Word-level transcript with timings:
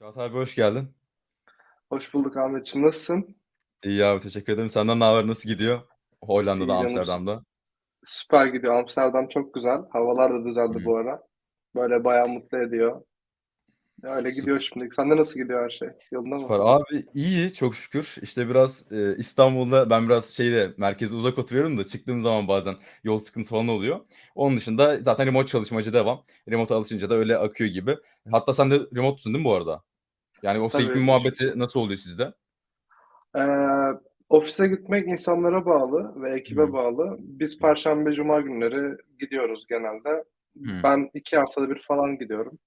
Çağatay 0.00 0.26
abi 0.26 0.34
hoş 0.34 0.54
geldin. 0.54 0.88
Hoş 1.88 2.14
bulduk 2.14 2.36
Ahmetciğim. 2.36 2.86
Nasılsın? 2.86 3.36
İyi 3.84 4.04
abi 4.04 4.20
teşekkür 4.20 4.52
ederim. 4.52 4.70
Senden 4.70 5.00
ne 5.00 5.04
haber? 5.04 5.26
Nasıl 5.26 5.48
gidiyor? 5.48 5.80
Hollanda'da, 6.22 6.64
İyi 6.64 6.82
canım. 6.82 6.86
Amsterdam'da. 6.86 7.44
Süper 8.04 8.46
gidiyor. 8.46 8.74
Amsterdam 8.74 9.28
çok 9.28 9.54
güzel. 9.54 9.78
Havalar 9.92 10.34
da 10.34 10.44
düzeldi 10.44 10.80
Hı. 10.80 10.84
bu 10.84 10.96
ara. 10.96 11.22
Böyle 11.74 12.04
bayağı 12.04 12.28
mutlu 12.28 12.58
ediyor. 12.58 13.02
Öyle 14.02 14.30
Süp 14.30 14.40
gidiyor 14.40 14.60
şimdi. 14.60 14.88
Sende 14.96 15.16
nasıl 15.16 15.40
gidiyor 15.40 15.64
her 15.64 15.70
şey? 15.70 15.88
Yolunda 16.12 16.34
mı? 16.34 16.40
Süper. 16.40 16.58
Abi 16.58 17.04
iyi 17.14 17.52
çok 17.52 17.74
şükür. 17.74 18.16
İşte 18.22 18.48
biraz 18.48 18.92
e, 18.92 19.16
İstanbul'da 19.16 19.90
ben 19.90 20.08
biraz 20.08 20.30
şeyde 20.30 20.74
merkeze 20.76 21.16
uzak 21.16 21.38
oturuyorum 21.38 21.78
da 21.78 21.84
çıktığım 21.84 22.20
zaman 22.20 22.48
bazen 22.48 22.74
yol 23.04 23.18
sıkıntısı 23.18 23.50
falan 23.50 23.68
oluyor. 23.68 24.00
Onun 24.34 24.56
dışında 24.56 25.00
zaten 25.00 25.26
remote 25.26 25.46
çalışmacı 25.46 25.92
devam. 25.92 26.24
Remote'a 26.48 26.76
alışınca 26.76 27.10
da 27.10 27.14
öyle 27.14 27.36
akıyor 27.36 27.70
gibi. 27.70 27.96
Hatta 28.30 28.52
sen 28.52 28.70
de 28.70 28.80
remote'sun 28.94 29.34
değil 29.34 29.44
mi 29.44 29.48
bu 29.48 29.54
arada? 29.54 29.82
Yani 30.42 30.60
ofise 30.60 30.82
gitme 30.82 31.00
muhabbeti 31.00 31.58
nasıl 31.58 31.80
oluyor 31.80 31.98
sizde? 31.98 32.32
Ee, 33.36 33.42
ofise 34.28 34.68
gitmek 34.68 35.08
insanlara 35.08 35.66
bağlı 35.66 36.22
ve 36.22 36.30
ekibe 36.30 36.62
Hı. 36.62 36.72
bağlı. 36.72 37.16
Biz 37.18 37.58
Perşembe, 37.58 38.12
Cuma 38.12 38.40
günleri 38.40 38.96
gidiyoruz 39.20 39.66
genelde. 39.68 40.24
Hı. 40.56 40.82
Ben 40.84 41.10
iki 41.14 41.36
haftada 41.36 41.70
bir 41.70 41.82
falan 41.88 42.18
gidiyorum. 42.18 42.58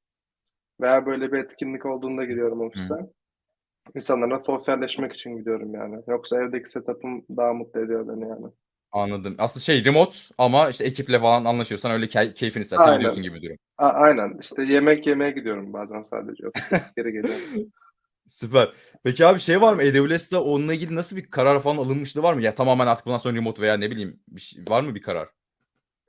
Veya 0.81 1.05
böyle 1.05 1.31
bir 1.31 1.37
etkinlik 1.37 1.85
olduğunda 1.85 2.25
gidiyorum 2.25 2.61
ofise. 2.61 2.93
Hı. 2.93 3.11
İnsanlarla 3.95 4.39
sosyalleşmek 4.39 5.13
için 5.13 5.37
gidiyorum 5.37 5.73
yani. 5.73 6.03
Yoksa 6.07 6.43
evdeki 6.43 6.69
setup'ım 6.69 7.25
daha 7.37 7.53
mutlu 7.53 7.79
ediyor 7.79 8.07
beni 8.07 8.29
yani. 8.29 8.47
Anladım. 8.93 9.35
Aslında 9.37 9.63
şey 9.63 9.85
remote 9.85 10.17
ama 10.37 10.69
işte 10.69 10.85
ekiple 10.85 11.19
falan 11.19 11.45
anlaşıyorsan 11.45 11.91
öyle 11.91 12.07
key 12.07 12.33
keyfin 12.33 12.61
istersen 12.61 12.85
Aynen. 12.85 12.97
gidiyorsun 12.97 13.23
gibi 13.23 13.35
bir 13.35 13.41
durum. 13.41 13.57
A 13.77 13.87
aynen. 13.87 14.37
İşte 14.41 14.63
yemek 14.63 15.07
yemeye 15.07 15.31
gidiyorum 15.31 15.73
bazen 15.73 16.01
sadece 16.01 16.47
ofise. 16.47 16.81
Geri 16.97 17.11
geliyorum. 17.11 17.71
Süper. 18.27 18.73
Peki 19.03 19.25
abi 19.25 19.39
şey 19.39 19.61
var 19.61 19.73
mı? 19.73 19.81
AWS'te 19.81 20.37
onunla 20.37 20.73
ilgili 20.73 20.95
nasıl 20.95 21.15
bir 21.15 21.31
karar 21.31 21.61
falan 21.61 21.77
alınmışlığı 21.77 22.23
var 22.23 22.33
mı? 22.33 22.41
Ya 22.41 22.55
tamamen 22.55 22.87
artık 22.87 23.05
bundan 23.05 23.17
sonra 23.17 23.35
remote 23.35 23.61
veya 23.61 23.77
ne 23.77 23.91
bileyim 23.91 24.19
bir 24.27 24.41
şey, 24.41 24.63
var 24.69 24.83
mı 24.83 24.95
bir 24.95 25.01
karar? 25.01 25.29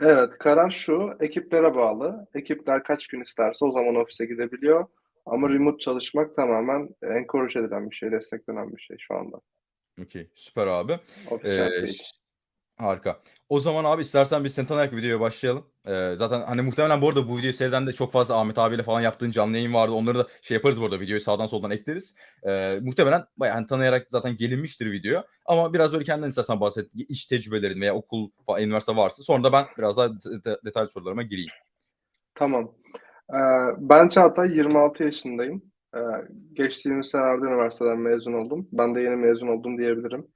Evet, 0.01 0.31
karar 0.39 0.71
şu, 0.71 1.11
ekiplere 1.21 1.75
bağlı. 1.75 2.27
Ekipler 2.35 2.83
kaç 2.83 3.07
gün 3.07 3.21
isterse 3.21 3.65
o 3.65 3.73
zaman 3.73 3.95
ofise 3.95 4.27
gidebiliyor. 4.27 4.87
Ama 5.27 5.49
remote 5.49 5.79
çalışmak 5.79 6.37
tamamen 6.37 6.89
encourage 7.03 7.61
edilen 7.61 7.91
bir 7.91 7.97
şey, 7.97 8.13
desteklenen 8.13 8.73
bir 8.73 8.81
şey 8.81 8.97
şu 9.01 9.15
anda. 9.15 9.41
Okay, 10.03 10.29
süper 10.35 10.67
abi. 10.67 10.99
Ofis 11.31 11.57
şartı 11.57 11.83
değil. 11.83 12.03
Harika. 12.77 13.21
O 13.49 13.61
zaman 13.61 13.85
abi 13.85 14.03
istersen 14.03 14.45
biz 14.45 14.55
seni 14.55 14.67
tanıyarak 14.67 14.93
videoya 14.97 15.21
başlayalım. 15.21 15.65
Eee, 15.87 16.15
zaten 16.17 16.41
hani 16.43 16.63
muhtemelen 16.63 17.01
bu 17.01 17.09
arada 17.09 17.29
bu 17.29 17.39
videoyu 17.39 17.53
seyreden 17.53 17.87
de 17.87 17.93
çok 17.93 18.13
fazla 18.13 18.41
Ahmet 18.41 18.59
abiyle 18.59 18.83
falan 18.83 19.01
yaptığın 19.01 19.31
canlı 19.31 19.57
yayın 19.57 19.75
vardı. 19.75 19.93
Onları 19.93 20.19
da 20.19 20.27
şey 20.43 20.55
yaparız 20.55 20.81
bu 20.81 20.85
arada 20.85 21.01
videoyu 21.01 21.21
sağdan 21.21 21.47
soldan 21.47 21.71
ekleriz. 21.71 22.15
Eee, 22.47 22.81
muhtemelen 22.83 23.25
bayağı 23.37 23.55
hani 23.55 23.67
tanıyarak 23.67 24.07
zaten 24.09 24.37
gelinmiştir 24.37 24.93
video. 24.93 25.23
Ama 25.47 25.73
biraz 25.73 25.93
böyle 25.93 26.05
kendinden 26.05 26.29
istersen 26.29 26.61
bahset. 26.61 26.91
İş 27.09 27.27
tecrübelerin 27.27 27.81
veya 27.81 27.95
okul 27.95 28.31
üniversite 28.59 28.97
varsa 28.97 29.23
sonra 29.23 29.45
da 29.45 29.53
ben 29.53 29.65
biraz 29.79 29.97
daha 29.97 30.09
de 30.11 30.45
de 30.45 30.59
detaylı 30.65 30.89
sorularıma 30.89 31.23
gireyim. 31.23 31.51
Tamam. 32.35 32.73
Eee, 33.35 33.41
ben 33.79 34.09
Çağatay, 34.09 34.57
26 34.57 35.05
yaşındayım. 35.05 35.63
Eee, 35.97 36.03
geçtiğimiz 36.53 37.07
senelerde 37.07 37.47
üniversiteden 37.47 37.99
mezun 37.99 38.33
oldum. 38.33 38.69
Ben 38.73 38.95
de 38.95 39.01
yeni 39.01 39.17
mezun 39.17 39.49
oldum 39.49 39.79
diyebilirim. 39.79 40.27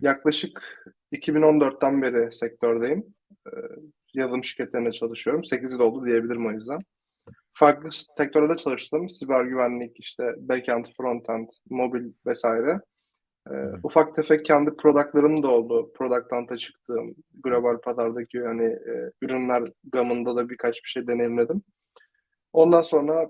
Yaklaşık 0.00 0.62
2014'ten 1.10 2.02
beri 2.02 2.32
sektördeyim. 2.32 3.04
Eee, 3.46 3.52
yazılım 4.14 4.44
şirketlerinde 4.44 4.92
çalışıyorum. 4.92 5.44
8 5.44 5.72
yıl 5.72 5.80
oldu 5.80 6.06
diyebilirim 6.06 6.46
o 6.46 6.50
yüzden. 6.52 6.78
Farklı 7.54 7.90
sektörlerde 8.18 8.56
çalıştım. 8.58 9.08
Siber 9.08 9.44
güvenlik, 9.44 10.00
işte 10.00 10.24
backend, 10.38 10.86
frontend, 10.98 11.48
mobil 11.70 12.12
vesaire. 12.26 12.80
Hı. 13.48 13.74
ufak 13.84 14.16
tefek 14.16 14.46
kendi 14.46 14.70
product'larım 14.76 15.42
da 15.42 15.48
oldu. 15.48 15.92
Product 15.98 16.32
Hunt'a 16.32 16.56
çıktığım, 16.56 17.16
global 17.44 17.78
pazardaki 17.80 18.40
hani, 18.40 18.64
eee, 18.64 19.10
ürünler 19.22 19.64
gamında 19.92 20.36
da 20.36 20.50
birkaç 20.50 20.74
bir 20.76 20.88
şey 20.90 21.08
deneyimledim. 21.08 21.62
Ondan 22.52 22.82
sonra 22.82 23.28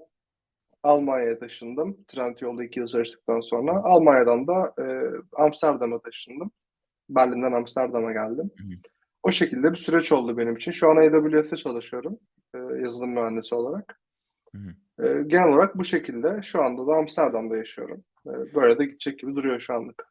Almanya'ya 0.85 1.39
taşındım. 1.39 1.99
Trendyol'da 2.09 2.65
2 2.65 2.81
yıl 2.81 2.87
çalıştıktan 2.89 3.41
sonra. 3.41 3.73
Almanya'dan 3.85 4.47
da, 4.49 4.75
eee, 4.81 5.03
Amsterdam'a 5.39 6.01
taşındım. 6.01 6.51
Berlin'den 7.09 7.53
Amsterdam'a 7.53 8.13
geldim. 8.13 8.51
Hı 8.59 8.65
hı. 8.65 8.73
O 9.23 9.31
şekilde 9.31 9.73
bir 9.73 9.77
süreç 9.77 10.13
oldu 10.13 10.39
benim 10.39 10.57
için. 10.57 10.73
Şu 10.73 10.91
an 10.91 10.97
AWS'te 10.97 11.57
çalışıyorum, 11.57 12.19
eee, 12.55 12.61
yazılım 12.83 13.11
mühendisi 13.11 13.55
olarak. 13.55 14.01
Hı 14.55 14.59
hı. 14.59 14.69
Eee, 15.07 15.23
genel 15.27 15.49
olarak 15.49 15.79
bu 15.79 15.85
şekilde. 15.85 16.41
Şu 16.43 16.63
anda 16.63 16.87
da 16.87 16.93
Amsterdam'da 16.93 17.57
yaşıyorum. 17.57 18.05
Eee, 18.27 18.33
böyle 18.55 18.79
de 18.79 18.85
gidecek 18.85 19.19
gibi 19.19 19.35
duruyor 19.37 19.61
şu 19.61 19.75
anlık. 19.75 20.09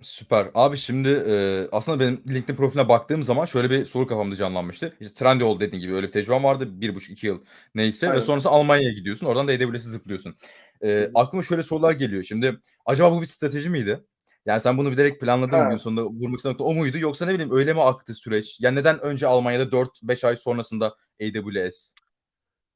Süper. 0.00 0.50
Abi 0.54 0.76
şimdi, 0.76 1.08
eee, 1.08 1.68
aslında 1.72 2.00
benim 2.00 2.22
LinkedIn 2.28 2.56
profiline 2.56 2.88
baktığım 2.88 3.22
zaman 3.22 3.44
şöyle 3.44 3.70
bir 3.70 3.84
soru 3.84 4.06
kafamda 4.06 4.36
canlanmıştı. 4.36 4.96
İşte 5.00 5.14
Trendyol 5.14 5.60
dediğin 5.60 5.82
gibi 5.82 5.94
öyle 5.94 6.06
bir 6.06 6.12
tecrüben 6.12 6.44
vardı. 6.44 6.80
1,5-2 6.80 7.26
yıl 7.26 7.44
neyse 7.74 8.06
ve 8.06 8.10
Aynen. 8.10 8.22
sonrasında 8.22 8.52
Almanya'ya 8.52 8.92
gidiyorsun. 8.92 9.26
Oradan 9.26 9.48
da 9.48 9.52
AWS'e 9.52 9.88
zıplıyorsun. 9.88 10.34
Hı. 10.82 11.10
aklıma 11.14 11.42
şöyle 11.42 11.62
sorular 11.62 11.92
geliyor. 11.92 12.22
Şimdi 12.22 12.58
acaba 12.86 13.12
bu 13.12 13.20
bir 13.20 13.26
strateji 13.26 13.70
miydi? 13.70 14.04
Yani 14.46 14.60
sen 14.60 14.78
bunu 14.78 14.92
bilerek 14.92 15.20
planladın 15.20 15.58
mı? 15.58 15.70
Gün 15.70 15.76
sonunda 15.76 16.04
vurmak 16.04 16.38
istediğin 16.38 16.52
nokta 16.52 16.64
o 16.64 16.74
muydu? 16.74 16.98
Yoksa 16.98 17.26
ne 17.26 17.34
bileyim 17.34 17.52
öyle 17.52 17.72
mi 17.72 17.82
aktı 17.82 18.14
süreç? 18.14 18.60
Yani 18.60 18.76
neden 18.76 19.00
önce 19.00 19.26
Almanya'da 19.26 19.64
4-5 19.64 20.26
ay 20.26 20.36
sonrasında 20.36 20.94
AWS? 21.22 21.92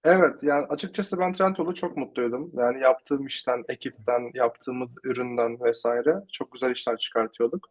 Evet, 0.04 0.42
yani 0.42 0.64
açıkçası 0.66 1.18
ben 1.18 1.32
Trendyol'da 1.32 1.74
çok 1.74 1.96
mutluydum. 1.96 2.50
Yani 2.54 2.80
yaptığım 2.80 3.26
işten, 3.26 3.64
ekipten, 3.68 4.30
yaptığımız 4.34 4.90
üründen 5.04 5.58
vs. 5.60 5.84
çok 6.32 6.52
güzel 6.52 6.70
işler 6.70 6.96
çıkartıyorduk. 6.96 7.68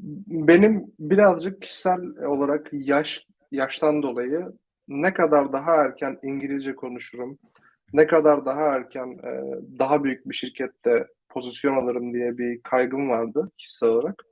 Benim 0.00 0.84
birazcık 0.98 1.62
kişisel 1.62 2.00
olarak 2.26 2.68
yaş 2.72 3.26
yaştan 3.50 4.02
dolayı 4.02 4.52
ne 4.88 5.14
kadar 5.14 5.52
daha 5.52 5.74
erken 5.74 6.18
İngilizce 6.22 6.74
konuşurum, 6.74 7.38
ne 7.92 8.06
kadar 8.06 8.46
daha 8.46 8.62
erken, 8.62 9.18
daha 9.78 10.04
büyük 10.04 10.28
bir 10.28 10.34
şirkette 10.34 11.06
pozisyon 11.36 11.76
alırım 11.76 12.14
diye 12.14 12.38
bir 12.38 12.62
kaygım 12.62 13.10
vardı 13.10 13.50
kişisel 13.58 13.88
olarak. 13.88 14.24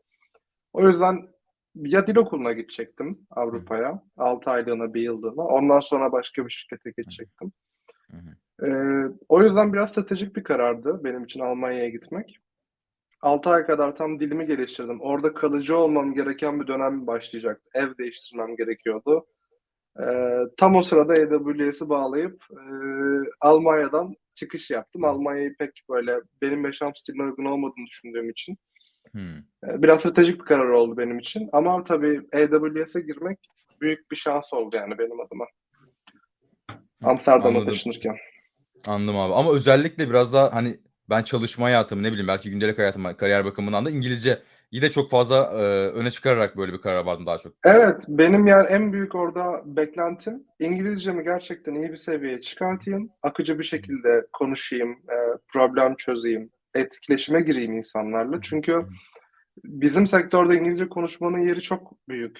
O 0.72 0.88
yüzden 0.88 1.28
ya 1.76 2.06
dil 2.06 2.16
okuluna 2.16 2.52
gidecektim. 2.52 3.18
Avrupa'ya, 3.30 4.02
6 4.16 4.50
aylığına, 4.50 4.94
1 4.94 5.02
yıllığına. 5.02 5.42
Ondan 5.42 5.80
sonra 5.80 6.12
başka 6.12 6.46
bir 6.46 6.50
şirkete 6.50 6.90
geçecektim. 6.96 7.52
Hı 8.10 8.16
hı. 8.16 8.68
Eee, 8.68 9.16
o 9.28 9.42
yüzden 9.42 9.72
biraz 9.72 9.90
stratejik 9.90 10.36
bir 10.36 10.44
karardı 10.44 11.00
benim 11.04 11.24
için 11.24 11.40
Almanya'ya 11.40 11.88
gitmek. 11.88 12.38
6 13.22 13.50
ay 13.50 13.66
kadar 13.66 13.96
tam 13.96 14.18
dilimi 14.20 14.46
geliştirdim. 14.46 15.00
Orada 15.00 15.34
kalıcı 15.34 15.78
olmam 15.78 16.14
gereken 16.14 16.60
bir 16.60 16.66
dönem 16.66 17.06
başlayacaktı. 17.06 17.70
Ev 17.74 17.98
değiştirmem 17.98 18.56
gerekiyordu. 18.56 19.26
Eee, 20.00 20.38
tam 20.58 20.76
o 20.76 20.82
sırada 20.82 21.12
AWS'i 21.14 21.88
bağlayıp, 21.88 22.44
eee, 22.52 23.30
Almanya'dan 23.40 24.14
çıkış 24.34 24.70
yaptım. 24.70 25.02
Hı. 25.02 25.06
Almanya'yı 25.06 25.56
pek 25.58 25.70
böyle 25.90 26.16
benim 26.42 26.64
yaşam 26.64 26.94
stiline 26.96 27.22
uygun 27.22 27.44
olmadığını 27.44 27.86
düşündüğüm 27.86 28.30
için, 28.30 28.58
eee, 29.14 29.82
biraz 29.82 30.00
stratejik 30.00 30.40
bir 30.40 30.44
karar 30.44 30.68
oldu 30.68 30.96
benim 30.96 31.18
için. 31.18 31.48
Ama 31.52 31.84
tabii 31.84 32.20
AWS'e 32.32 33.00
girmek 33.00 33.38
büyük 33.80 34.10
bir 34.10 34.16
şans 34.16 34.52
oldu 34.52 34.76
yani 34.76 34.98
benim 34.98 35.20
adıma. 35.20 35.46
Amsterdam'a 37.02 37.64
taşınırken. 37.64 38.16
Anladım 38.86 39.16
abi 39.16 39.34
ama 39.34 39.52
özellikle 39.54 40.10
biraz 40.10 40.32
daha, 40.32 40.54
hani, 40.54 40.80
ben 41.10 41.22
çalışma 41.22 41.66
hayatımı, 41.66 42.02
ne 42.02 42.08
bileyim 42.08 42.28
belki 42.28 42.50
gündelik 42.50 42.78
hayatımı, 42.78 43.16
kariyer 43.16 43.44
bakımından 43.44 43.84
da 43.84 43.90
İngilizceyi 43.90 44.36
de 44.82 44.90
çok 44.90 45.10
fazla, 45.10 45.52
eee, 45.54 45.88
öne 45.88 46.10
çıkararak 46.10 46.56
böyle 46.56 46.72
bir 46.72 46.80
karara 46.80 47.06
vardın 47.06 47.26
daha 47.26 47.38
çok. 47.38 47.52
Evet, 47.64 48.02
benim 48.08 48.46
yani 48.46 48.66
en 48.68 48.92
büyük 48.92 49.14
orada 49.14 49.62
beklentim 49.64 50.44
İngilizcemi 50.60 51.24
gerçekten 51.24 51.74
iyi 51.74 51.90
bir 51.92 51.96
seviyeye 51.96 52.40
çıkartayım, 52.40 53.10
akıcı 53.22 53.58
bir 53.58 53.64
şekilde 53.64 54.26
konuşayım, 54.32 54.90
eee, 55.10 55.16
problem 55.52 55.94
çözeyim, 55.96 56.50
etkileşime 56.74 57.40
gireyim 57.40 57.72
insanlarla. 57.76 58.38
Çünkü 58.42 58.86
bizim 59.64 60.06
sektörde 60.06 60.54
İngilizce 60.54 60.88
konuşmanın 60.88 61.38
yeri 61.38 61.60
çok 61.62 62.08
büyük. 62.08 62.38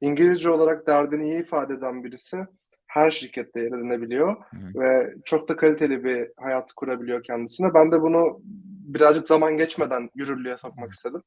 İngilizce 0.00 0.50
olarak 0.50 0.86
derdini 0.86 1.24
iyi 1.24 1.40
ifade 1.40 1.74
eden 1.74 2.04
birisi 2.04 2.36
her 2.86 3.10
şirkette 3.10 3.60
yer 3.60 3.66
edinebiliyor 3.66 4.36
hı. 4.36 4.80
ve 4.80 5.14
çok 5.24 5.48
da 5.48 5.56
kaliteli 5.56 6.04
bir 6.04 6.28
hayat 6.36 6.72
kurabiliyor 6.72 7.22
kendisine. 7.22 7.74
Ben 7.74 7.92
de 7.92 8.00
bunu 8.00 8.40
birazcık 8.84 9.26
zaman 9.26 9.56
geçmeden 9.56 10.10
yürürlüğe 10.14 10.56
sokmak 10.56 10.92
istedim. 10.92 11.22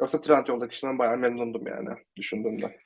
Yoksa 0.00 0.20
Trendyol'daki 0.20 0.74
işimden 0.74 0.98
bayağı 0.98 1.16
memnundum 1.16 1.66
yani 1.66 1.88
düşündüğümde. 2.16 2.76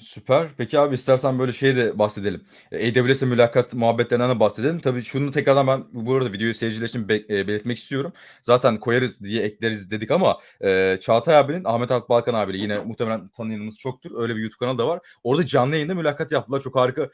Süper. 0.00 0.48
Peki 0.58 0.78
abi 0.78 0.94
istersen 0.94 1.38
böyle 1.38 1.52
şeye 1.52 1.76
de 1.76 1.98
bahsedelim. 1.98 2.44
Eee, 2.72 2.88
AWS'le 2.88 3.22
mülakat 3.22 3.74
muhabbetlerinden 3.74 4.30
de 4.36 4.40
bahsedelim. 4.40 4.78
Tabii 4.78 5.02
şunu 5.02 5.30
tekrardan 5.30 5.66
ben 5.66 5.84
bu 6.06 6.14
arada 6.14 6.32
videoyu 6.32 6.54
seyirciler 6.54 6.86
için 6.86 7.08
be 7.08 7.16
eee, 7.18 7.48
belirtmek 7.48 7.78
istiyorum. 7.78 8.12
Zaten 8.42 8.80
koyarız 8.80 9.20
diye 9.24 9.42
ekleriz 9.42 9.90
dedik 9.90 10.10
ama, 10.10 10.38
eee, 10.62 10.98
Çağatay 11.02 11.36
abinin 11.36 11.64
Ahmet 11.64 11.90
Akbalkan 11.90 12.34
abiyle 12.34 12.58
yine 12.58 12.78
muhtemelen 12.78 13.28
tanıyanımız 13.28 13.78
çoktur. 13.78 14.10
Öyle 14.22 14.36
bir 14.36 14.40
YouTube 14.40 14.58
kanalı 14.58 14.78
da 14.78 14.86
var. 14.88 15.00
Orada 15.24 15.46
canlı 15.46 15.74
yayında 15.74 15.94
mülakat 15.94 16.32
yaptılar. 16.32 16.60
Çok 16.60 16.76
harika 16.76 17.08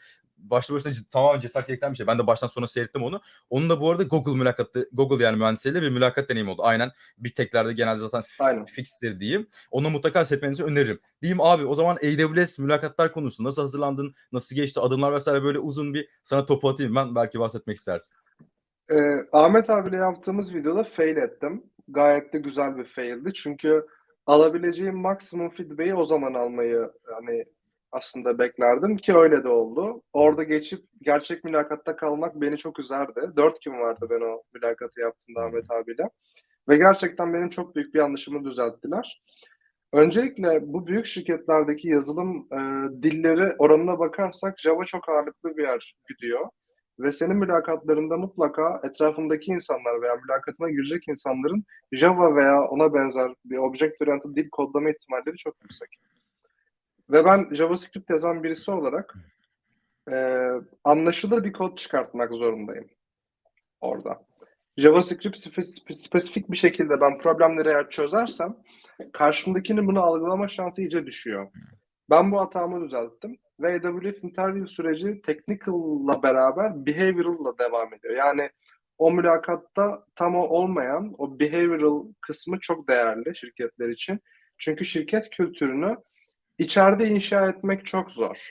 başlı 0.50 0.74
başına 0.74 0.92
tamamen 1.10 1.40
cesaret 1.40 1.66
gerektiren 1.66 1.92
bir 1.92 1.96
şey. 1.96 2.06
Ben 2.06 2.18
de 2.18 2.26
baştan 2.26 2.46
sona 2.46 2.68
seyrettim 2.68 3.02
onu. 3.02 3.20
Onun 3.50 3.70
da 3.70 3.80
bu 3.80 3.90
arada 3.90 4.02
Google 4.02 4.32
mülakatı, 4.32 4.88
Google 4.92 5.24
yani 5.24 5.36
mühendisleriyle 5.36 5.82
bir 5.82 5.90
mülakat 5.90 6.28
deneyimi 6.28 6.50
oldu. 6.50 6.62
Aynen 6.64 6.90
Big 7.18 7.34
Tech'lerde 7.34 7.72
genelde 7.72 8.00
zaten 8.00 8.22
Aynen. 8.38 8.64
fixtir 8.64 9.20
diyeyim. 9.20 9.46
Onu 9.70 9.90
mutlaka 9.90 10.24
seyretmenizi 10.24 10.64
öneririm. 10.64 11.00
Diyeyim 11.22 11.40
abi 11.40 11.64
o 11.64 11.74
zaman 11.74 11.96
AWS 11.96 12.58
mülakatlar 12.58 13.12
konusu 13.12 13.44
nasıl 13.44 13.62
hazırlandın, 13.62 14.14
nasıl 14.32 14.56
geçti, 14.56 14.80
adımlar 14.80 15.12
vesaire 15.12 15.42
böyle 15.42 15.58
uzun 15.58 15.94
bir 15.94 16.08
sana 16.22 16.46
topu 16.46 16.68
atayım 16.68 16.94
ben 16.94 17.14
belki 17.14 17.40
bahsetmek 17.40 17.76
istersin. 17.76 18.16
Ee, 18.90 19.16
Ahmet 19.32 19.70
abiyle 19.70 19.96
yaptığımız 19.96 20.54
videoda 20.54 20.84
fail 20.84 21.16
ettim. 21.16 21.62
Gayet 21.88 22.32
de 22.32 22.38
güzel 22.38 22.76
bir 22.76 22.84
faildi. 22.84 23.32
Çünkü 23.34 23.86
alabileceğim 24.26 24.96
maksimum 24.96 25.48
feedback'i 25.48 25.94
o 25.94 26.04
zaman 26.04 26.34
almayı 26.34 26.92
hani 27.14 27.44
aslında 27.92 28.38
beklerdim 28.38 28.96
ki 28.96 29.14
öyle 29.16 29.44
de 29.44 29.48
oldu. 29.48 30.02
Orada 30.12 30.42
geçip 30.42 30.84
gerçek 31.02 31.44
mülakatta 31.44 31.96
kalmak 31.96 32.40
beni 32.40 32.58
çok 32.58 32.78
üzerdi. 32.78 33.20
Dört 33.36 33.62
gün 33.62 33.72
vardı 33.72 34.06
ben 34.10 34.20
o 34.20 34.42
mülakatı 34.54 35.00
yaptığımda 35.00 35.40
Ahmet 35.40 35.70
abiyle. 35.70 36.10
Ve 36.68 36.76
gerçekten 36.76 37.34
benim 37.34 37.50
çok 37.50 37.76
büyük 37.76 37.94
bir 37.94 37.98
yanlışımı 37.98 38.44
düzelttiler. 38.44 39.22
Öncelikle 39.92 40.60
bu 40.62 40.86
büyük 40.86 41.06
şirketlerdeki 41.06 41.88
yazılım 41.88 42.48
e, 42.52 42.58
dilleri 43.02 43.54
oranına 43.58 43.98
bakarsak 43.98 44.60
Java 44.60 44.84
çok 44.84 45.08
ağırlıklı 45.08 45.56
bir 45.56 45.62
yer 45.62 45.96
gidiyor. 46.08 46.46
Ve 46.98 47.12
senin 47.12 47.36
mülakatlarında 47.36 48.16
mutlaka 48.16 48.80
etrafındaki 48.84 49.50
insanlar 49.50 50.02
veya 50.02 50.16
mülakatına 50.16 50.70
girecek 50.70 51.08
insanların 51.08 51.64
Java 51.92 52.36
veya 52.36 52.62
ona 52.62 52.94
benzer 52.94 53.32
bir 53.44 53.56
object 53.56 54.02
oriented 54.02 54.36
dil 54.36 54.48
kodlama 54.50 54.90
ihtimalleri 54.90 55.36
çok 55.36 55.54
yüksek. 55.62 55.88
Ve 57.10 57.24
ben 57.24 57.54
JavaScript 57.54 58.10
yazan 58.10 58.42
birisi 58.42 58.70
olarak 58.70 59.14
e, 60.12 60.48
anlaşılır 60.84 61.44
bir 61.44 61.52
kod 61.52 61.76
çıkartmak 61.76 62.32
zorundayım 62.32 62.88
orada. 63.80 64.26
JavaScript 64.76 65.36
spe- 65.36 65.92
spesifik 65.92 66.50
bir 66.50 66.56
şekilde 66.56 67.00
ben 67.00 67.18
problemleri 67.18 67.68
eğer 67.68 67.90
çözersem 67.90 68.56
karşımdakinin 69.12 69.86
bunu 69.86 70.02
algılama 70.02 70.48
şansı 70.48 70.80
iyice 70.80 71.06
düşüyor. 71.06 71.50
Ben 72.10 72.32
bu 72.32 72.40
hatamı 72.40 72.84
düzelttim 72.84 73.38
ve 73.60 73.74
AWS 73.74 74.24
interview 74.24 74.68
süreci 74.68 75.22
technical'la 75.22 76.22
beraber 76.22 76.86
behavioral'la 76.86 77.58
devam 77.58 77.94
ediyor. 77.94 78.16
Yani 78.16 78.50
o 78.98 79.12
mülakatta 79.12 80.04
tam 80.16 80.36
o 80.36 80.42
olmayan 80.42 81.14
o 81.18 81.40
behavioral 81.40 82.04
kısmı 82.20 82.60
çok 82.60 82.88
değerli 82.88 83.36
şirketler 83.36 83.88
için. 83.88 84.20
Çünkü 84.58 84.84
şirket 84.84 85.30
kültürünü 85.30 85.96
içeride 86.58 87.08
inşa 87.08 87.48
etmek 87.48 87.86
çok 87.86 88.10
zor. 88.10 88.50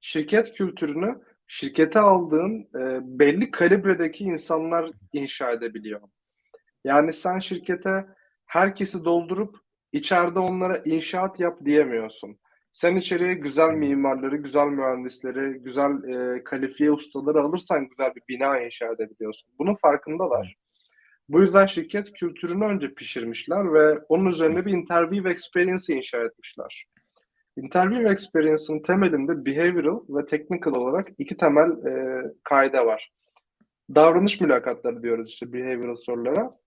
Şirket 0.00 0.52
kültürünü 0.52 1.22
şirkete 1.46 2.00
aldığın 2.00 2.60
e, 2.60 3.00
belli 3.02 3.50
kalibredeki 3.50 4.24
insanlar 4.24 4.90
inşa 5.12 5.52
edebiliyor. 5.52 6.00
Yani 6.84 7.12
sen 7.12 7.38
şirkete 7.38 8.06
herkesi 8.46 9.04
doldurup 9.04 9.56
içeride 9.92 10.38
onlara 10.38 10.78
inşaat 10.84 11.40
yap 11.40 11.58
diyemiyorsun. 11.64 12.38
Sen 12.72 12.96
içeriye 12.96 13.34
güzel 13.34 13.70
mimarları, 13.70 14.36
güzel 14.36 14.66
mühendisleri, 14.66 15.58
güzel 15.58 15.90
e, 16.08 16.44
kalifiye 16.44 16.92
ustaları 16.92 17.40
alırsan 17.40 17.88
güzel 17.88 18.14
bir 18.14 18.22
bina 18.28 18.60
inşa 18.60 18.86
edebiliyorsun. 18.86 19.50
Bunun 19.58 19.74
farkındalar. 19.74 20.56
Bu 21.28 21.42
yüzden 21.42 21.66
şirket 21.66 22.12
kültürünü 22.12 22.64
önce 22.64 22.94
pişirmişler 22.94 23.74
ve 23.74 23.98
onun 24.08 24.26
üzerine 24.26 24.66
bir 24.66 24.72
interview 24.72 25.30
experience 25.30 25.94
inşa 25.94 26.24
etmişler. 26.24 26.86
Interview 27.56 28.12
experience'ın 28.12 28.82
temelinde 28.82 29.46
behavioral 29.46 30.00
ve 30.08 30.26
technical 30.26 30.74
olarak 30.74 31.08
iki 31.18 31.36
temel 31.36 31.70
e, 31.70 32.22
kaide 32.44 32.86
var. 32.86 33.12
Davranış 33.94 34.40
mülakatları 34.40 35.02
diyoruz 35.02 35.28
işte 35.28 35.52
behavioral 35.52 35.96
sorulara. 35.96 36.58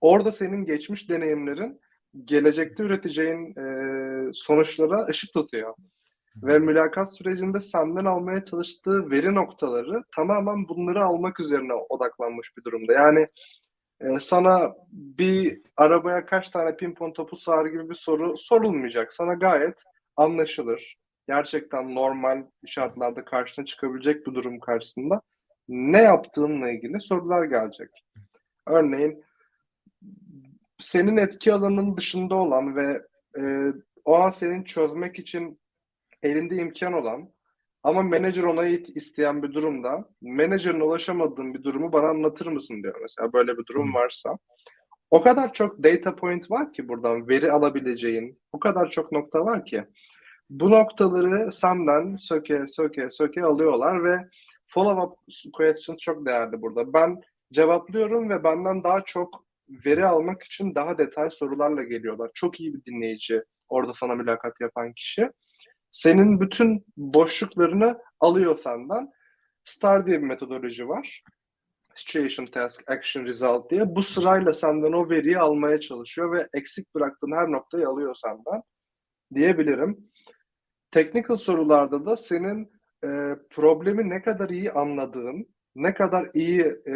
Orada 0.00 0.32
senin 0.32 0.64
geçmiş 0.64 1.10
deneyimlerin 1.10 1.80
gelecekte 2.24 2.82
üreteceğin 2.82 3.54
e, 3.58 4.32
sonuçlara 4.32 5.06
ışık 5.06 5.32
tutuyor. 5.32 5.74
Ve 6.42 6.58
mülakat 6.58 7.16
sürecinde 7.16 7.60
senden 7.60 8.04
almaya 8.04 8.44
çalıştığı 8.44 9.10
veri 9.10 9.34
noktaları 9.34 10.02
tamamen 10.16 10.68
bunları 10.68 11.04
almak 11.04 11.40
üzerine 11.40 11.72
odaklanmış 11.72 12.56
bir 12.56 12.64
durumda. 12.64 12.92
Yani 12.92 13.28
e, 14.00 14.20
sana 14.20 14.74
bir 14.92 15.60
arabaya 15.76 16.26
kaç 16.26 16.48
tane 16.48 16.76
pimpon 16.76 17.12
topu 17.12 17.36
sığar 17.36 17.66
gibi 17.66 17.90
bir 17.90 17.94
soru 17.94 18.36
sorulmayacak. 18.36 19.12
Sana 19.12 19.34
gayet 19.34 19.82
anlaşılır. 20.16 20.98
Gerçekten 21.28 21.94
normal 21.94 22.44
şartlarda 22.66 23.24
karşına 23.24 23.64
çıkabilecek 23.64 24.26
bir 24.26 24.34
durum 24.34 24.60
karşısında 24.60 25.20
ne 25.68 26.02
yaptığınla 26.02 26.70
ilgili 26.70 27.00
sorular 27.00 27.44
gelecek. 27.44 27.90
Örneğin 28.66 29.24
senin 30.78 31.16
etki 31.16 31.52
alanının 31.52 31.96
dışında 31.96 32.34
olan 32.34 32.76
ve 32.76 33.02
e, 33.38 33.42
o 34.04 34.14
an 34.14 34.30
senin 34.30 34.64
çözmek 34.64 35.18
için 35.18 35.60
elinde 36.22 36.56
imkan 36.56 36.92
olan 36.92 37.32
ama 37.88 38.02
menajer 38.02 38.42
onayı 38.42 38.82
isteyen 38.94 39.42
bir 39.42 39.52
durumda 39.52 40.04
menajerin 40.22 40.80
ulaşamadığın 40.80 41.54
bir 41.54 41.62
durumu 41.62 41.92
bana 41.92 42.08
anlatır 42.08 42.46
mısın 42.46 42.82
diyor 42.82 42.98
mesela 43.02 43.32
böyle 43.32 43.58
bir 43.58 43.66
durum 43.66 43.94
varsa. 43.94 44.38
O 45.10 45.22
kadar 45.22 45.52
çok 45.52 45.82
data 45.84 46.16
point 46.16 46.50
var 46.50 46.72
ki 46.72 46.88
buradan 46.88 47.28
veri 47.28 47.52
alabileceğin, 47.52 48.38
o 48.52 48.58
kadar 48.58 48.90
çok 48.90 49.12
nokta 49.12 49.44
var 49.44 49.64
ki 49.64 49.84
bu 50.50 50.70
noktaları 50.70 51.52
senden 51.52 52.14
söke 52.14 52.66
söke 52.66 53.10
söke 53.10 53.42
alıyorlar 53.42 54.04
ve 54.04 54.28
follow 54.66 55.02
up 55.02 55.18
questions 55.52 55.98
çok 55.98 56.26
değerli 56.26 56.62
burada. 56.62 56.92
Ben 56.92 57.20
cevaplıyorum 57.52 58.30
ve 58.30 58.44
benden 58.44 58.84
daha 58.84 59.00
çok 59.00 59.44
veri 59.86 60.06
almak 60.06 60.42
için 60.42 60.74
daha 60.74 60.98
detay 60.98 61.30
sorularla 61.30 61.82
geliyorlar. 61.82 62.30
Çok 62.34 62.60
iyi 62.60 62.74
bir 62.74 62.84
dinleyici 62.84 63.42
orada 63.68 63.92
sana 63.92 64.14
mülakat 64.14 64.60
yapan 64.60 64.92
kişi. 64.92 65.30
Senin 65.98 66.40
bütün 66.40 66.86
boşluklarını 66.96 67.98
alıyor 68.20 68.58
senden. 68.58 69.12
STAR 69.64 70.06
diye 70.06 70.22
bir 70.22 70.26
metodoloji 70.26 70.88
var. 70.88 71.22
Situation, 71.94 72.46
Task, 72.46 72.90
Action, 72.90 73.24
Result 73.24 73.70
diye. 73.70 73.94
Bu 73.96 74.02
sırayla 74.02 74.54
senden 74.54 74.92
o 74.92 75.10
veriyi 75.10 75.38
almaya 75.38 75.80
çalışıyor 75.80 76.32
ve 76.32 76.48
eksik 76.54 76.94
bıraktığın 76.94 77.32
her 77.32 77.52
noktayı 77.52 77.88
alıyor 77.88 78.14
senden 78.14 78.62
diyebilirim. 79.34 80.10
Technical 80.90 81.36
sorularda 81.36 82.06
da 82.06 82.16
senin 82.16 82.72
e, 83.04 83.08
problemi 83.50 84.10
ne 84.10 84.22
kadar 84.22 84.50
iyi 84.50 84.72
anladığın, 84.72 85.46
ne 85.74 85.94
kadar 85.94 86.30
iyi 86.34 86.60
e, 86.62 86.94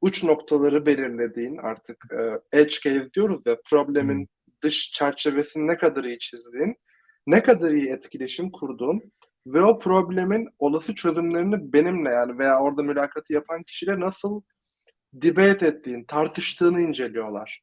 uç 0.00 0.24
noktaları 0.24 0.86
belirlediğin 0.86 1.56
artık 1.56 2.04
e, 2.12 2.58
edge 2.58 2.74
case 2.82 3.12
diyoruz 3.14 3.42
ya 3.46 3.56
problemin 3.70 4.28
dış 4.62 4.92
çerçevesini 4.92 5.66
ne 5.66 5.76
kadar 5.76 6.04
iyi 6.04 6.18
çizdiğin, 6.18 6.76
ne 7.26 7.42
kadar 7.42 7.70
iyi 7.70 7.88
etkileşim 7.90 8.50
kurduğun 8.50 9.12
ve 9.46 9.62
o 9.62 9.78
problemin 9.78 10.48
olası 10.58 10.94
çözümlerini 10.94 11.72
benimle 11.72 12.10
yani 12.10 12.38
veya 12.38 12.60
orada 12.60 12.82
mülakatı 12.82 13.32
yapan 13.32 13.62
kişiyle 13.62 14.00
nasıl 14.00 14.42
debate 15.12 15.66
ettiğin, 15.66 16.04
tartıştığını 16.04 16.80
inceliyorlar. 16.80 17.62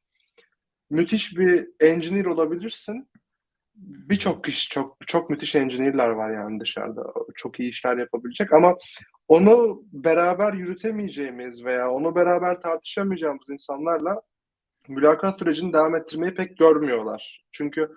Müthiş 0.90 1.38
bir 1.38 1.68
engineer 1.80 2.24
olabilirsin. 2.24 3.10
Birçok 3.74 4.44
kişi 4.44 4.68
çok 4.68 4.96
çok 5.06 5.30
müthiş 5.30 5.54
engineer'lar 5.54 6.08
var 6.08 6.30
yani 6.34 6.60
dışarıda. 6.60 7.02
Çok 7.34 7.60
iyi 7.60 7.70
işler 7.70 7.98
yapabilecek 7.98 8.52
ama 8.52 8.76
onu 9.28 9.82
beraber 9.92 10.52
yürütemeyeceğimiz 10.52 11.64
veya 11.64 11.90
onu 11.90 12.14
beraber 12.14 12.60
tartışamayacağımız 12.60 13.50
insanlarla 13.50 14.22
mülakat 14.88 15.38
sürecini 15.38 15.72
devam 15.72 15.96
ettirmeyi 15.96 16.34
pek 16.34 16.58
görmüyorlar. 16.58 17.44
Çünkü 17.52 17.88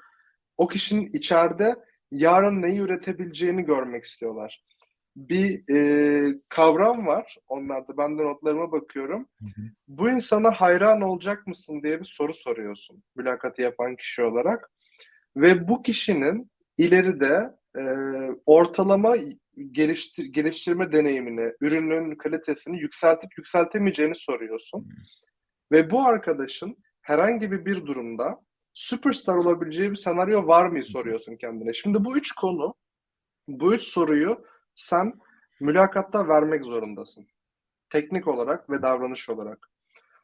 o 0.58 0.68
kişinin 0.68 1.10
içeride 1.14 1.76
yarın 2.12 2.62
neyi 2.62 2.80
üretebileceğini 2.80 3.64
görmek 3.64 4.04
istiyorlar. 4.04 4.64
Bir 5.16 5.76
e, 5.76 6.40
kavram 6.50 7.08
var 7.08 7.36
onlarda. 7.48 7.98
Ben 7.98 8.20
de 8.20 8.24
notlarıma 8.24 8.72
bakıyorum. 8.72 9.30
Hı 9.40 9.46
hı. 9.46 9.62
Bu 9.88 10.10
insana 10.10 10.52
hayran 10.52 11.02
olacak 11.02 11.48
mısın 11.48 11.84
diye 11.84 12.00
bir 12.00 12.06
soru 12.06 12.34
soruyorsun 12.34 13.04
mülakatı 13.16 13.62
yapan 13.62 13.96
kişi 13.96 14.22
olarak. 14.22 14.72
Ve 15.36 15.68
bu 15.68 15.82
kişinin 15.82 16.52
ileride 16.78 17.50
e, 17.78 17.84
ortalama 18.46 19.16
geliştir, 19.72 20.26
geliştirme 20.26 20.92
deneyimini, 20.92 21.54
ürünün 21.62 22.16
kalitesini 22.16 22.80
yükseltip 22.80 23.38
yükseltemeyeceğini 23.38 24.16
soruyorsun. 24.16 24.90
Ve 25.72 25.92
bu 25.92 26.06
arkadaşın 26.06 26.78
herhangi 27.02 27.52
bir 27.52 27.66
bir 27.66 27.86
durumda 27.86 28.40
süperstar 28.74 29.36
olabileceği 29.36 29.92
bir 29.92 29.96
senaryo 29.96 30.48
var 30.48 30.66
mı 30.66 30.84
soruyorsun 30.84 31.36
kendine. 31.36 31.74
Şimdi 31.74 32.06
bu 32.06 32.18
üç 32.18 32.32
konu, 32.32 32.76
bu 33.48 33.74
üç 33.74 33.82
soruyu 33.82 34.46
sen 34.76 35.14
mülakatta 35.60 36.28
vermek 36.28 36.64
zorundasın. 36.64 37.28
Teknik 37.90 38.28
olarak 38.28 38.70
ve 38.70 38.82
davranış 38.82 39.30
olarak. 39.30 39.70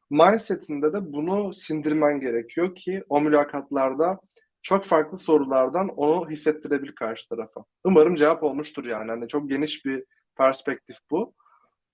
Mindset'inde 0.09 0.93
de 0.93 1.13
bunu 1.13 1.53
sindirmen 1.53 2.19
gerekiyor 2.19 2.75
ki 2.75 3.03
o 3.09 3.21
mülakatlarda 3.21 4.19
çok 4.61 4.85
farklı 4.85 5.17
sorulardan 5.17 5.89
onu 5.89 6.29
hissettirebilir 6.29 6.95
karşı 6.95 7.29
tarafa. 7.29 7.63
Umarım 7.83 8.15
cevap 8.15 8.43
olmuştur 8.43 8.85
yani. 8.85 9.11
Hani 9.11 9.27
çok 9.27 9.49
geniş 9.49 9.85
bir 9.85 10.03
perspektif 10.37 10.97
bu. 11.11 11.33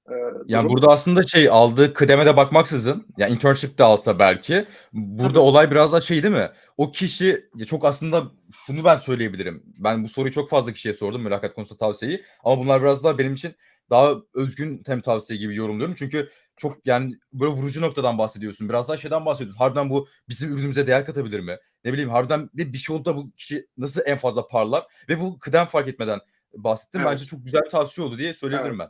Ee, 0.10 0.14
Yani 0.48 0.64
durum. 0.64 0.74
burada 0.76 0.92
aslında 0.92 1.24
şey 1.24 1.50
aldığı 1.50 1.94
kıdeme 1.94 2.26
de 2.26 2.38
bakmaksızın 2.38 3.08
ya 3.18 3.28
internship 3.28 3.78
de 3.78 3.84
alsa 3.84 4.20
belki 4.20 4.66
burada 4.94 5.30
Tabii. 5.30 5.40
olay 5.40 5.72
biraz 5.72 5.94
da 5.94 6.02
şey 6.02 6.24
değil 6.24 6.34
mi? 6.34 6.50
O 6.78 6.92
kişi 6.92 7.50
çok 7.68 7.86
aslında 7.86 8.24
şunu 8.66 8.84
ben 8.84 8.98
söyleyebilirim. 8.98 9.64
Ben 9.66 10.04
bu 10.04 10.08
soruyu 10.08 10.34
çok 10.34 10.50
fazla 10.50 10.72
kişiye 10.74 10.94
sordum 10.94 11.22
mülakat 11.22 11.54
konusunda 11.56 11.80
tavsiyeyi 11.80 12.24
ama 12.44 12.60
bunlar 12.60 12.82
biraz 12.82 13.04
daha 13.04 13.18
benim 13.18 13.34
için 13.34 13.56
daha 13.90 14.16
özgün 14.34 14.78
tem 14.78 15.02
tavsiye 15.02 15.40
gibi 15.40 15.56
yorumluyorum. 15.56 15.96
Çünkü 15.98 16.30
çok 16.58 16.88
yani 16.88 17.16
böyle 17.34 17.52
vurucu 17.52 17.82
noktadan 17.82 18.18
bahsediyorsun. 18.18 18.70
Biraz 18.70 18.88
daha 18.88 18.98
şeyden 18.98 19.26
bahsediyorsun. 19.26 19.58
Harbiden 19.58 19.90
bu 19.90 20.08
bizim 20.30 20.54
ürünümüze 20.54 20.88
değer 20.88 21.06
katabilir 21.06 21.40
mi? 21.40 21.58
Ne 21.86 21.94
bileyim 21.94 22.10
harbiden 22.10 22.50
bir, 22.54 22.74
bir 22.74 22.78
şey 22.78 22.96
oldu 22.96 23.06
da 23.06 23.16
bu 23.18 23.32
kişi 23.32 23.68
nasıl 23.78 24.02
en 24.06 24.18
fazla 24.18 24.48
parlar 24.48 24.86
ve 25.10 25.20
bu 25.20 25.40
kıdem 25.40 25.66
fark 25.66 25.88
etmeden 25.88 26.20
bahsettim. 26.54 27.02
Evet. 27.02 27.12
Bence 27.12 27.26
çok 27.26 27.46
güzel 27.46 27.62
bir 27.62 27.70
tavsiye 27.70 28.08
oldu 28.08 28.18
diye 28.18 28.34
söyleyebilirim 28.34 28.80
ben. 28.80 28.90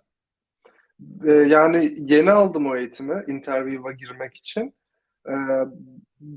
Ee, 1.28 1.32
yani 1.32 1.90
yeni 1.98 2.32
aldım 2.32 2.66
o 2.66 2.76
eğitimi 2.76 3.24
interview'a 3.28 3.92
girmek 3.92 4.38
için. 4.38 4.76
Ee, 5.30 5.34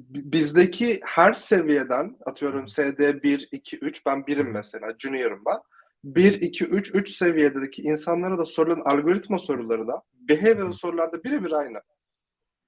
bizdeki 0.09 1.00
her 1.05 1.35
seviyeden 1.35 2.17
atıyorum 2.27 2.69
SD 2.69 3.23
1, 3.23 3.49
2, 3.53 3.79
3 3.79 4.07
ben 4.07 4.27
birim 4.27 4.50
mesela 4.50 4.95
junior'ım 4.99 5.43
ben. 5.47 5.59
1, 6.05 6.43
2, 6.43 6.65
3, 6.65 6.95
3 6.95 7.11
seviyedeki 7.11 7.83
insanlara 7.83 8.38
da 8.38 8.47
sorulan 8.47 8.81
algoritma 8.85 9.38
soruları 9.38 9.88
da 9.88 10.03
behavioral 10.12 10.73
sorularda 10.73 11.25
birebir 11.25 11.53
aynı. 11.53 11.81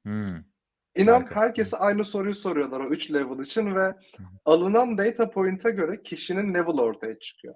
Hmm. 0.05 0.37
İnan 0.97 1.21
Harika. 1.21 1.41
herkese 1.41 1.77
aynı 1.77 2.05
soruyu 2.05 2.35
soruyorlar 2.35 2.81
o 2.81 2.89
3 2.89 3.13
level 3.13 3.45
için 3.45 3.75
ve 3.75 3.95
alınan 4.45 4.99
data 4.99 5.31
point'e 5.31 5.71
göre 5.71 6.03
kişinin 6.03 6.55
level 6.55 6.79
ortaya 6.79 7.19
çıkıyor. 7.19 7.55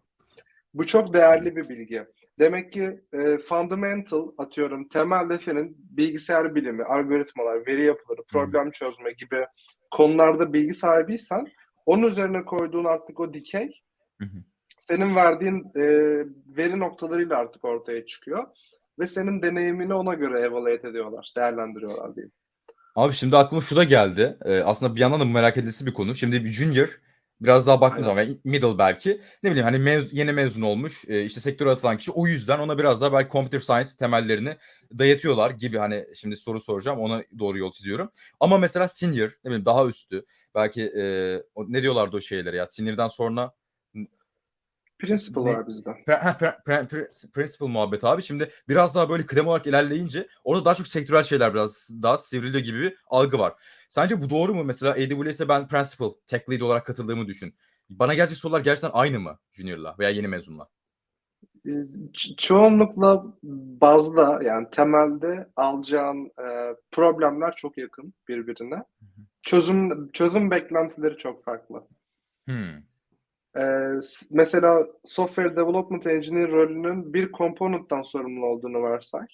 Bu 0.75 0.87
çok 0.87 1.15
değerli 1.15 1.57
bir 1.57 1.69
bilgi. 1.69 2.07
Demek 2.39 2.73
ki 2.73 3.01
e, 3.13 3.39
fundamental 3.39 4.29
atıyorum 4.39 4.89
temelde 4.89 5.39
senin 5.39 5.77
bilgisayar 5.79 6.55
bilimi, 6.55 6.85
algoritmalar, 6.85 7.67
veri 7.67 7.85
yapıları, 7.85 8.23
problem 8.29 8.71
çözme 8.71 9.13
gibi 9.13 9.47
konularda 9.91 10.53
bilgi 10.53 10.75
sahibiysen 10.75 11.47
onun 11.87 12.09
üzerine 12.09 12.45
koyduğun 12.45 12.85
artık 12.85 13.21
o 13.21 13.35
dikey 13.35 13.83
Hı 14.21 14.25
hı. 14.25 14.39
senin 14.79 15.17
verdiğin 15.17 15.65
e, 15.77 15.83
veri 16.57 16.79
noktalarıyla 16.79 17.39
artık 17.39 17.65
ortaya 17.65 18.07
çıkıyor 18.07 18.45
ve 18.99 19.07
senin 19.07 19.43
deneyimini 19.43 19.95
ona 19.95 20.15
göre 20.15 20.41
evaluate 20.41 20.89
ediyorlar, 20.89 21.33
değerlendiriyorlar 21.37 22.17
diyeyim. 22.17 22.33
Abi 22.95 23.13
şimdi 23.13 23.37
aklıma 23.37 23.63
şu 23.63 23.77
da 23.77 23.85
geldi. 23.85 24.37
Ee, 24.45 24.61
aslında 24.61 24.95
bir 24.95 25.01
yandan 25.01 25.21
da 25.21 25.25
merak 25.25 25.57
edilisi 25.57 25.87
bir 25.87 25.95
konu. 25.95 26.15
Şimdi 26.15 26.45
bir 26.45 26.49
junior 26.49 27.01
biraz 27.41 27.67
daha 27.67 27.81
baktığın 27.81 27.97
Aynen. 27.97 28.07
zaman 28.07 28.23
yani 28.23 28.37
middle 28.45 28.79
belki 28.79 29.21
ne 29.43 29.51
bileyim 29.51 29.65
hani 29.65 29.77
mez- 29.77 30.15
yeni 30.17 30.33
mezun 30.33 30.63
olmuş 30.63 31.05
e, 31.09 31.25
işte 31.25 31.41
sektöre 31.41 31.71
atılan 31.71 31.97
kişi 31.97 32.11
o 32.13 32.27
yüzden 32.27 32.59
ona 32.59 32.79
biraz 32.79 33.01
daha 33.01 33.13
belki 33.13 33.33
computer 33.33 33.61
science 33.61 33.91
temellerini 33.99 34.57
dayatıyorlar 34.99 35.51
gibi 35.51 35.79
hani 35.79 36.07
şimdi 36.15 36.37
soru 36.37 36.61
soracağım 36.61 36.99
ona 37.01 37.23
doğru 37.39 37.59
yol 37.59 37.73
çiziyorum. 37.73 38.11
Ama 38.41 38.59
mesela 38.59 38.89
senior 38.89 39.29
ne 39.45 39.51
bileyim 39.51 39.65
daha 39.65 39.87
üstü 39.87 40.25
belki 40.55 40.83
e, 40.83 41.05
ne 41.69 41.83
diyorlardı 41.83 42.17
o 42.17 42.21
şeylere 42.21 42.57
ya 42.57 42.67
senior'dan 42.67 43.09
sonra 43.09 43.53
Principle 44.99 45.45
Ne- 45.45 45.55
var 45.55 45.67
bizde. 45.67 45.91
Pre- 45.91 46.39
pre- 46.39 46.63
pre- 46.63 46.89
pre- 46.89 47.33
principal 47.33 47.67
muhabbet 47.67 48.05
abi. 48.05 48.23
Şimdi 48.23 48.51
biraz 48.69 48.95
daha 48.95 49.09
böyle 49.09 49.27
kıdem 49.27 49.47
olarak 49.47 49.67
ilerleyince 49.67 50.29
orada 50.45 50.65
daha 50.65 50.75
çok 50.75 50.87
sektörel 50.87 51.23
şeyler 51.23 51.55
biraz 51.55 51.91
daha 52.03 52.17
sivriliyor 52.17 52.65
gibi 52.65 52.81
bir 52.81 52.97
algı 53.07 53.39
var. 53.39 53.53
Sence 53.89 54.23
bu 54.23 54.31
doğru 54.31 54.55
mu? 54.55 54.65
Mesela 54.65 54.93
AWS'e 54.93 55.49
ben 55.49 55.69
principal, 55.69 56.13
tech 56.27 56.51
lead 56.51 56.61
olarak 56.61 56.87
katıldığımı 56.87 57.27
düşün. 57.27 57.55
Bana 57.91 58.15
gelecek 58.15 58.37
sorular 58.39 58.61
gerçekten 58.61 58.91
aynı 58.93 59.21
mı 59.21 59.39
junior'la 59.53 59.97
veya 59.99 60.11
yeni 60.11 60.29
mezunla? 60.29 60.69
Ee, 61.67 61.71
ço- 61.71 62.37
çoğunlukla 62.37 63.25
bazda 63.81 64.41
yani 64.43 64.67
temelde 64.73 65.49
alacağın 65.57 66.27
e, 66.27 66.77
problemler 66.91 67.57
çok 67.57 67.79
yakın 67.79 68.15
birbirine. 68.29 68.85
Çözüm 69.43 70.11
çözüm 70.13 70.51
beklentileri 70.51 71.17
çok 71.17 71.45
farklı. 71.45 71.87
Hmm. 72.47 72.94
Ee, 73.59 74.01
mesela 74.31 74.87
software 75.05 75.57
development 75.57 76.07
engineer 76.07 76.53
rolünün 76.53 77.15
bir 77.15 77.33
component'tan 77.33 78.03
sorumlu 78.03 78.47
olduğunu 78.47 78.83
varsay. 78.83 79.27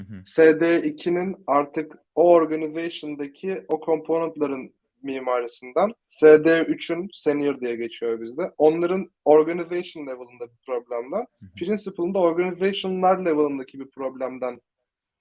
Hı 0.00 0.02
hı. 0.02 0.14
SD2'nin 0.14 1.36
artık 1.46 1.92
o 2.14 2.30
organization'daki 2.30 3.64
o 3.68 3.86
component'ların 3.86 4.74
mimarisinden 5.02 5.92
SD3'ün 6.10 7.08
senior 7.12 7.60
diye 7.60 7.76
geçiyor 7.76 8.20
bizde. 8.20 8.52
Onların 8.58 9.10
organization 9.24 10.06
level'ında 10.06 10.44
bir 10.44 10.58
problemden, 10.66 11.26
principal'ın 11.56 12.14
da 12.14 12.18
organization'lar 12.18 13.24
level'ındaki 13.24 13.80
bir 13.80 13.90
problemden 13.90 14.60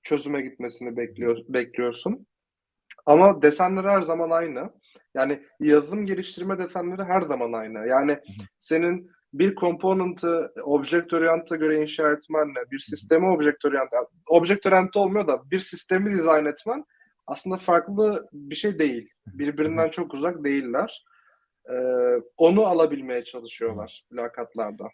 çözüme 0.04 0.42
gitmesini 0.42 0.98
bekliyor, 0.98 1.38
bekliyorsun. 1.50 2.28
Ama 3.06 3.42
desenler 3.42 3.84
her 3.84 4.02
zaman 4.02 4.30
aynı. 4.30 4.70
Yani 5.16 5.44
yazılım 5.60 6.06
geliştirme 6.06 6.58
desenleri 6.58 7.04
her 7.04 7.22
zaman 7.22 7.54
aynı. 7.54 7.88
Yani 7.88 8.20
senin 8.60 9.12
bir 9.34 9.56
component'ı 9.56 10.54
object 10.64 11.14
oriented'a 11.14 11.56
göre 11.56 11.82
inşa 11.82 12.12
etmenle 12.12 12.72
bir 12.72 12.80
sistemi 12.80 13.26
object 13.28 13.66
oriented, 13.66 13.98
object 14.30 14.66
oriented 14.66 14.94
olmuyor 14.94 15.28
da 15.28 15.52
bir 15.52 15.60
sistemi 15.60 16.10
dizayn 16.10 16.46
etmen 16.46 16.86
aslında 17.28 17.58
farklı 17.58 18.28
bir 18.34 18.56
şey 18.56 18.80
değil. 18.80 19.10
Birbirinden 19.28 19.90
çok 19.90 20.14
uzak 20.14 20.44
değiller. 20.44 21.06
Ee, 21.70 21.74
onu 22.38 22.66
alabilmeye 22.66 23.24
çalışıyorlar 23.24 24.04
mülakatlarda. 24.12 24.86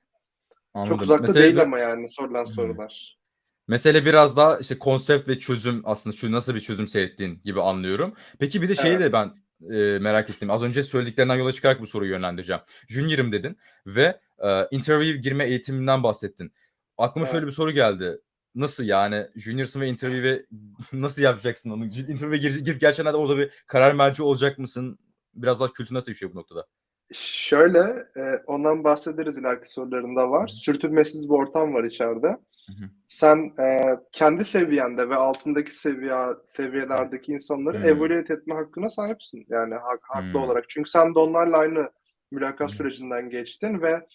Anladım. 0.74 0.94
Çok 0.94 1.02
uzakta 1.02 1.22
Mesele 1.28 1.44
değil 1.44 1.56
bir- 1.56 1.62
ama 1.62 1.80
yani 1.80 2.10
sorulan 2.10 2.46
Hı. 2.46 2.50
sorular. 2.50 3.20
Mesele 3.68 4.06
biraz 4.06 4.38
daha 4.38 4.58
işte 4.58 4.80
konsept 4.80 5.30
ve 5.30 5.40
çözüm 5.40 5.82
aslında 5.86 6.16
şu 6.16 6.32
nasıl 6.32 6.56
bir 6.56 6.60
çözüm 6.60 6.88
seyrettiğin 6.88 7.42
gibi 7.44 7.62
anlıyorum. 7.62 8.14
Peki 8.40 8.62
bir 8.62 8.70
de 8.70 8.76
şeyi 8.76 9.00
de 9.00 9.04
Evet. 9.04 9.14
ben 9.14 9.32
e, 9.72 10.00
merak 10.00 10.30
ettim. 10.30 10.52
Az 10.52 10.64
önce 10.64 10.84
söylediklerinden 10.84 11.36
yola 11.36 11.52
çıkarak 11.52 11.82
bu 11.82 11.88
soruyu 11.88 12.12
yönlendireceğim. 12.12 12.62
Junior'ım 12.88 13.32
dedin 13.32 13.58
ve 13.86 14.20
e, 14.40 14.68
interview 14.72 15.18
girme 15.18 15.46
eğitiminden 15.46 16.04
bahsettin. 16.04 16.54
Aklıma 16.98 17.26
Evet. 17.26 17.32
şöyle 17.32 17.48
bir 17.48 17.52
soru 17.52 17.72
geldi. 17.72 18.20
Nasıl 18.56 18.84
yani 18.84 19.28
junior'sın 19.36 19.82
ve 19.82 19.88
interview'e 19.88 20.46
nasıl 20.94 21.22
yapacaksın 21.22 21.70
onu? 21.70 21.86
Interview'e 21.86 22.38
gir, 22.38 22.56
girip 22.56 22.82
gerçekten 22.82 23.14
orada 23.14 23.38
bir 23.38 23.52
karar 23.68 23.94
merci 23.94 24.24
olacak 24.24 24.58
mısın? 24.58 25.00
Biraz 25.34 25.60
daha 25.60 25.74
kültür 25.74 25.96
nasıl 25.96 26.12
işliyor 26.12 26.34
bu 26.34 26.38
noktada? 26.38 26.66
Şöyle, 27.14 27.80
e, 28.18 28.22
ondan 28.48 28.84
bahsederiz 28.84 29.38
ileriki 29.38 29.72
sorularında 29.72 30.30
var. 30.30 30.48
Sürtünmesiz 30.48 31.30
bir 31.30 31.34
ortam 31.34 31.74
var 31.74 31.84
içeride. 31.84 32.28
hı. 32.68 32.90
Sen 33.08 33.54
e, 33.60 33.98
kendi 34.12 34.46
seviyende 34.46 35.10
ve 35.10 35.16
altındaki 35.16 35.72
seviye 35.72 36.16
seviyelerdeki 36.50 37.32
insanları 37.32 37.78
evaluate 37.78 38.34
etme 38.34 38.56
hakkına 38.56 38.90
sahipsin. 38.90 39.46
Yani 39.50 39.74
hak, 39.74 40.00
haklı 40.04 40.40
olarak. 40.40 40.70
Çünkü 40.70 40.90
sen 40.90 41.16
de 41.16 41.20
onlarla 41.20 41.58
aynı 41.58 41.90
mülakat 42.32 42.72
sürecinden 42.72 43.30
geçtin 43.30 43.82
ve 43.82 44.08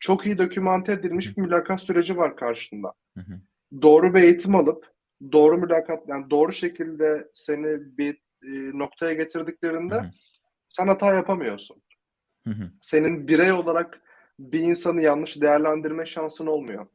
çok 0.00 0.26
iyi 0.26 0.38
dokümante 0.38 0.92
edilmiş 0.92 1.36
bir 1.36 1.42
mülakat 1.42 1.80
süreci 1.80 2.16
var 2.16 2.36
karşında. 2.36 2.92
Hı 3.16 3.20
hı. 3.20 3.40
Doğru 3.82 4.14
bir 4.14 4.22
eğitim 4.22 4.54
alıp 4.54 4.92
doğru 5.32 5.58
mülakat 5.58 6.08
yani 6.08 6.30
doğru 6.30 6.52
şekilde 6.52 7.28
seni 7.34 7.98
bir 7.98 8.14
e, 8.44 8.78
noktaya 8.78 9.12
getirdiklerinde 9.12 9.94
Hı 9.94 10.00
hı. 10.00 10.10
sen 10.68 10.86
hata 10.86 11.14
yapamıyorsun 11.14 11.82
Hı 12.46 12.50
hı. 12.50 12.70
senin 12.80 13.28
birey 13.28 13.52
olarak 13.52 14.00
bir 14.38 14.60
insanı 14.60 15.02
yanlış 15.02 15.40
değerlendirme 15.40 16.06
şansın 16.06 16.46
olmuyor. 16.46 16.86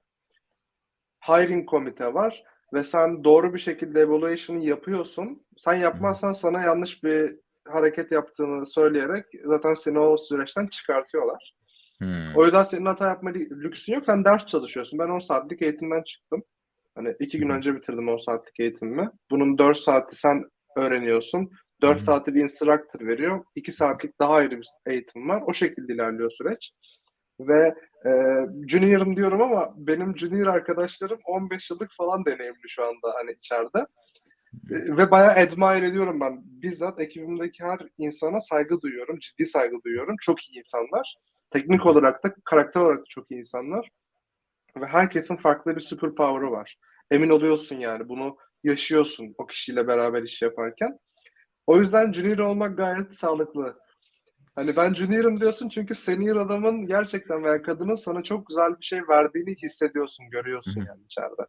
Hiring 1.27 1.69
komite 1.69 2.13
var 2.13 2.43
ve 2.73 2.83
sen 2.83 3.23
doğru 3.23 3.53
bir 3.53 3.59
şekilde 3.59 4.01
evaluation'ı 4.01 4.63
yapıyorsun. 4.63 5.45
Sen 5.57 5.73
yapmazsan 5.73 6.33
sana 6.33 6.61
yanlış 6.61 7.03
bir 7.03 7.35
hareket 7.67 8.11
yaptığını 8.11 8.65
söyleyerek 8.65 9.25
zaten 9.43 9.73
seni 9.73 9.99
o 9.99 10.17
süreçten 10.17 10.67
çıkartıyorlar. 10.67 11.53
Hmm. 11.97 12.35
O 12.35 12.43
yüzden 12.45 12.63
senin 12.63 12.85
hata 12.85 13.07
yapma 13.07 13.29
lü- 13.31 13.63
lüksün 13.63 13.93
yok. 13.93 14.05
Sen 14.05 14.25
ders 14.25 14.45
çalışıyorsun. 14.45 14.99
Ben 14.99 15.09
10 15.09 15.19
saatlik 15.19 15.61
eğitimden 15.61 16.03
çıktım. 16.03 16.43
Hani 16.95 17.15
iki 17.19 17.39
gün 17.39 17.49
önce 17.49 17.75
bitirdim 17.75 18.07
10 18.09 18.17
saatlik 18.17 18.59
eğitimimi. 18.59 19.09
Bunun 19.31 19.57
4 19.57 19.77
saati 19.77 20.15
sen 20.15 20.43
öğreniyorsun. 20.77 21.51
4 21.81 21.97
Hı 21.97 22.01
hı. 22.01 22.05
saati 22.05 22.35
bir 22.35 22.43
instructor 22.43 23.07
veriyor. 23.07 23.45
2 23.55 23.71
saatlik 23.71 24.19
daha 24.19 24.33
ayrı 24.33 24.57
bir 24.57 24.67
eğitim 24.87 25.29
var. 25.29 25.43
O 25.47 25.53
şekilde 25.53 25.93
ilerliyor 25.93 26.31
süreç. 26.31 26.71
Ve 27.39 27.75
e, 28.05 28.11
junior'ım 28.67 29.15
diyorum 29.17 29.41
ama 29.41 29.73
benim 29.77 30.17
junior 30.17 30.47
arkadaşlarım 30.47 31.19
15 31.25 31.71
yıllık 31.71 31.91
falan 31.97 32.25
deneyimli 32.25 32.69
şu 32.69 32.83
anda 32.83 33.13
hani 33.19 33.31
içeride. 33.31 33.79
E, 34.71 34.97
Ve 34.97 35.11
bayağı 35.11 35.31
admire 35.31 35.87
ediyorum 35.87 36.19
ben. 36.19 36.41
Bizzat 36.43 37.01
ekibimdeki 37.01 37.63
her 37.63 37.79
insana 37.97 38.41
saygı 38.41 38.81
duyuyorum. 38.81 39.19
Ciddi 39.19 39.45
saygı 39.45 39.75
duyuyorum. 39.85 40.15
Çok 40.21 40.49
iyi 40.49 40.59
insanlar. 40.59 41.15
Teknik 41.51 41.85
olarak 41.85 42.23
da 42.23 42.33
karakter 42.45 42.81
olarak 42.81 42.97
da 42.97 43.03
çok 43.09 43.31
iyi 43.31 43.39
insanlar. 43.39 43.89
Ve 44.81 44.85
herkesin 44.85 45.35
farklı 45.35 45.75
bir 45.75 45.81
superpower'ı 45.81 46.51
var. 46.51 46.77
Emin 47.11 47.29
oluyorsun 47.29 47.75
yani. 47.75 48.09
Bunu 48.09 48.37
yaşıyorsun 48.63 49.35
o 49.37 49.47
kişiyle 49.47 49.87
beraber 49.87 50.23
iş 50.23 50.41
yaparken. 50.41 50.99
O 51.67 51.79
yüzden 51.79 52.13
junior 52.13 52.37
olmak 52.37 52.77
gayet 52.77 53.15
sağlıklı. 53.17 53.75
Hani 54.55 54.75
ben 54.75 54.93
junior'ım 54.93 55.41
diyorsun 55.41 55.69
çünkü 55.69 55.95
senior 55.95 56.35
adamın 56.35 56.87
gerçekten 56.87 57.43
veya 57.43 57.61
kadının 57.61 57.95
sana 57.95 58.23
çok 58.23 58.47
güzel 58.47 58.69
bir 58.79 58.85
şey 58.85 58.99
verdiğini 59.09 59.55
hissediyorsun, 59.55 60.29
görüyorsun 60.29 60.81
yani 60.87 61.03
içeride. 61.05 61.45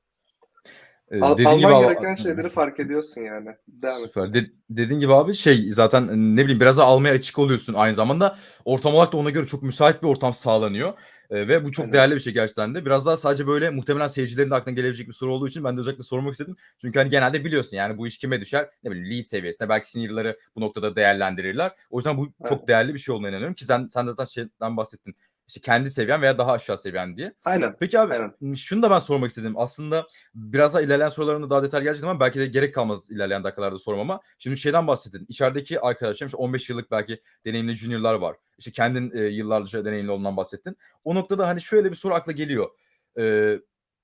Ee, 1.10 1.20
Al- 1.20 1.36
gibi 1.36 1.48
alman 1.48 1.72
abi- 1.72 1.84
gereken 1.84 2.14
şeyleri 2.14 2.48
fark 2.48 2.80
ediyorsun 2.80 3.20
yani. 3.20 3.48
Devam. 3.68 3.96
Süper. 3.96 4.34
De- 4.34 4.50
dediğin 4.70 5.00
gibi 5.00 5.14
abi 5.14 5.34
şey 5.34 5.70
zaten 5.70 6.36
ne 6.36 6.42
bileyim 6.42 6.60
biraz 6.60 6.78
da 6.78 6.84
almaya 6.84 7.14
açık 7.14 7.38
oluyorsun 7.38 7.74
aynı 7.74 7.94
zamanda. 7.94 8.38
Ortam 8.64 8.94
olarak 8.94 9.12
da 9.12 9.16
ona 9.16 9.30
göre 9.30 9.46
çok 9.46 9.62
müsait 9.62 10.02
bir 10.02 10.08
ortam 10.08 10.34
sağlanıyor. 10.34 10.92
E, 11.30 11.48
ve 11.48 11.64
bu 11.64 11.72
çok 11.72 11.84
Aynen. 11.84 11.92
değerli 11.92 12.14
bir 12.14 12.20
şey 12.20 12.32
gerçekten 12.32 12.74
de. 12.74 12.86
Biraz 12.86 13.06
daha 13.06 13.16
sadece 13.16 13.46
böyle 13.46 13.70
muhtemelen 13.70 14.08
seyircilerin 14.08 14.50
de 14.50 14.54
aklına 14.54 14.74
gelebilecek 14.74 15.08
bir 15.08 15.12
soru 15.12 15.32
olduğu 15.34 15.48
için 15.48 15.64
ben 15.64 15.76
de 15.76 15.80
özellikle 15.80 16.02
sormak 16.02 16.32
istedim. 16.32 16.56
Çünkü 16.80 16.98
hani 16.98 17.10
genelde 17.10 17.44
biliyorsun 17.44 17.76
yani 17.76 17.98
bu 17.98 18.06
iş 18.06 18.18
kime 18.18 18.40
düşer? 18.40 18.68
Ne 18.84 18.90
bileyim 18.90 19.10
lead 19.10 19.24
seviyesinde 19.24 19.68
belki 19.68 19.90
senior'ları 19.90 20.38
bu 20.56 20.60
noktada 20.60 20.96
değerlendirirler. 20.96 21.72
O 21.90 21.98
yüzden 21.98 22.16
bu 22.18 22.32
Evet. 22.40 22.48
çok 22.48 22.68
değerli 22.68 22.94
bir 22.94 22.98
şey 22.98 23.14
olduğuna 23.14 23.28
inanıyorum 23.28 23.54
ki 23.54 23.64
sen 23.64 23.86
sen 23.86 24.06
de 24.06 24.10
zaten 24.10 24.24
şeyden 24.24 24.76
bahsettin. 24.76 25.14
İşte 25.48 25.60
kendi 25.60 25.90
seviyen 25.90 26.22
veya 26.22 26.38
daha 26.38 26.52
aşağı 26.52 26.78
seviyen 26.78 27.16
diye. 27.16 27.32
Aynen. 27.44 27.76
Peki 27.80 28.00
abi 28.00 28.12
Aynen. 28.12 28.54
şunu 28.54 28.82
da 28.82 28.90
ben 28.90 28.98
sormak 28.98 29.28
istedim. 29.28 29.54
Aslında 29.56 30.06
biraz 30.34 30.74
daha 30.74 30.82
ilerleyen 30.82 31.08
sorularımda 31.08 31.50
daha 31.50 31.62
detaylı 31.62 31.84
gelecek 31.84 32.04
ama 32.04 32.20
belki 32.20 32.38
de 32.40 32.46
gerek 32.46 32.74
kalmaz 32.74 33.10
ilerleyen 33.10 33.44
dakikalarda 33.44 33.78
sormama. 33.78 34.20
Şimdi 34.38 34.56
şeyden 34.56 34.86
bahsettin. 34.86 35.26
İçerideki 35.28 35.80
arkadaşlarım 35.80 36.28
işte 36.28 36.36
15 36.36 36.70
yıllık 36.70 36.90
belki 36.90 37.22
deneyimli 37.46 37.72
juniorlar 37.72 38.14
var. 38.14 38.36
İşte 38.58 38.70
kendin 38.70 39.12
e, 39.14 39.20
yıllarca 39.20 39.84
deneyimli 39.84 40.10
olduğundan 40.10 40.36
bahsettin. 40.36 40.76
O 41.04 41.14
noktada 41.14 41.48
hani 41.48 41.60
şöyle 41.60 41.90
bir 41.90 41.96
soru 41.96 42.14
akla 42.14 42.32
geliyor. 42.32 42.70
Ee, 43.18 43.60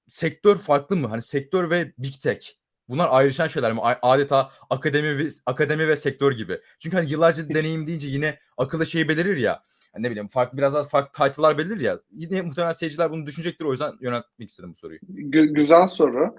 sektör 0.08 0.58
farklı 0.58 0.96
mı? 0.96 1.06
Hani 1.06 1.22
sektör 1.22 1.70
ve 1.70 1.92
big 1.98 2.20
tech. 2.22 2.48
Bunlar 2.88 3.08
ayrışan 3.10 3.46
şeyler 3.46 3.72
mi? 3.72 3.80
Adeta 3.82 4.50
akademi 4.70 5.18
ve, 5.18 5.28
akademi 5.46 5.88
ve 5.88 5.96
sektör 5.96 6.32
gibi. 6.32 6.60
Çünkü 6.78 6.96
hani 6.96 7.10
yıllarca 7.10 7.48
deneyim 7.48 7.86
deyince 7.86 8.06
yine 8.08 8.38
akılda 8.56 8.84
şey 8.84 9.08
belirir 9.08 9.36
ya. 9.36 9.62
Ne 9.98 10.10
bileyim 10.10 10.28
farklı 10.28 10.58
biraz 10.58 10.74
daha 10.74 10.84
farklı 10.84 11.24
title'lar 11.24 11.58
belirir 11.58 11.80
ya. 11.80 12.00
Yine 12.10 12.42
muhtemelen 12.42 12.72
seyirciler 12.72 13.10
bunu 13.10 13.26
düşünecektir. 13.26 13.64
O 13.64 13.70
yüzden 13.70 13.92
yöneltmek 14.00 14.48
istedim 14.48 14.70
bu 14.70 14.74
soruyu. 14.74 14.98
Gü- 14.98 15.52
güzel 15.52 15.88
soru. 15.88 16.36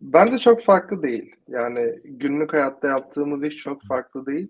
Bence 0.00 0.38
çok 0.38 0.62
farklı 0.62 1.02
değil. 1.02 1.36
Yani 1.48 2.00
günlük 2.04 2.52
hayatta 2.52 2.88
yaptığımız 2.88 3.48
iş 3.48 3.56
çok 3.56 3.86
farklı 3.86 4.26
değil. 4.26 4.48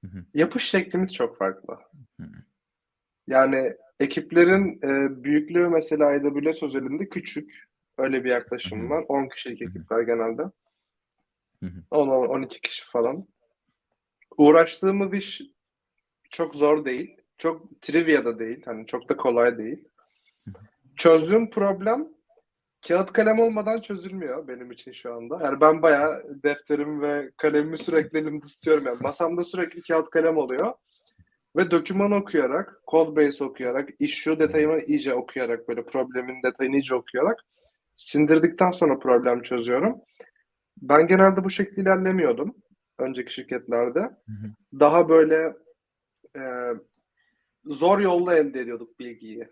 Hı 0.00 0.06
hı. 0.06 0.24
Yapış 0.34 0.64
şeklimiz 0.64 1.14
çok 1.14 1.38
farklı. 1.38 1.74
Hı. 2.20 2.26
Yani 3.26 3.72
ekiplerin 4.00 4.80
e, 4.82 5.24
büyüklüğü 5.24 5.68
mesela 5.68 6.06
AWS 6.06 6.62
özelinde 6.62 7.08
küçük. 7.08 7.70
Öyle 7.98 8.24
bir 8.24 8.30
yaklaşım 8.30 8.80
Hı 8.80 8.84
hı. 8.84 8.90
var. 8.90 9.04
10 9.08 9.28
kişilik 9.28 9.62
ekipler 9.62 10.00
genelde. 10.00 10.42
Hı 11.62 11.66
hı. 11.66 11.82
10-12 11.90 12.60
kişi 12.60 12.84
falan. 12.92 13.26
Uğraştığımız 14.38 15.14
iş 15.14 15.42
çok 16.30 16.54
zor 16.54 16.84
değil. 16.84 17.19
Çok 17.40 17.80
trivia 17.80 18.24
da 18.24 18.38
değil. 18.38 18.62
Hani 18.64 18.86
çok 18.86 19.08
da 19.08 19.16
kolay 19.16 19.58
değil. 19.58 19.88
Çözdüğüm 20.96 21.50
problem 21.50 22.08
kağıt 22.88 23.12
kalem 23.12 23.38
olmadan 23.38 23.80
çözülmüyor 23.80 24.48
benim 24.48 24.70
için 24.70 24.92
şu 24.92 25.14
anda. 25.14 25.40
Yani 25.42 25.60
ben 25.60 25.82
bayağı 25.82 26.22
defterimi 26.42 27.02
ve 27.02 27.30
kalemimi 27.36 27.78
sürekli 27.78 28.18
elimde 28.18 28.46
tutuyorum. 28.46 28.84
Yani 28.86 28.98
masamda 29.00 29.44
sürekli 29.44 29.82
kağıt 29.82 30.10
kalem 30.10 30.36
oluyor. 30.36 30.72
Ve 31.56 31.70
doküman 31.70 32.12
okuyarak, 32.12 32.82
code 32.90 33.16
base 33.16 33.44
okuyarak, 33.44 33.88
issue 33.98 34.40
detayını 34.40 34.80
iyice 34.80 35.14
okuyarak, 35.14 35.68
böyle 35.68 35.86
problemin 35.86 36.42
detayını 36.42 36.76
iyice 36.76 36.94
okuyarak 36.94 37.40
sindirdikten 37.96 38.70
sonra 38.70 38.98
problem 38.98 39.42
çözüyorum. 39.42 40.00
Ben 40.82 41.06
genelde 41.06 41.44
bu 41.44 41.50
şekilde 41.50 41.80
ilerlemiyordum 41.80 42.54
önceki 42.98 43.34
şirketlerde. 43.34 44.00
Hı 44.00 44.32
hı. 44.32 44.80
Daha 44.80 45.08
böyle 45.08 45.54
e, 46.36 46.42
zor 47.64 48.00
yolla 48.00 48.36
elde 48.36 48.60
ediyorduk 48.60 48.98
bilgiyi. 48.98 49.48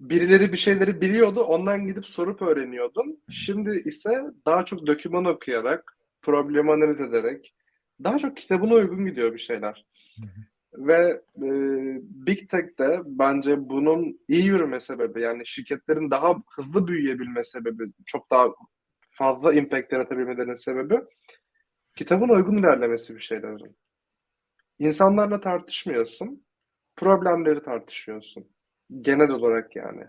Birileri 0.00 0.52
bir 0.52 0.56
şeyleri 0.56 1.00
biliyordu, 1.00 1.40
ondan 1.40 1.86
gidip 1.86 2.06
sorup 2.06 2.42
öğreniyordun. 2.42 3.22
Şimdi 3.30 3.70
ise 3.70 4.24
daha 4.46 4.64
çok 4.64 4.86
doküman 4.86 5.24
okuyarak, 5.24 5.98
problemi 6.22 6.72
analiz 6.72 7.00
ederek, 7.00 7.54
daha 8.04 8.18
çok 8.18 8.36
kitabına 8.36 8.74
uygun 8.74 9.06
gidiyor 9.06 9.32
bir 9.32 9.38
şeyler. 9.38 9.86
Ve 10.74 11.20
e, 11.36 11.48
Big 12.02 12.48
Tech'te 12.50 13.00
bence 13.04 13.68
bunun 13.68 14.20
iyi 14.28 14.44
yürüme 14.44 14.80
sebebi, 14.80 15.22
yani 15.22 15.46
şirketlerin 15.46 16.10
daha 16.10 16.36
hızlı 16.56 16.86
büyüyebilme 16.86 17.44
sebebi, 17.44 17.84
çok 18.06 18.30
daha 18.30 18.48
fazla 19.08 19.52
impact 19.52 19.92
yaratabilmelerinin 19.92 20.54
sebebi 20.54 21.00
kitabına 21.96 22.32
uygun 22.32 22.56
ilerlemesi 22.56 23.14
bir 23.14 23.20
şeylerin. 23.20 23.76
İnsanlarla 24.78 25.40
tartışmıyorsun, 25.40 26.44
problemleri 27.00 27.62
tartışıyorsun. 27.62 28.48
Genel 29.00 29.30
olarak 29.30 29.76
yani. 29.76 30.04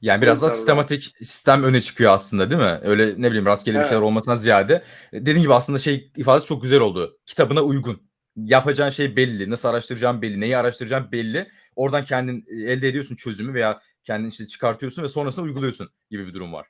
Yani 0.00 0.22
biraz 0.22 0.42
da 0.42 0.46
yüzden 0.46 0.56
sistematik 0.56 1.12
sistem 1.22 1.62
öne 1.62 1.80
çıkıyor 1.80 2.12
aslında 2.12 2.50
değil 2.50 2.60
mi? 2.62 2.80
Öyle 2.82 3.14
ne 3.22 3.28
bileyim 3.28 3.46
rastgele 3.46 3.74
bir 3.74 3.78
Evet. 3.80 3.88
şeyler 3.88 4.02
olmasına 4.02 4.36
ziyade. 4.36 4.84
E, 5.12 5.20
Dediğin 5.20 5.42
gibi 5.42 5.54
aslında 5.54 5.78
şey 5.78 6.12
ifadesi 6.16 6.46
çok 6.46 6.62
güzel 6.62 6.80
oldu. 6.80 7.18
Kitabına 7.26 7.62
uygun. 7.62 8.08
Yapacağın 8.36 8.90
şey 8.90 9.16
belli. 9.16 9.50
Nasıl 9.50 9.68
araştıracağın 9.68 10.22
belli. 10.22 10.40
Neyi 10.40 10.56
araştıracağın 10.56 11.12
belli. 11.12 11.48
Oradan 11.76 12.04
kendin 12.04 12.44
e, 12.48 12.72
elde 12.72 12.88
ediyorsun 12.88 13.16
çözümü 13.16 13.54
veya 13.54 13.80
kendin 14.04 14.28
işte 14.28 14.46
çıkartıyorsun 14.46 15.02
ve 15.02 15.08
sonrasında 15.08 15.44
uyguluyorsun 15.44 15.90
gibi 16.10 16.26
bir 16.26 16.34
durum 16.34 16.52
var. 16.52 16.66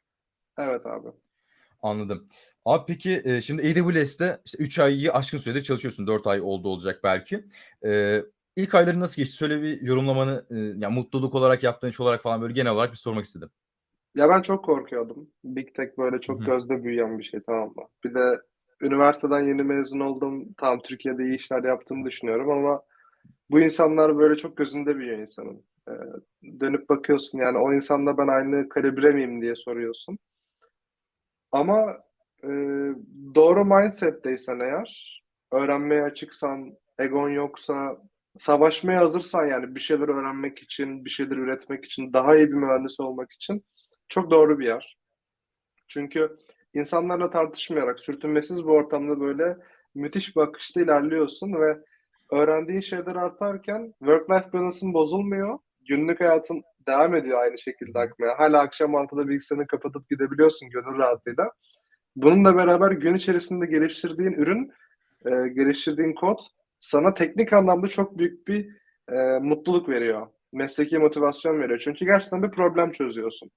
Evet 0.58 0.86
abi. 0.86 1.08
Anladım. 1.82 2.28
Abi 2.64 2.84
peki 2.86 3.22
e, 3.24 3.40
şimdi 3.40 3.62
AWS'te 3.62 4.40
işte 4.44 4.58
3 4.58 4.78
ayı 4.78 5.12
aşkın 5.12 5.38
süredir 5.38 5.62
çalışıyorsun. 5.62 6.06
4 6.06 6.26
ay 6.26 6.40
oldu 6.40 6.68
olacak 6.68 7.00
belki. 7.04 7.44
İlk 8.58 8.74
ayları 8.74 9.00
nasıl 9.00 9.16
geçti? 9.22 9.36
Söyle 9.36 9.62
bir 9.62 9.80
yorumlamanı 9.82 10.46
e, 10.50 10.56
ya 10.58 10.90
mutluluk 10.90 11.34
olarak 11.34 11.62
yaptığın 11.62 11.88
iş 11.88 12.00
olarak 12.00 12.22
falan 12.22 12.42
böyle 12.42 12.52
genel 12.52 12.72
olarak 12.72 12.92
bir 12.92 12.96
sormak 12.96 13.24
istedim. 13.24 13.50
Ya 14.14 14.28
ben 14.28 14.42
çok 14.42 14.64
korkuyordum. 14.64 15.30
Big 15.44 15.74
Tech 15.74 15.98
böyle 15.98 16.20
çok 16.20 16.40
Hı 16.40 16.44
gözde 16.44 16.84
büyüyen 16.84 17.18
bir 17.18 17.24
şey 17.24 17.40
tamam 17.46 17.68
mı? 17.76 17.82
Bir 18.04 18.14
de 18.14 18.40
üniversiteden 18.80 19.48
yeni 19.48 19.62
mezun 19.62 20.00
oldum. 20.00 20.52
Tam 20.56 20.78
Türkiye'de 20.78 21.24
iyi 21.24 21.36
işler 21.36 21.64
yaptığımı 21.64 22.06
düşünüyorum 22.06 22.50
ama 22.50 22.82
bu 23.50 23.60
insanlar 23.60 24.18
böyle 24.18 24.36
çok 24.36 24.56
gözünde 24.56 24.96
büyüyor 24.96 25.18
insanın. 25.18 25.64
Ee, 25.88 25.92
dönüp 26.60 26.88
bakıyorsun 26.88 27.38
yani 27.38 27.58
o 27.58 27.72
insanla 27.72 28.18
ben 28.18 28.28
aynı 28.28 28.68
kalibre 28.68 29.12
miyim 29.12 29.42
diye 29.42 29.56
soruyorsun. 29.56 30.18
Ama 31.52 31.96
e, 32.44 32.48
doğru 33.34 33.64
mindset'teysen 33.64 34.60
eğer, 34.60 35.22
öğrenmeye 35.52 36.02
açıksan, 36.02 36.76
egon 36.98 37.28
yoksa, 37.28 37.98
savaşmaya 38.38 39.00
hazırsan 39.00 39.46
yani 39.46 39.74
bir 39.74 39.80
şeyler 39.80 40.08
öğrenmek 40.08 40.58
için, 40.58 41.04
bir 41.04 41.10
şeyler 41.10 41.36
üretmek 41.36 41.84
için, 41.84 42.12
daha 42.12 42.36
iyi 42.36 42.48
bir 42.48 42.54
mühendis 42.54 43.00
olmak 43.00 43.32
için 43.32 43.64
çok 44.08 44.30
doğru 44.30 44.58
bir 44.58 44.66
yer. 44.66 44.98
Çünkü 45.88 46.36
insanlarla 46.74 47.30
tartışmayarak, 47.30 48.00
sürtünmesiz 48.00 48.64
bir 48.64 48.70
ortamda 48.70 49.20
böyle 49.20 49.56
müthiş 49.94 50.36
bir 50.36 50.40
akışta 50.40 50.80
ilerliyorsun 50.80 51.52
ve 51.52 51.78
öğrendiğin 52.32 52.80
şeyler 52.80 53.16
artarken 53.16 53.94
work-life 54.02 54.52
balance'ın 54.52 54.94
bozulmuyor. 54.94 55.58
Günlük 55.88 56.20
hayatın 56.20 56.62
devam 56.88 57.14
ediyor 57.14 57.40
aynı 57.40 57.58
şekilde 57.58 57.98
akmaya. 57.98 58.38
Hala 58.38 58.60
akşam 58.60 58.94
6'da 58.94 59.28
bilgisayarını 59.28 59.66
kapatıp 59.66 60.10
gidebiliyorsun 60.10 60.70
gönül 60.70 60.98
rahatlığıyla. 60.98 61.50
Bununla 62.16 62.56
beraber 62.56 62.90
gün 62.90 63.14
içerisinde 63.14 63.66
geliştirdiğin 63.66 64.32
ürün, 64.32 64.72
e, 65.26 65.48
geliştirdiğin 65.48 66.14
kod 66.14 66.38
sana 66.80 67.14
teknik 67.14 67.52
anlamda 67.52 67.88
çok 67.88 68.18
büyük 68.18 68.48
bir 68.48 68.68
e, 69.12 69.38
mutluluk 69.38 69.88
veriyor. 69.88 70.26
Mesleki 70.52 70.98
motivasyon 70.98 71.60
veriyor. 71.60 71.78
Çünkü 71.78 72.04
gerçekten 72.04 72.42
bir 72.42 72.50
problem 72.50 72.92
çözüyorsun. 72.92 73.50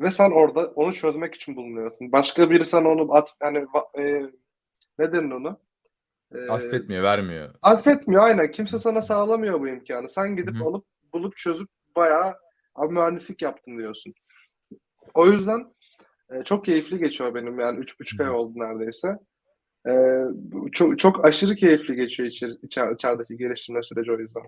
Ve 0.00 0.10
sen 0.10 0.30
orada 0.30 0.66
onu 0.66 0.92
çözmek 0.92 1.34
için 1.34 1.56
bulunuyorsun. 1.56 2.12
Başka 2.12 2.50
biri 2.50 2.64
sana 2.64 2.88
onu 2.88 3.14
at, 3.14 3.34
yani 3.42 3.66
e, 3.98 4.02
ne 4.98 5.12
denir 5.12 5.30
onu? 5.32 5.60
E, 6.34 6.52
Affetmiyor, 6.52 7.02
vermiyor. 7.02 7.54
Atfetmiyor 7.62 8.22
aynen. 8.22 8.50
Kimse 8.50 8.78
sana 8.78 9.02
sağlamıyor 9.02 9.60
bu 9.60 9.68
imkanı. 9.68 10.08
Sen 10.08 10.36
gidip 10.36 10.54
Hı 10.54 10.58
hı. 10.58 10.64
alıp 10.64 10.84
bulup 11.12 11.36
çözüp 11.36 11.68
bayağı 11.96 12.34
abi 12.74 12.94
mühendislik 12.94 13.42
yaptın 13.42 13.78
diyorsun. 13.78 14.14
O 15.14 15.26
yüzden 15.26 15.74
e, 16.30 16.42
çok 16.42 16.64
keyifli 16.64 16.98
geçiyor 16.98 17.34
benim 17.34 17.60
yani 17.60 17.78
üç 17.78 18.00
buçuk 18.00 18.20
ay 18.20 18.26
Hı 18.26 18.30
hı. 18.30 18.36
oldu 18.36 18.52
neredeyse. 18.56 19.18
E, 19.86 19.90
bu 20.34 20.70
çok, 20.70 20.98
çok 20.98 21.24
aşırı 21.24 21.56
keyifli 21.56 21.96
geçiyor 21.96 22.28
içeri, 22.28 22.50
içer, 22.62 22.92
içerideki 22.92 23.36
geliştirme 23.36 23.82
süreci 23.82 24.12
o 24.12 24.18
yüzden. 24.18 24.42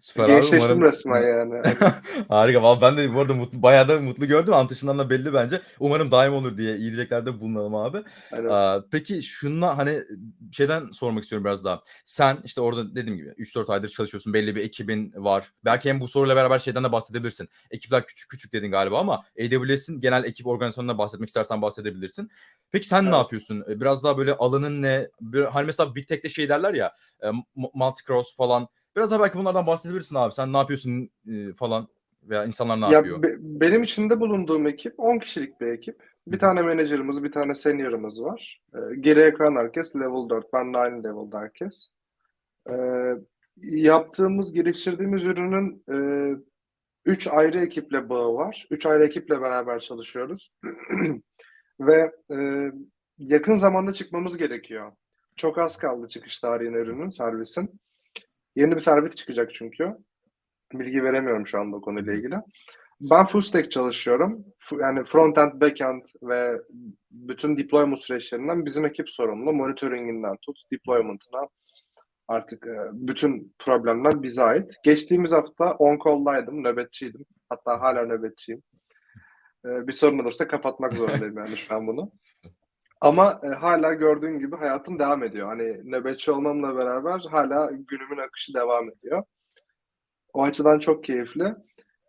Süper 0.00 0.24
abi. 0.24 0.32
Gençleştim 0.32 0.58
Umarım 0.76 0.82
resmen 0.82 1.22
yani. 1.22 1.62
Harika. 2.28 2.62
Valla 2.62 2.80
ben 2.80 2.96
de 2.96 3.14
bu 3.14 3.20
arada 3.20 3.34
mutlu, 3.34 3.62
bayağı 3.62 3.88
da 3.88 4.00
mutlu 4.00 4.26
gördüm. 4.26 4.54
Antışından 4.54 4.98
da 4.98 5.10
belli 5.10 5.34
bence. 5.34 5.62
Umarım 5.80 6.10
daim 6.10 6.34
olur 6.34 6.58
diye 6.58 6.76
iyi 6.76 6.92
dileklerde 6.92 7.40
bulunalım 7.40 7.74
abi. 7.74 8.02
Aynen. 8.32 8.48
Aa, 8.48 8.84
peki 8.90 9.22
şunla 9.22 9.78
hani 9.78 10.02
şeyden 10.52 10.86
sormak 10.86 11.22
istiyorum 11.22 11.44
biraz 11.44 11.64
daha. 11.64 11.82
Sen 12.04 12.38
işte 12.44 12.60
orada 12.60 12.94
dediğim 12.94 13.16
gibi 13.16 13.28
3-4 13.28 13.70
aydır 13.72 13.88
çalışıyorsun. 13.88 14.34
Belli 14.34 14.56
bir 14.56 14.64
ekibin 14.64 15.12
var. 15.16 15.52
Belki 15.64 15.88
hem 15.88 16.00
bu 16.00 16.08
soruyla 16.08 16.36
beraber 16.36 16.58
şeyden 16.58 16.84
de 16.84 16.92
bahsedebilirsin. 16.92 17.48
Ekipler 17.70 18.06
küçük 18.06 18.30
küçük 18.30 18.52
dedin 18.52 18.70
galiba 18.70 18.98
ama 19.00 19.24
AWS'in 19.40 20.00
genel 20.00 20.24
ekip 20.24 20.46
organizasyonuna 20.46 20.98
bahsetmek 20.98 21.28
istersen 21.28 21.62
bahsedebilirsin. 21.62 22.30
Peki 22.72 22.86
sen 22.86 23.04
ne 23.04 23.08
Evet. 23.08 23.18
yapıyorsun? 23.18 23.64
E, 23.70 23.80
Biraz 23.80 24.04
daha 24.04 24.18
böyle 24.18 24.32
alanın 24.34 24.82
ne? 24.82 25.08
Hani 25.52 25.66
mesela 25.66 25.94
Big 25.94 26.08
Tech'te 26.08 26.28
şey 26.28 26.48
derler 26.48 26.74
ya 26.74 26.92
e, 27.22 27.30
mu- 27.30 27.70
multi-cross 27.74 28.36
falan. 28.36 28.68
Biraz 28.96 29.10
daha 29.10 29.20
belki 29.20 29.38
bunlardan 29.38 29.66
bahsedebilirsin 29.66 30.16
abi. 30.16 30.32
Sen 30.32 30.52
ne 30.52 30.56
yapıyorsun 30.56 31.10
e, 31.28 31.52
falan 31.52 31.88
veya 32.22 32.44
insanlar 32.44 32.80
ne 32.80 32.84
Ya 32.84 32.90
yapıyor? 32.92 33.22
be- 33.22 33.36
benim 33.40 33.82
içinde 33.82 34.20
bulunduğum 34.20 34.66
ekip 34.66 34.94
10 35.00 35.18
kişilik 35.18 35.60
bir 35.60 35.66
ekip. 35.66 36.02
Bir 36.26 36.38
tane 36.38 36.62
menajerimiz, 36.62 37.22
bir 37.22 37.32
tane 37.32 37.54
senior'ımız 37.54 38.22
var. 38.22 38.62
Ee, 38.74 38.78
geriye 39.00 39.34
kalan 39.34 39.56
herkes 39.60 39.96
level 39.96 40.28
4. 40.28 40.52
Ben 40.52 40.74
de 40.74 40.78
aynı 40.78 41.04
level'da 41.04 41.40
herkes. 41.40 41.88
Ee, 42.70 43.14
yaptığımız, 43.62 44.52
geliştirdiğimiz 44.52 45.24
ürünün 45.24 45.84
3 47.06 47.26
ayrı 47.28 47.60
ekiple 47.60 48.08
bağı 48.08 48.34
var. 48.34 48.66
3 48.70 48.86
ayrı 48.86 49.04
ekiple 49.04 49.40
beraber 49.40 49.80
çalışıyoruz. 49.80 50.52
Ve 51.80 52.12
e, 52.32 52.70
yakın 53.18 53.56
zamanda 53.56 53.92
çıkmamız 53.92 54.36
gerekiyor. 54.38 54.92
Çok 55.36 55.58
az 55.58 55.76
kaldı 55.76 56.08
çıkış 56.08 56.40
tarihine 56.40 56.76
ürünün, 56.76 57.08
servisin. 57.08 57.80
Yeni 58.56 58.74
bir 58.74 58.80
servis 58.80 59.14
çıkacak 59.14 59.54
çünkü. 59.54 59.96
Bilgi 60.72 61.04
veremiyorum 61.04 61.46
şu 61.46 61.60
anda 61.60 61.76
o 61.76 61.80
konuyla 61.80 62.12
ilgili. 62.14 62.34
Ben 63.00 63.26
full 63.26 63.40
stack 63.40 63.70
çalışıyorum. 63.70 64.44
Yani 64.80 65.00
front-end, 65.00 65.60
back-end 65.60 66.02
ve 66.22 66.60
bütün 67.10 67.56
deployment 67.56 68.00
süreçlerinden 68.00 68.66
bizim 68.66 68.84
ekip 68.86 69.10
sorumlu. 69.10 69.52
Monitoringinden 69.52 70.36
tut, 70.42 70.58
deployment'ına 70.72 71.48
artık 72.28 72.66
e, 72.66 72.76
bütün 72.92 73.54
problemler 73.58 74.22
bize 74.22 74.42
ait. 74.42 74.74
Geçtiğimiz 74.84 75.32
hafta 75.32 75.74
on 75.74 75.98
call'daydım, 76.04 76.64
nöbetçiydim. 76.64 77.24
Hatta 77.48 77.80
hala 77.82 78.06
nöbetçiyim. 78.06 78.62
E, 79.66 79.86
Bir 79.86 79.92
sorun 79.92 80.18
olursa 80.18 80.48
kapatmak 80.48 80.92
zorundayım 80.92 81.36
yani 81.38 81.56
şu 81.56 81.74
an 81.74 81.86
bunu. 81.86 82.12
Ama 83.00 83.38
e, 83.44 83.48
hala 83.48 83.92
gördüğün 83.94 84.38
gibi 84.38 84.56
hayatım 84.56 84.98
devam 84.98 85.22
ediyor. 85.22 85.48
Hani 85.48 85.90
nöbetçi 85.92 86.30
olmamla 86.30 86.76
beraber 86.76 87.20
hala 87.30 87.70
günümün 87.72 88.18
akışı 88.18 88.54
devam 88.54 88.90
ediyor. 88.90 89.22
O 90.32 90.42
açıdan 90.42 90.78
çok 90.78 91.04
keyifli. 91.04 91.54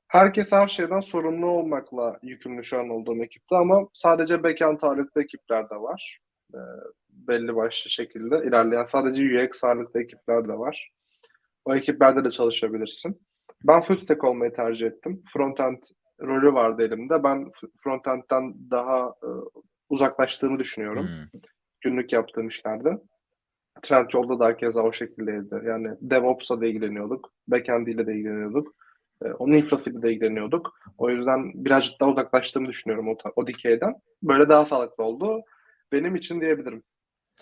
Herkes 0.08 0.52
her 0.52 0.68
şeyden 0.68 1.00
sorumlu 1.00 1.48
olmakla 1.50 2.20
yükümlü 2.24 2.64
şu 2.64 2.80
an 2.80 2.90
olduğum 2.90 3.24
ekipte 3.24 3.56
ama 3.56 3.88
sadece 3.94 4.44
backend 4.44 4.82
ağırlıklı 4.82 5.22
ekipler 5.22 5.70
de 5.70 5.76
var. 5.76 6.20
Ee, 6.54 6.58
belli 7.10 7.56
başlı 7.56 7.90
şekilde 7.90 8.38
ilerleyen 8.48 8.86
sadece 8.86 9.46
UX 9.46 9.64
ağırlıklı 9.64 10.02
ekipler 10.02 10.48
de 10.48 10.54
var. 10.54 10.92
O 11.66 11.76
ekiplerde 11.76 12.26
de 12.26 12.32
çalışabilirsin. 12.32 13.22
Ben 13.64 13.82
full 13.82 13.98
stack 13.98 14.24
olmayı 14.24 14.54
tercih 14.54 14.88
ettim. 14.88 15.24
Frontend 15.34 15.84
rolü 16.22 16.54
vardı 16.54 16.84
elimde. 16.84 17.24
Ben 17.24 17.52
frontend'den 17.84 18.72
daha 18.72 19.14
e, 19.24 19.30
uzaklaştığımı 19.90 20.60
düşünüyorum 20.60 21.08
Hmm. 21.08 21.40
günlük 21.82 22.14
yaptığım 22.14 22.48
işlerde. 22.48 22.98
Trendyol'da 23.82 24.40
da 24.40 24.58
keza 24.58 24.82
o 24.82 24.92
şekildeydi. 24.92 25.62
Yani 25.66 25.88
DevOps'la 26.02 26.62
da 26.62 26.66
ilgileniyorduk. 26.66 27.34
Backend 27.48 27.88
ile 27.88 28.08
de 28.08 28.14
ilgileniyorduk. 28.14 28.76
Ee, 29.26 29.28
onun 29.28 29.54
infrasıyla 29.54 30.02
da 30.02 30.10
ilgileniyorduk. 30.10 30.80
O 30.98 31.10
yüzden 31.10 31.52
birazcık 31.66 32.00
daha 32.00 32.10
uzaklaştığımı 32.10 32.68
düşünüyorum 32.68 33.08
o, 33.08 33.18
o 33.36 33.48
dikeyden. 33.48 33.94
Böyle 34.24 34.50
daha 34.50 34.66
sağlıklı 34.66 35.04
oldu. 35.04 35.42
Benim 35.92 36.16
için 36.16 36.42
diyebilirim. 36.42 36.84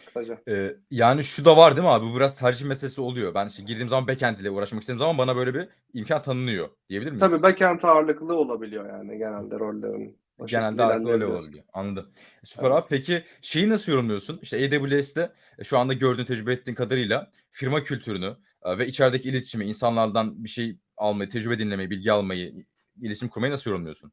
Kısaca. 0.05 0.41
Ee, 0.47 0.75
yani 0.91 1.23
şu 1.23 1.45
da 1.45 1.57
var 1.57 1.75
değil 1.75 1.87
mi 1.87 1.91
abi? 1.93 2.05
Bu 2.05 2.15
biraz 2.15 2.39
tercih 2.39 2.65
meselesi 2.65 3.01
oluyor. 3.01 3.33
Ben 3.33 3.47
işte 3.47 3.63
girdiğim 3.63 3.87
zaman 3.87 4.07
backend 4.07 4.37
ile 4.37 4.49
uğraşmak 4.49 4.81
istediğim 4.81 4.99
zaman 4.99 5.17
bana 5.17 5.35
böyle 5.35 5.53
bir 5.53 5.69
imkan 5.93 6.21
tanınıyor 6.21 6.69
diyebilir 6.89 7.11
miyiz? 7.11 7.19
Tabii 7.31 7.41
backend 7.43 7.79
ağırlıklı 7.83 8.35
olabiliyor 8.35 8.89
yani 8.89 9.17
genelde 9.17 9.59
rollerin. 9.59 10.17
O 10.37 10.45
Genelde 10.47 10.83
ağırlıklı 10.83 11.11
öyle 11.11 11.25
olabiliyor. 11.25 11.63
Anladım. 11.73 12.11
Süper 12.43 12.63
Evet. 12.65 12.73
abi. 12.77 12.85
Peki 12.89 13.23
şeyi 13.41 13.69
nasıl 13.69 13.91
yorumluyorsun? 13.91 14.39
İşte 14.41 14.57
AWS'te 14.65 15.31
e, 15.59 15.63
şu 15.63 15.77
anda 15.77 15.93
gördüğün, 15.93 16.25
tecrübe 16.25 16.53
ettiğin 16.53 16.75
kadarıyla 16.75 17.29
firma 17.51 17.83
kültürünü 17.83 18.35
e, 18.63 18.77
ve 18.77 18.87
içerideki 18.87 19.29
iletişimi, 19.29 19.65
insanlardan 19.65 20.43
bir 20.43 20.49
şey 20.49 20.77
almayı, 20.97 21.29
tecrübe 21.29 21.59
dinlemeyi, 21.59 21.89
bilgi 21.89 22.11
almayı, 22.11 22.53
iletişim 23.01 23.29
kurmayı 23.29 23.53
nasıl 23.53 23.71
yorumluyorsun? 23.71 24.11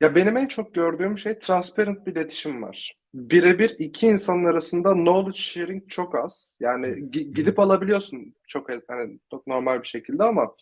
Ya 0.00 0.14
benim 0.14 0.36
en 0.36 0.46
çok 0.46 0.74
gördüğüm 0.74 1.18
şey 1.18 1.38
transparent 1.38 2.06
bir 2.06 2.12
iletişim 2.12 2.62
var. 2.62 2.94
Birebir 3.14 3.76
iki 3.78 4.06
insanın 4.06 4.44
arasında 4.44 4.92
knowledge 4.92 5.38
sharing 5.38 5.88
çok 5.88 6.14
az. 6.14 6.56
Yani 6.60 6.86
gi- 6.86 7.34
gidip 7.34 7.58
alabiliyorsun 7.58 8.34
çok 8.48 8.70
az- 8.70 8.84
hani 8.88 9.18
çok 9.30 9.46
normal 9.46 9.82
bir 9.82 9.88
şekilde 9.88 10.22
ama 10.22 10.54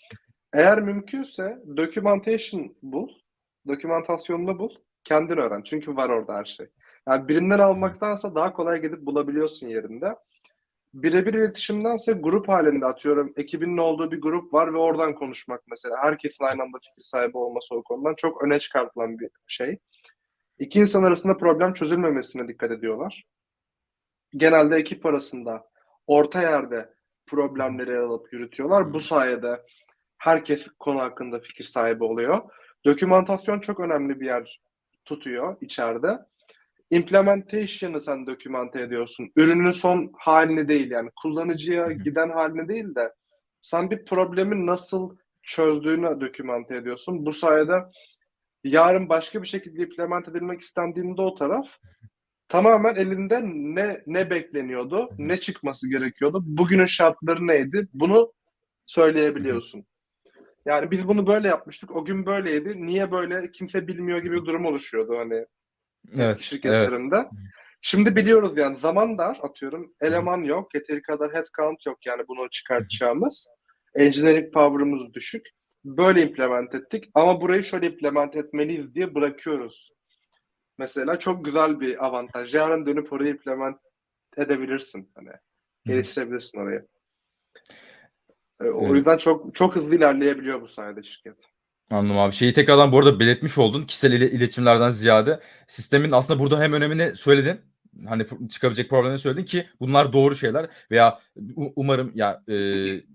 eğer 0.54 0.82
mümkünse 0.82 1.58
documentation 1.76 2.76
bul, 2.82 3.08
dokümantasyonunu 3.68 4.58
bul, 4.58 4.70
kendin 5.04 5.36
öğren. 5.36 5.62
Çünkü 5.62 5.96
var 5.96 6.08
orada 6.08 6.34
her 6.34 6.44
şey. 6.44 6.66
Yani 7.08 7.28
birinden 7.28 7.58
almaktansa 7.58 8.34
daha 8.34 8.52
kolay 8.52 8.82
gidip 8.82 9.06
bulabiliyorsun 9.06 9.66
yerinde. 9.66 10.16
Birebir 10.94 11.34
iletişimdense 11.34 12.12
grup 12.12 12.48
halinde 12.48 12.86
atıyorum 12.86 13.32
ekibinin 13.36 13.76
olduğu 13.76 14.10
bir 14.10 14.20
grup 14.20 14.54
var 14.54 14.74
ve 14.74 14.78
oradan 14.78 15.14
konuşmak 15.14 15.62
mesela. 15.70 15.96
Herkesin 16.02 16.44
aynı 16.44 16.62
anda 16.62 16.78
fikir 16.78 17.02
sahibi 17.04 17.38
olması 17.38 17.74
o 17.74 17.82
konudan 17.82 18.14
çok 18.14 18.44
öne 18.44 18.58
çıkartılan 18.58 19.18
bir 19.18 19.30
şey. 19.46 19.78
İki 20.58 20.80
insan 20.80 21.02
arasında 21.02 21.36
problem 21.36 21.72
çözülmemesine 21.72 22.48
dikkat 22.48 22.70
ediyorlar. 22.70 23.24
Genelde 24.36 24.76
ekip 24.76 25.06
arasında 25.06 25.64
orta 26.06 26.42
yerde 26.42 26.94
problemleri 27.26 27.98
alıp 27.98 28.32
yürütüyorlar. 28.32 28.92
Bu 28.92 29.00
sayede 29.00 29.62
herkes 30.18 30.68
konu 30.78 31.00
hakkında 31.00 31.40
fikir 31.40 31.64
sahibi 31.64 32.04
oluyor. 32.04 32.40
Dokümantasyon 32.84 33.60
çok 33.60 33.80
önemli 33.80 34.20
bir 34.20 34.26
yer 34.26 34.60
tutuyor 35.04 35.56
içeride. 35.60 36.18
Implementation'ı 36.90 38.00
sen 38.00 38.26
dokümante 38.26 38.80
ediyorsun. 38.80 39.32
Ürünün 39.36 39.70
son 39.70 40.12
halini 40.18 40.68
değil 40.68 40.90
yani 40.90 41.10
kullanıcıya 41.22 41.92
giden 41.92 42.30
halini 42.30 42.68
değil 42.68 42.94
de 42.94 43.12
sen 43.62 43.90
bir 43.90 44.04
problemi 44.04 44.66
nasıl 44.66 45.16
çözdüğünü 45.42 46.20
dokümante 46.20 46.76
ediyorsun. 46.76 47.26
Bu 47.26 47.32
sayede 47.32 47.82
yarın 48.64 49.08
başka 49.08 49.42
bir 49.42 49.48
şekilde 49.48 49.82
implement 49.82 50.28
edilmek 50.28 50.60
istendiğinde 50.60 51.22
o 51.22 51.34
taraf 51.34 51.66
tamamen 52.48 52.94
elinde 52.94 53.40
ne 53.44 54.02
ne 54.06 54.30
bekleniyordu, 54.30 55.08
ne 55.18 55.36
çıkması 55.36 55.90
gerekiyordu, 55.90 56.42
bugünün 56.46 56.84
şartları 56.84 57.46
neydi 57.46 57.88
bunu 57.92 58.32
söyleyebiliyorsun. 58.86 59.84
Yani 60.66 60.90
biz 60.90 61.08
bunu 61.08 61.26
böyle 61.26 61.48
yapmıştık, 61.48 61.96
o 61.96 62.04
gün 62.04 62.26
böyleydi, 62.26 62.86
niye 62.86 63.12
böyle 63.12 63.50
kimse 63.50 63.88
bilmiyor 63.88 64.18
gibi 64.18 64.40
bir 64.40 64.46
durum 64.46 64.66
oluşuyordu 64.66 65.18
hani 65.18 65.46
Evet, 66.16 66.40
şirketlerinde. 66.40 67.28
Şimdi 67.80 68.16
biliyoruz 68.16 68.56
yani 68.56 68.76
zaman 68.76 69.18
dar 69.18 69.38
atıyorum. 69.42 69.94
Eleman 70.00 70.42
yok. 70.42 70.74
Yeteri 70.74 71.02
kadar 71.02 71.34
headcount 71.34 71.86
yok 71.86 72.06
yani 72.06 72.22
bunu 72.28 72.50
çıkartacağımız. 72.50 73.46
Engineering 73.94 74.52
power'ımız 74.52 75.14
düşük. 75.14 75.48
Böyle 75.84 76.22
implement 76.22 76.74
ettik 76.74 77.10
ama 77.14 77.40
burayı 77.40 77.64
şöyle 77.64 77.86
implement 77.86 78.36
etmeliyiz 78.36 78.94
diye 78.94 79.14
bırakıyoruz. 79.14 79.92
Mesela 80.78 81.18
çok 81.18 81.44
güzel 81.44 81.80
bir 81.80 82.06
avantaj. 82.06 82.54
Yarın 82.54 82.86
dönüp 82.86 83.12
orayı 83.12 83.30
implement 83.30 83.76
edebilirsin. 84.36 85.10
Hani 85.14 85.30
geliştirebilirsin 85.84 86.58
orayı. 86.58 86.86
E, 88.64 88.70
O 88.70 88.86
Evet. 88.86 88.96
yüzden 88.96 89.16
çok 89.18 89.54
çok 89.54 89.76
hızlı 89.76 89.96
ilerleyebiliyor 89.96 90.62
bu 90.62 90.68
sayede 90.68 91.02
şirket. 91.02 91.36
Anladım 91.90 92.18
abi. 92.18 92.32
Şeyi 92.32 92.52
tekrardan 92.52 92.92
bu 92.92 92.98
arada 92.98 93.20
belirtmiş 93.20 93.58
oldun. 93.58 93.82
Kişisel 93.82 94.12
ile- 94.12 94.30
iletişimlerden 94.30 94.90
ziyade 94.90 95.40
sistemin 95.66 96.10
aslında 96.12 96.38
burada 96.40 96.60
hem 96.60 96.72
önemini 96.72 97.16
söyledin. 97.16 97.60
Hani 98.06 98.26
çıkabilecek 98.50 98.90
problemleri 98.90 99.18
söyledin 99.18 99.44
ki 99.44 99.66
bunlar 99.80 100.12
doğru 100.12 100.34
şeyler 100.34 100.70
veya 100.90 101.18
umarım 101.76 102.12
ya 102.14 102.42
e, 102.48 102.54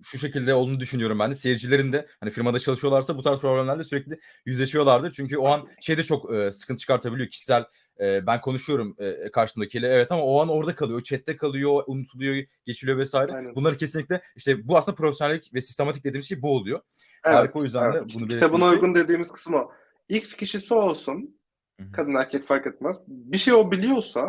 şu 0.03 0.19
şekilde 0.19 0.53
olduğunu 0.53 0.79
düşünüyorum 0.79 1.19
ben 1.19 1.31
de 1.31 1.35
seyircilerin 1.35 1.93
de 1.93 2.07
hani 2.19 2.31
firmada 2.31 2.59
çalışıyorlarsa 2.59 3.17
bu 3.17 3.21
tarz 3.21 3.39
problemlerle 3.41 3.83
sürekli 3.83 4.19
yüzleşiyorlardır. 4.45 5.11
Çünkü 5.11 5.37
o 5.37 5.47
an 5.47 5.67
şeyde 5.81 6.03
çok 6.03 6.33
e, 6.33 6.51
sıkıntı 6.51 6.79
çıkartabiliyor 6.81 7.29
kişisel 7.29 7.63
e, 7.99 8.27
ben 8.27 8.41
konuşuyorum 8.41 8.95
e, 8.99 9.31
karşımdakiyle 9.31 9.87
evet 9.87 10.11
ama 10.11 10.23
o 10.23 10.41
an 10.41 10.49
orada 10.49 10.75
kalıyor, 10.75 11.01
chatte 11.01 11.37
kalıyor, 11.37 11.83
unutuluyor, 11.87 12.43
geçiliyor 12.65 12.97
vesaire. 12.97 13.31
Aynen. 13.33 13.55
Bunları 13.55 13.77
kesinlikle 13.77 14.21
işte 14.35 14.67
bu 14.67 14.77
aslında 14.77 14.95
profesyonellik 14.95 15.53
ve 15.53 15.61
sistematik 15.61 16.03
dediğimiz 16.03 16.29
şey 16.29 16.41
bu 16.41 16.55
oluyor. 16.55 16.81
Evet, 17.25 17.35
Harika 17.35 17.59
o 17.59 17.63
yüzden 17.63 17.93
de 17.93 17.97
evet. 17.97 18.11
bunu 18.15 18.27
Kitabına 18.27 18.65
şey- 18.65 18.73
uygun 18.75 18.95
dediğimiz 18.95 19.31
kısım 19.31 19.53
o. 19.53 19.71
X 20.09 20.33
kişisi 20.35 20.73
olsun, 20.73 21.39
Hı 21.79 21.83
hı. 21.85 21.91
kadın 21.91 22.15
erkek 22.15 22.47
fark 22.47 22.67
etmez. 22.67 22.95
Bir 23.07 23.37
şey 23.37 23.53
o 23.53 23.71
biliyorsa 23.71 24.21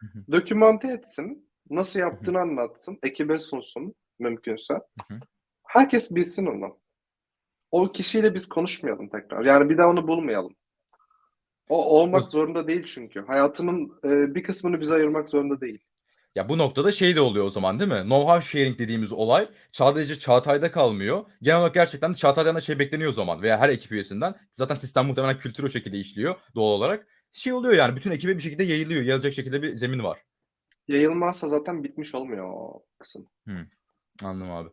Hı 0.00 0.06
hı. 0.06 0.32
dokümante 0.32 0.88
etsin, 0.88 1.48
nasıl 1.70 1.98
yaptığını 2.00 2.40
anlatsın, 2.40 2.98
ekibe 3.02 3.38
sunsun 3.38 3.94
mümkünse. 4.18 4.74
hı. 5.10 5.14
Herkes 5.64 6.10
bilsin 6.10 6.46
onu. 6.46 6.78
O 7.70 7.92
kişiyle 7.92 8.34
biz 8.34 8.48
konuşmayalım 8.48 9.08
tekrar. 9.08 9.44
Yani 9.44 9.70
bir 9.70 9.78
daha 9.78 9.88
onu 9.88 10.08
bulmayalım. 10.08 10.56
O 11.68 11.98
olmak 12.00 12.22
O- 12.22 12.30
zorunda 12.30 12.68
değil 12.68 12.84
çünkü. 12.84 13.20
Hayatının 13.26 13.92
e, 14.04 14.34
bir 14.34 14.42
kısmını 14.42 14.80
bize 14.80 14.94
ayırmak 14.94 15.28
zorunda 15.30 15.60
değil. 15.60 15.80
Ya 16.34 16.48
bu 16.48 16.58
noktada 16.58 16.92
şey 16.92 17.16
de 17.16 17.20
oluyor 17.20 17.44
o 17.44 17.50
zaman 17.50 17.78
değil 17.78 17.90
mi? 17.90 17.94
Know-how 17.96 18.42
sharing 18.42 18.78
dediğimiz 18.78 19.12
olay 19.12 19.48
sadece 19.72 20.18
Çağatay'da 20.18 20.70
kalmıyor. 20.70 21.24
Genel 21.42 21.58
olarak 21.58 21.74
gerçekten 21.74 22.12
de 22.12 22.16
Çağatay'dan 22.16 22.54
da 22.54 22.60
şey 22.60 22.78
bekleniyor 22.78 23.10
o 23.10 23.12
zaman 23.12 23.42
veya 23.42 23.58
her 23.58 23.68
ekip 23.68 23.92
üyesinden. 23.92 24.34
Zaten 24.50 24.74
sistem 24.74 25.06
muhtemelen 25.06 25.38
kültür 25.38 25.64
o 25.64 25.68
şekilde 25.68 25.98
işliyor 25.98 26.34
doğal 26.54 26.72
olarak. 26.72 27.06
Şey 27.32 27.52
oluyor 27.52 27.74
yani 27.74 27.96
bütün 27.96 28.10
ekibe 28.10 28.36
bir 28.36 28.42
şekilde 28.42 28.64
yayılıyor. 28.64 29.02
Yayılacak 29.02 29.32
şekilde 29.34 29.62
bir 29.62 29.74
zemin 29.74 30.02
var. 30.04 30.18
Yayılmazsa 30.88 31.48
zaten 31.48 31.84
bitmiş 31.84 32.14
olmuyor 32.14 32.50
o 32.50 32.84
kısım. 32.98 33.28
Anladım 34.24 34.50
abi. 34.50 34.68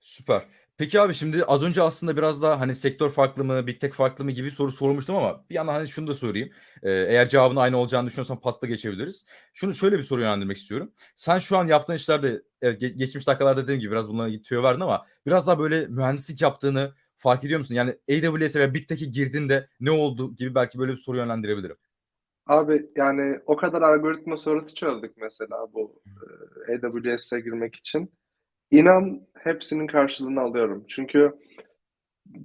Süper. 0.00 0.46
Peki 0.76 1.00
abi 1.00 1.14
şimdi 1.14 1.44
az 1.44 1.62
önce 1.62 1.82
aslında 1.82 2.16
biraz 2.16 2.42
daha 2.42 2.60
hani 2.60 2.74
sektör 2.74 3.10
farklı 3.10 3.44
mı, 3.44 3.66
Big 3.66 3.80
Tech 3.80 3.92
farklı 3.94 4.24
mı 4.24 4.30
gibi 4.30 4.50
soru 4.50 4.72
sormuştum 4.72 5.16
ama 5.16 5.44
bir 5.50 5.54
yandan 5.54 5.72
hani 5.72 5.88
şunu 5.88 6.06
da 6.06 6.14
sorayım. 6.14 6.50
Ee, 6.82 6.90
eğer 6.90 7.28
cevabının 7.28 7.60
aynı 7.60 7.76
olacağını 7.76 8.06
düşünüyorsan 8.06 8.40
pasta 8.40 8.66
geçebiliriz. 8.66 9.26
Şunu 9.52 9.74
şöyle 9.74 9.98
bir 9.98 10.02
soru 10.02 10.20
yönlendirmek 10.20 10.56
istiyorum. 10.56 10.92
Sen 11.14 11.38
şu 11.38 11.58
an 11.58 11.66
yaptığın 11.66 11.94
işlerde 11.94 12.42
evet, 12.62 12.82
ge- 12.82 12.96
geçmiş 12.96 13.26
dakikalarda 13.26 13.62
dediğim 13.62 13.80
gibi 13.80 13.90
biraz 13.90 14.08
bunlara 14.08 14.42
tüyo 14.42 14.62
verdin 14.62 14.80
ama 14.80 15.06
biraz 15.26 15.46
daha 15.46 15.58
böyle 15.58 15.86
mühendislik 15.86 16.42
yaptığını 16.42 16.94
fark 17.16 17.44
ediyor 17.44 17.60
musun? 17.60 17.74
Yani 17.74 17.90
AWS'e 17.90 18.60
ve 18.60 18.74
Big 18.74 18.88
Tech'e 18.88 19.06
girdiğinde 19.06 19.68
ne 19.80 19.90
oldu 19.90 20.34
gibi 20.34 20.54
belki 20.54 20.78
böyle 20.78 20.92
bir 20.92 20.96
soru 20.96 21.16
yönlendirebilirim. 21.16 21.76
Abi 22.46 22.90
yani 22.96 23.36
o 23.46 23.56
kadar 23.56 23.82
algoritma 23.82 24.36
sorusu 24.36 24.74
çözdük 24.74 25.16
mesela 25.16 25.72
bu 25.72 26.02
e, 26.68 26.74
AWS'e 26.74 27.40
girmek 27.40 27.74
için. 27.74 28.12
İnan 28.70 29.26
hepsinin 29.34 29.86
karşılığını 29.86 30.40
alıyorum. 30.40 30.84
Çünkü 30.88 31.32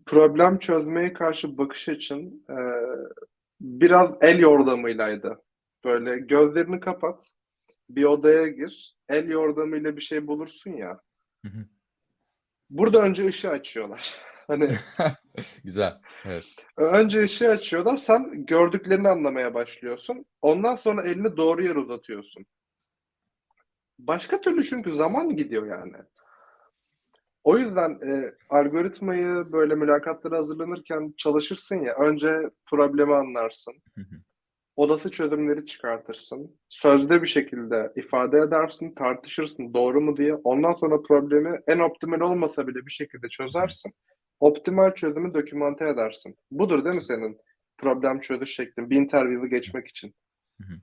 problem 0.05 0.60
çözmeye 0.60 1.13
karşı 1.13 1.58
bakış 1.58 1.89
açın 1.89 2.45
e, 2.49 2.58
biraz 3.62 4.12
el 4.21 4.39
yordamıylaydı. 4.39 5.41
Böyle 5.86 6.17
gözlerini 6.17 6.79
kapat, 6.79 7.32
bir 7.89 8.03
odaya 8.03 8.47
gir, 8.47 8.95
el 9.10 9.29
yordamıyla 9.29 9.95
bir 9.97 10.01
şey 10.01 10.27
bulursun 10.27 10.71
ya. 10.71 10.99
Hı 11.45 11.51
hı. 11.51 11.65
Burada 12.69 13.01
önce 13.01 13.27
ışığı 13.27 13.49
açıyorlar. 13.49 14.15
Hani 14.49 14.75
Güzel. 15.63 15.97
Evet. 16.25 16.45
Önce 16.77 17.23
ışığı 17.23 17.49
açıyorlar. 17.49 17.97
Sen 17.97 18.45
gördüklerini 18.45 19.08
anlamaya 19.08 19.53
başlıyorsun. 19.53 20.25
Ondan 20.41 20.75
sonra 20.75 21.03
elini 21.03 21.38
doğru 21.38 21.63
yere 21.63 21.79
uzatıyorsun. 21.79 22.45
Başka 24.00 24.42
türlü 24.42 24.66
çünkü 24.66 24.92
zaman 24.92 25.36
gidiyor 25.36 25.68
yani. 25.68 25.98
O 27.44 27.58
yüzden 27.58 27.90
e, 27.90 28.26
algoritmayı 28.50 29.52
böyle 29.52 29.76
mülakatlara 29.76 30.38
hazırlanırken 30.38 31.14
çalışırsın 31.18 31.76
ya. 31.76 31.94
Önce 31.96 32.42
problemi 32.66 33.16
anlarsın. 33.16 33.74
Hı 33.96 34.02
hı. 34.02 34.16
Olası 34.76 35.12
çözümleri 35.12 35.66
çıkartırsın. 35.66 36.60
Sözde 36.70 37.22
bir 37.22 37.28
şekilde 37.28 37.92
ifade 37.96 38.38
edersin, 38.38 38.96
tartışırsın 38.96 39.74
doğru 39.74 40.02
mu 40.02 40.18
diye. 40.18 40.36
Ondan 40.36 40.72
sonra 40.72 41.02
problemi 41.02 41.60
en 41.68 41.80
optimal 41.80 42.20
olmasa 42.20 42.68
bile 42.68 42.86
bir 42.86 42.92
şekilde 42.92 43.30
çözersin. 43.30 43.94
Optimal 44.40 44.94
çözümü 44.94 45.34
dokümante 45.34 45.90
edersin. 45.90 46.36
Budur 46.52 46.86
değil 46.86 46.96
mi 46.96 47.04
senin 47.04 47.38
problem 47.78 48.20
çözüş 48.20 48.56
şeklin? 48.56 48.90
Bir 48.90 48.96
interview'ı 48.96 49.48
geçmek 49.48 49.88
için. 49.88 50.16
Hı 50.62 50.68
hı. 50.68 50.74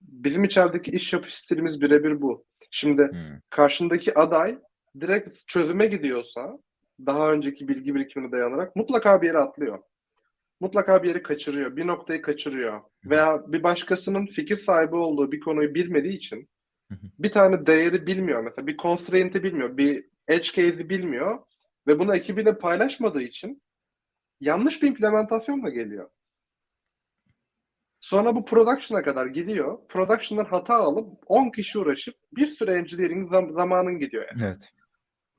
Bizim 0.00 0.44
içerideki 0.44 0.90
iş 0.90 1.12
yapış 1.12 1.34
stilimiz 1.34 1.80
birebir 1.80 2.20
bu. 2.20 2.44
Şimdi 2.76 3.02
Hı. 3.02 3.40
karşındaki 3.50 4.18
aday 4.18 4.58
direkt 5.00 5.46
çözüme 5.46 5.86
gidiyorsa 5.86 6.58
daha 7.06 7.32
önceki 7.32 7.68
bilgi 7.68 7.94
birikimine 7.94 8.32
dayanarak 8.32 8.76
mutlaka 8.76 9.22
bir 9.22 9.26
yere 9.26 9.38
atlıyor. 9.38 9.78
Mutlaka 10.60 11.02
bir 11.02 11.08
yeri 11.08 11.22
kaçırıyor. 11.22 11.76
Bir 11.76 11.86
noktayı 11.86 12.22
kaçırıyor. 12.22 12.80
Veya 13.04 13.52
bir 13.52 13.62
başkasının 13.62 14.26
fikir 14.26 14.56
sahibi 14.56 14.96
olduğu 14.96 15.32
bir 15.32 15.40
konuyu 15.40 15.74
bilmediği 15.74 16.16
için 16.16 16.48
bir 17.18 17.32
tane 17.32 17.66
değeri 17.66 18.06
bilmiyor 18.06 18.42
mesela. 18.44 18.66
Bir 18.66 18.76
constraint'i 18.76 19.42
bilmiyor. 19.42 19.76
Bir 19.76 20.04
edge 20.28 20.48
case'i 20.54 20.88
bilmiyor. 20.88 21.38
Ve 21.86 21.98
bunu 21.98 22.16
ekibiyle 22.16 22.58
paylaşmadığı 22.58 23.22
için 23.22 23.62
yanlış 24.40 24.82
bir 24.82 24.88
implementasyonla 24.88 25.68
geliyor. 25.68 26.10
Sonra 28.04 28.36
bu 28.36 28.44
production'a 28.44 29.02
kadar 29.02 29.26
gidiyor. 29.26 29.78
Production'dan 29.88 30.44
hata 30.44 30.74
alıp 30.74 31.08
10 31.26 31.50
kişi 31.50 31.78
uğraşıp 31.78 32.14
bir 32.32 32.46
süre 32.46 32.72
engineering 32.72 33.32
zam- 33.32 33.52
zamanın 33.52 33.98
gidiyor 33.98 34.24
yani. 34.28 34.42
Evet. 34.44 34.72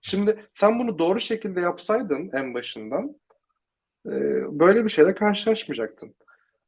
Şimdi 0.01 0.45
sen 0.53 0.79
bunu 0.79 0.99
doğru 0.99 1.19
şekilde 1.19 1.61
yapsaydın 1.61 2.29
en 2.33 2.53
başından 2.53 3.15
e, 4.05 4.11
böyle 4.51 4.85
bir 4.85 4.89
şeyle 4.89 5.15
karşılaşmayacaktın. 5.15 6.15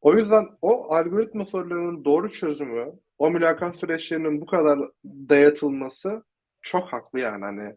O 0.01 0.13
yüzden 0.13 0.45
o 0.61 0.93
algoritma 0.93 1.45
sorularının 1.45 2.05
doğru 2.05 2.31
çözümü, 2.31 2.93
o 3.17 3.29
mülakat 3.29 3.75
süreçlerinin 3.75 4.41
bu 4.41 4.45
kadar 4.45 4.79
dayatılması 5.05 6.23
çok 6.61 6.93
haklı 6.93 7.19
yani 7.19 7.45
hani. 7.45 7.75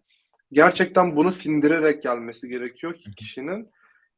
Gerçekten 0.52 1.16
bunu 1.16 1.33
sindirerek 1.33 2.02
gelmesi 2.02 2.48
gerekiyor 2.48 2.94
ki 2.94 3.11
kişinin 3.14 3.70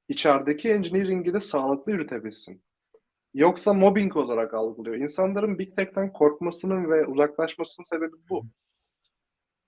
içerideki 0.08 0.68
engineering'i 0.68 1.34
de 1.34 1.40
sağlıklı 1.40 1.92
yürütebilsin. 1.92 2.62
Yoksa 3.34 3.74
mobbing 3.74 4.16
olarak 4.16 4.54
algılıyor. 4.54 4.96
İnsanların 4.96 5.58
Big 5.58 5.76
Tech'ten 5.76 6.12
korkmasının 6.12 6.90
ve 6.90 7.06
uzaklaşmasının 7.06 7.84
sebebi 7.84 8.16
bu. 8.30 8.44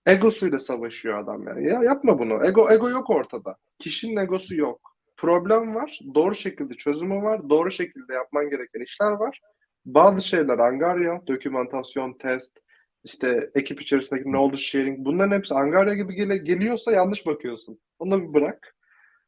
Egosuyla 0.06 0.58
savaşıyor 0.58 1.18
adam 1.18 1.46
yani. 1.48 1.68
Ya 1.68 1.82
yapma 1.82 2.18
bunu. 2.18 2.46
Ego 2.46 2.70
ego 2.72 2.90
yok 2.90 3.10
ortada. 3.10 3.56
Kişinin 3.78 4.16
egosu 4.16 4.54
yok. 4.54 4.80
Problem 5.16 5.74
var. 5.74 5.98
Doğru 6.14 6.34
şekilde 6.34 6.74
çözümü 6.74 7.22
var. 7.22 7.50
Doğru 7.50 7.70
şekilde 7.70 8.14
yapman 8.14 8.50
gereken 8.50 8.80
işler 8.84 9.10
var. 9.12 9.40
Bazı 9.86 10.26
şeyler 10.26 10.58
angarya, 10.58 11.22
dokümantasyon, 11.26 12.12
test, 12.12 12.58
işte 13.04 13.50
ekip 13.54 13.82
içerisindeki 13.82 14.24
knowledge 14.24 14.62
sharing 14.62 14.98
bunların 14.98 15.36
hepsi 15.36 15.54
angarya 15.54 15.94
gibi 15.94 16.14
gele- 16.14 16.36
geliyorsa 16.36 16.92
yanlış 16.92 17.26
bakıyorsun. 17.26 17.78
Onu 17.98 18.22
bir 18.28 18.34
bırak. 18.34 18.76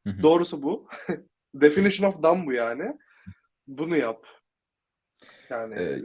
Hı 0.07 0.09
hı. 0.09 0.23
Doğrusu 0.23 0.63
bu. 0.63 0.87
Definition 1.55 2.09
of 2.09 2.23
dumb 2.23 2.47
bu 2.47 2.53
yani. 2.53 2.97
Bunu 3.67 3.97
yap. 3.97 4.25
Yani 5.49 5.75
Ee, 5.75 6.01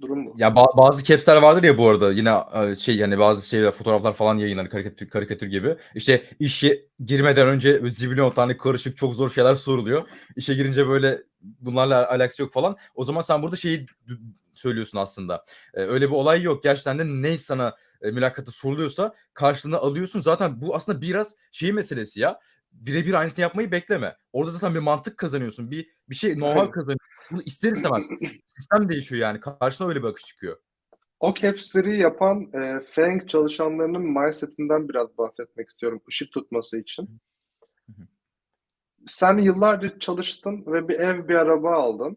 durum 0.00 0.26
bu. 0.26 0.34
Ya 0.36 0.48
ba- 0.48 0.76
bazı 0.78 1.04
caps'ler 1.04 1.36
vardır 1.36 1.62
ya 1.62 1.78
bu 1.78 1.88
arada 1.88 2.12
yine 2.12 2.34
e, 2.54 2.76
şey 2.76 2.96
yani 2.96 3.18
bazı 3.18 3.48
şeyler 3.48 3.70
fotoğraflar 3.70 4.12
falan 4.14 4.36
yayınlanır 4.36 4.70
karikatür, 4.70 5.10
karikatür 5.10 5.46
gibi. 5.46 5.76
İşte 5.94 6.24
işe 6.40 6.86
girmeden 7.04 7.46
önce 7.48 7.90
zibilyon 7.90 8.30
tane 8.30 8.56
karışık 8.56 8.96
çok 8.96 9.14
zor 9.14 9.30
şeyler 9.30 9.54
soruluyor. 9.54 10.08
İşe 10.36 10.54
girince 10.54 10.88
böyle 10.88 11.22
bunlarla 11.40 12.10
alakası 12.10 12.42
yok 12.42 12.52
falan. 12.52 12.76
O 12.94 13.04
zaman 13.04 13.20
sen 13.20 13.42
burada 13.42 13.56
şeyi 13.56 13.86
söylüyorsun 14.52 14.98
aslında. 14.98 15.44
E, 15.74 15.80
öyle 15.80 16.08
bir 16.08 16.14
olay 16.14 16.42
yok. 16.42 16.62
Gerçekten 16.62 16.98
de 16.98 17.04
ne 17.06 17.38
sana 17.38 17.76
e, 18.02 18.10
mülakatta 18.10 18.52
soruluyorsa 18.52 19.14
karşılığını 19.34 19.78
alıyorsun. 19.78 20.20
Zaten 20.20 20.60
bu 20.60 20.76
aslında 20.76 21.00
biraz 21.00 21.36
şey 21.52 21.72
meselesi 21.72 22.20
ya. 22.20 22.40
Birebir 22.72 23.14
aynısını 23.14 23.42
yapmayı 23.42 23.72
bekleme. 23.72 24.16
Orada 24.32 24.50
zaten 24.50 24.74
bir 24.74 24.80
mantık 24.80 25.18
kazanıyorsun. 25.18 25.70
Bir 25.70 25.90
bir 26.08 26.14
şey 26.14 26.30
Aynen. 26.30 26.70
kazanıyorsun. 26.70 27.06
Bunu 27.30 27.42
ister 27.42 27.72
istemez. 27.72 28.08
Sistem 28.46 28.88
değişiyor 28.88 29.22
yani. 29.22 29.40
Karşına 29.40 29.88
öyle 29.88 30.02
bir 30.02 30.08
akış 30.08 30.24
çıkıyor. 30.24 30.56
O 31.20 31.34
caps'leri 31.34 31.96
yapan 31.96 32.50
e, 32.54 32.80
Fang 32.90 33.28
çalışanlarının 33.28 34.02
mindsetinden 34.02 34.88
biraz 34.88 35.18
bahsetmek 35.18 35.68
istiyorum 35.68 36.02
ışık 36.08 36.32
tutması 36.32 36.78
için. 36.78 37.20
Sen 39.06 39.38
yıllarca 39.38 39.98
çalıştın 39.98 40.64
ve 40.66 40.88
bir 40.88 41.00
ev, 41.00 41.28
bir 41.28 41.34
araba 41.34 41.72
aldın. 41.72 42.16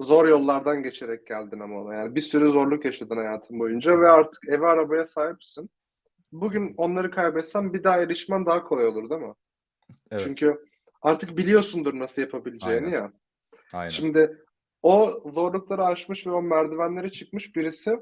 Zor 0.00 0.28
yollardan 0.28 0.82
geçerek 0.82 1.26
geldin 1.26 1.60
ama 1.60 1.80
ona. 1.82 1.94
Yani 1.94 2.14
bir 2.14 2.20
sürü 2.20 2.50
zorluk 2.50 2.84
yaşadın 2.84 3.16
hayatın 3.16 3.58
boyunca 3.58 4.00
ve 4.00 4.08
artık 4.08 4.48
eve, 4.48 4.66
arabaya 4.66 5.06
sahipsin. 5.06 5.70
Bugün 6.32 6.74
onları 6.76 7.10
kaybetsen 7.10 7.72
bir 7.72 7.84
daha 7.84 8.00
erişmen 8.00 8.46
daha 8.46 8.64
kolay 8.64 8.86
olur 8.86 9.10
değil 9.10 9.20
mi? 9.20 9.34
Evet. 10.10 10.22
Çünkü 10.24 10.64
artık 11.02 11.36
biliyorsundur 11.36 11.98
nasıl 11.98 12.22
yapabileceğini 12.22 12.86
Aynen. 12.86 12.96
ya. 12.96 13.12
Aynen. 13.72 13.88
Şimdi 13.90 14.44
o 14.82 15.10
zorlukları 15.34 15.84
aşmış 15.84 16.26
ve 16.26 16.30
o 16.30 16.42
merdivenlere 16.42 17.12
çıkmış 17.12 17.56
birisi 17.56 17.96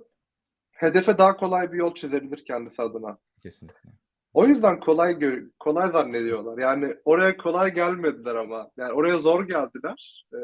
hedefe 0.72 1.18
daha 1.18 1.36
kolay 1.36 1.72
bir 1.72 1.78
yol 1.78 1.94
çizebilir 1.94 2.44
kendisi 2.44 2.82
adına. 2.82 3.18
Kesinlikle. 3.42 3.90
O 4.34 4.46
yüzden 4.46 4.80
kolay 4.80 5.18
gör- 5.18 5.50
kolay 5.58 5.90
zannediyorlar. 5.90 6.58
Yani 6.58 6.96
oraya 7.04 7.36
kolay 7.36 7.74
gelmediler 7.74 8.34
ama. 8.34 8.70
Yani 8.76 8.92
oraya 8.92 9.18
zor 9.18 9.44
geldiler. 9.48 10.26
Ee, 10.34 10.38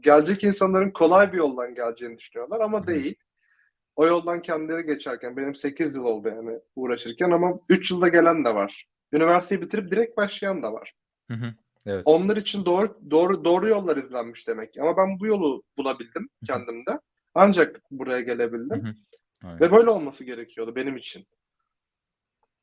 gelecek 0.00 0.44
insanların 0.44 0.90
kolay 0.90 1.32
bir 1.32 1.38
yoldan 1.38 1.74
geleceğini 1.74 2.18
düşünüyorlar 2.18 2.60
ama 2.60 2.86
değil. 2.86 3.14
O 3.96 4.06
yoldan 4.06 4.42
kendileri 4.42 4.86
geçerken 4.86 5.36
benim 5.36 5.54
8 5.54 5.96
yıl 5.96 6.04
oldu 6.04 6.28
yani 6.28 6.60
uğraşırken 6.76 7.30
ama 7.30 7.56
3 7.68 7.90
yılda 7.90 8.08
gelen 8.08 8.44
de 8.44 8.54
var. 8.54 8.88
Üniversiteyi 9.12 9.60
bitirip 9.60 9.90
direkt 9.90 10.16
başlayan 10.16 10.62
da 10.62 10.72
var. 10.72 10.94
Hı 11.30 11.34
hı. 11.34 11.54
Evet. 11.86 12.02
Onlar 12.04 12.36
için 12.36 12.64
doğru 12.64 12.98
doğru 13.10 13.44
doğru 13.44 13.68
yollar 13.68 13.96
izlenmiş 13.96 14.48
demek. 14.48 14.78
Ama 14.80 14.96
ben 14.96 15.20
bu 15.20 15.26
yolu 15.26 15.62
bulabildim 15.76 16.28
kendimde. 16.46 17.00
Ancak 17.34 17.80
buraya 17.90 18.18
Hı 18.18 18.24
gelebildim. 18.24 18.86
hı. 18.86 18.94
Aynen. 19.44 19.60
Ve 19.60 19.72
böyle 19.72 19.90
olması 19.90 20.24
gerekiyordu 20.24 20.76
benim 20.76 20.96
için. 20.96 21.26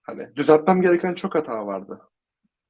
Hani 0.01 0.35
düzeltmem 0.35 0.81
gereken 0.81 1.13
çok 1.13 1.35
hata 1.35 1.65
vardı. 1.67 2.01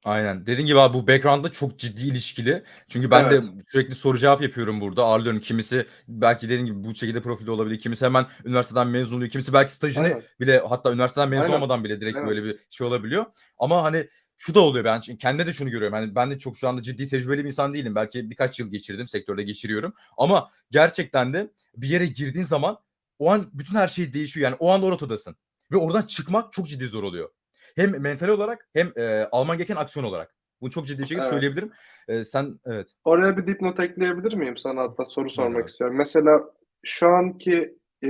Aynen. 0.06 0.46
Dediğin 0.46 0.66
gibi 0.66 0.80
abi 0.80 0.94
bu 0.94 1.06
background'da 1.06 1.52
çok 1.52 1.78
ciddi 1.78 2.02
ilişkili. 2.06 2.64
Çünkü 2.88 3.10
ben 3.10 3.24
Evet. 3.24 3.42
de 3.42 3.46
sürekli 3.68 3.94
soru 3.94 4.18
cevap 4.18 4.42
yapıyorum 4.42 4.80
burada. 4.80 5.04
Ağırlıyorum. 5.04 5.40
Kimisi 5.40 5.86
belki 6.08 6.46
dediğin 6.48 6.66
gibi 6.66 6.84
bu 6.84 6.94
şekilde 6.94 7.22
profilde 7.22 7.50
olabilir. 7.50 7.78
Kimisi 7.78 8.04
hemen 8.04 8.26
üniversiteden 8.44 8.86
mezun 8.86 9.16
oluyor. 9.16 9.30
Kimisi 9.30 9.52
belki 9.52 9.72
stajını 9.72 10.04
Aynen. 10.04 10.22
bile 10.40 10.62
hatta 10.68 10.92
üniversiteden 10.92 11.28
mezun 11.28 11.42
Aynen. 11.42 11.54
olmadan 11.54 11.84
bile 11.84 12.00
direkt 12.00 12.16
Evet. 12.16 12.28
böyle 12.28 12.44
bir 12.44 12.58
şey 12.70 12.86
olabiliyor. 12.86 13.24
Ama 13.58 13.82
hani 13.82 14.08
şu 14.38 14.54
da 14.54 14.60
oluyor 14.60 14.84
ben 14.84 15.00
kendimde 15.00 15.46
de 15.46 15.52
şunu 15.52 15.70
görüyorum. 15.70 15.94
Hani 15.94 16.14
ben 16.14 16.30
de 16.30 16.38
çok 16.38 16.56
şu 16.56 16.68
anda 16.68 16.82
ciddi 16.82 17.08
tecrübeli 17.08 17.38
bir 17.42 17.48
insan 17.48 17.74
değilim. 17.74 17.94
Belki 17.94 18.30
birkaç 18.30 18.60
yıl 18.60 18.70
geçirdim 18.70 19.08
sektörde 19.08 19.42
geçiriyorum. 19.42 19.94
Ama 20.18 20.50
gerçekten 20.70 21.32
de 21.34 21.50
bir 21.76 21.88
yere 21.88 22.06
girdiğin 22.06 22.44
zaman 22.44 22.78
o 23.18 23.30
an 23.30 23.50
bütün 23.52 23.74
her 23.74 23.88
şey 23.88 24.12
değişiyor. 24.12 24.44
Yani 24.44 24.56
o 24.58 24.72
anda 24.72 24.86
ortadasın. 24.86 25.36
Ve 25.72 25.76
oradan 25.76 26.02
çıkmak 26.02 26.52
çok 26.52 26.68
ciddi 26.68 26.86
zor 26.86 27.02
oluyor. 27.02 27.28
Hem 27.76 28.00
mental 28.02 28.28
olarak 28.28 28.68
hem 28.72 28.92
e, 28.96 29.28
alman 29.32 29.58
gereken 29.58 29.76
aksiyon 29.76 30.06
olarak. 30.06 30.34
Bunu 30.60 30.70
çok 30.70 30.86
ciddi 30.86 30.98
bir 31.02 31.06
şekilde 31.06 31.20
Evet. 31.22 31.32
söyleyebilirim. 31.32 31.72
E, 32.08 32.24
sen 32.24 32.60
evet. 32.66 32.88
Oraya 33.04 33.36
bir 33.36 33.46
dipnot 33.46 33.80
ekleyebilir 33.80 34.32
miyim? 34.32 34.56
Sana 34.56 34.82
hatta 34.82 35.04
soru 35.04 35.30
sormak 35.30 35.60
Evet. 35.60 35.70
istiyorum. 35.70 35.96
Mesela 35.96 36.50
şu 36.84 37.06
anki 37.06 37.78
e, 38.04 38.08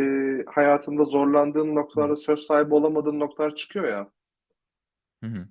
hayatında 0.55 1.05
zorlandığın 1.05 1.75
noktalarda 1.75 2.17
söz 2.17 2.41
sahibi 2.41 2.75
olamadığın 2.75 3.21
noktalar 3.21 3.55
çıkıyor 3.55 3.89
ya. 3.89 4.11
Hı 5.25 5.27
hı. 5.27 5.47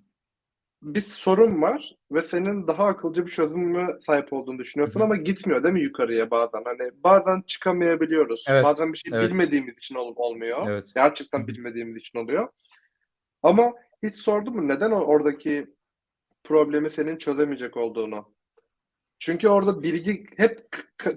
Bir 0.82 1.02
sorun 1.02 1.62
var 1.62 1.96
ve 2.12 2.22
senin 2.22 2.68
daha 2.68 2.86
akılcı 2.86 3.26
bir 3.26 3.32
çözüme 3.32 3.88
sahip 4.00 4.34
olduğunu 4.34 4.60
düşünüyorsun 4.60 5.00
Hı 5.00 5.04
hı. 5.04 5.06
ama 5.06 5.16
gitmiyor 5.16 5.64
değil 5.64 5.74
mi 5.74 5.82
yukarıya 5.82 6.32
bazen? 6.32 6.64
Hani 6.66 6.92
bazen 7.04 7.42
çıkamayabiliyoruz. 7.42 8.46
Evet, 8.50 8.64
Bazen 8.64 8.94
bir 8.94 8.98
şey 8.98 9.12
evet. 9.20 9.30
bilmediğimiz 9.32 9.74
için 9.78 9.96
ol- 9.96 10.14
olmuyor. 10.16 10.68
Evet. 10.70 10.92
Gerçekten 10.96 11.44
hı. 11.44 11.48
bilmediğimiz 11.48 12.02
için 12.02 12.20
oluyor. 12.20 12.48
Ama 13.44 13.74
hiç 14.10 14.16
sordun 14.16 14.56
mu 14.56 14.68
neden 14.68 14.92
oradaki 14.92 15.76
problemi 16.44 16.90
senin 16.90 17.18
çözemeyecek 17.18 17.78
olduğunu? 17.78 18.36
Çünkü 19.20 19.48
orada 19.48 19.84
bilgi 19.84 20.26
hep 20.38 20.68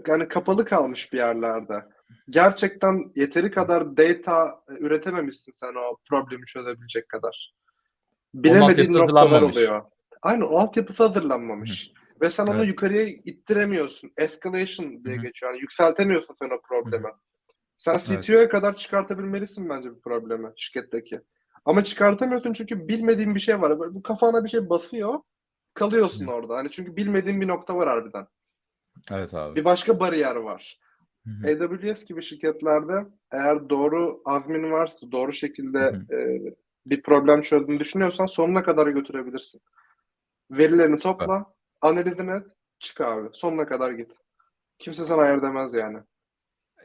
yani 0.08 0.28
kapalı 0.28 0.64
kalmış 0.64 1.12
bir 1.12 1.18
yerlerde. 1.18 1.84
Gerçekten 2.30 3.12
yeteri 3.16 3.50
kadar 3.50 3.96
data 3.96 4.62
üretememişsin 4.68 5.52
sen 5.52 5.74
o 5.74 5.96
problemi 6.10 6.46
çözebilecek 6.46 7.08
kadar. 7.08 7.54
Bilemediğin 8.34 8.92
noktalar 8.92 9.42
oluyor. 9.42 9.84
Aynen 10.22 10.40
o 10.40 10.56
altyapısı 10.58 11.02
hazırlanmamış. 11.02 11.92
Ve 12.22 12.30
sen 12.30 12.46
onu 12.46 12.56
Evet. 12.56 12.68
yukarıya 12.68 13.06
ittiremiyorsun. 13.06 14.12
Escalation 14.16 15.04
diye 15.04 15.16
Hı 15.16 15.18
hı. 15.18 15.22
geçiyor. 15.22 15.52
Yani 15.52 15.60
yükseltemiyorsun 15.60 16.34
sen 16.38 16.50
o 16.50 16.60
problemi. 16.62 17.08
Sen 17.76 17.98
Evet. 18.08 18.24
CTO'ya 18.24 18.48
kadar 18.48 18.74
çıkartabilmelisin 18.76 19.68
bence 19.68 19.90
bu 19.90 20.00
problemi 20.00 20.52
şirketteki. 20.56 21.20
Ama 21.68 21.84
çıkartamıyorsun 21.84 22.52
çünkü 22.52 22.88
bilmediğin 22.88 23.34
bir 23.34 23.40
şey 23.40 23.60
var. 23.60 23.78
Bu 23.94 24.02
kafana 24.02 24.44
bir 24.44 24.48
şey 24.48 24.68
basıyor. 24.68 25.20
Kalıyorsun 25.74 26.26
Hı. 26.26 26.30
orada. 26.30 26.56
Hani 26.56 26.70
çünkü 26.70 26.96
bilmediğin 26.96 27.40
bir 27.40 27.48
nokta 27.48 27.76
var 27.76 27.88
harbiden. 27.88 28.26
Evet 29.12 29.34
abi. 29.34 29.56
Bir 29.56 29.64
başka 29.64 30.00
bariyer 30.00 30.36
var. 30.36 30.80
Hı 31.24 31.30
hı. 31.30 31.64
AWS 31.64 32.04
gibi 32.04 32.22
şirketlerde 32.22 33.06
eğer 33.32 33.70
doğru 33.70 34.22
azmin 34.24 34.70
varsa, 34.72 35.12
doğru 35.12 35.32
şekilde 35.32 35.78
Hı 35.78 36.16
e, 36.16 36.40
bir 36.86 37.02
problem 37.02 37.40
çözdüğünü 37.40 37.80
düşünüyorsan 37.80 38.26
sonuna 38.26 38.62
kadar 38.62 38.86
götürebilirsin. 38.86 39.60
Verilerini 40.50 40.98
topla, 40.98 41.54
analizini 41.80 42.30
et, 42.30 42.46
çık 42.78 43.00
abi. 43.00 43.28
Sonuna 43.32 43.66
kadar 43.66 43.92
git. 43.92 44.10
Kimse 44.78 45.04
sana 45.04 45.22
hayır 45.22 45.42
demez 45.42 45.74
yani. 45.74 45.98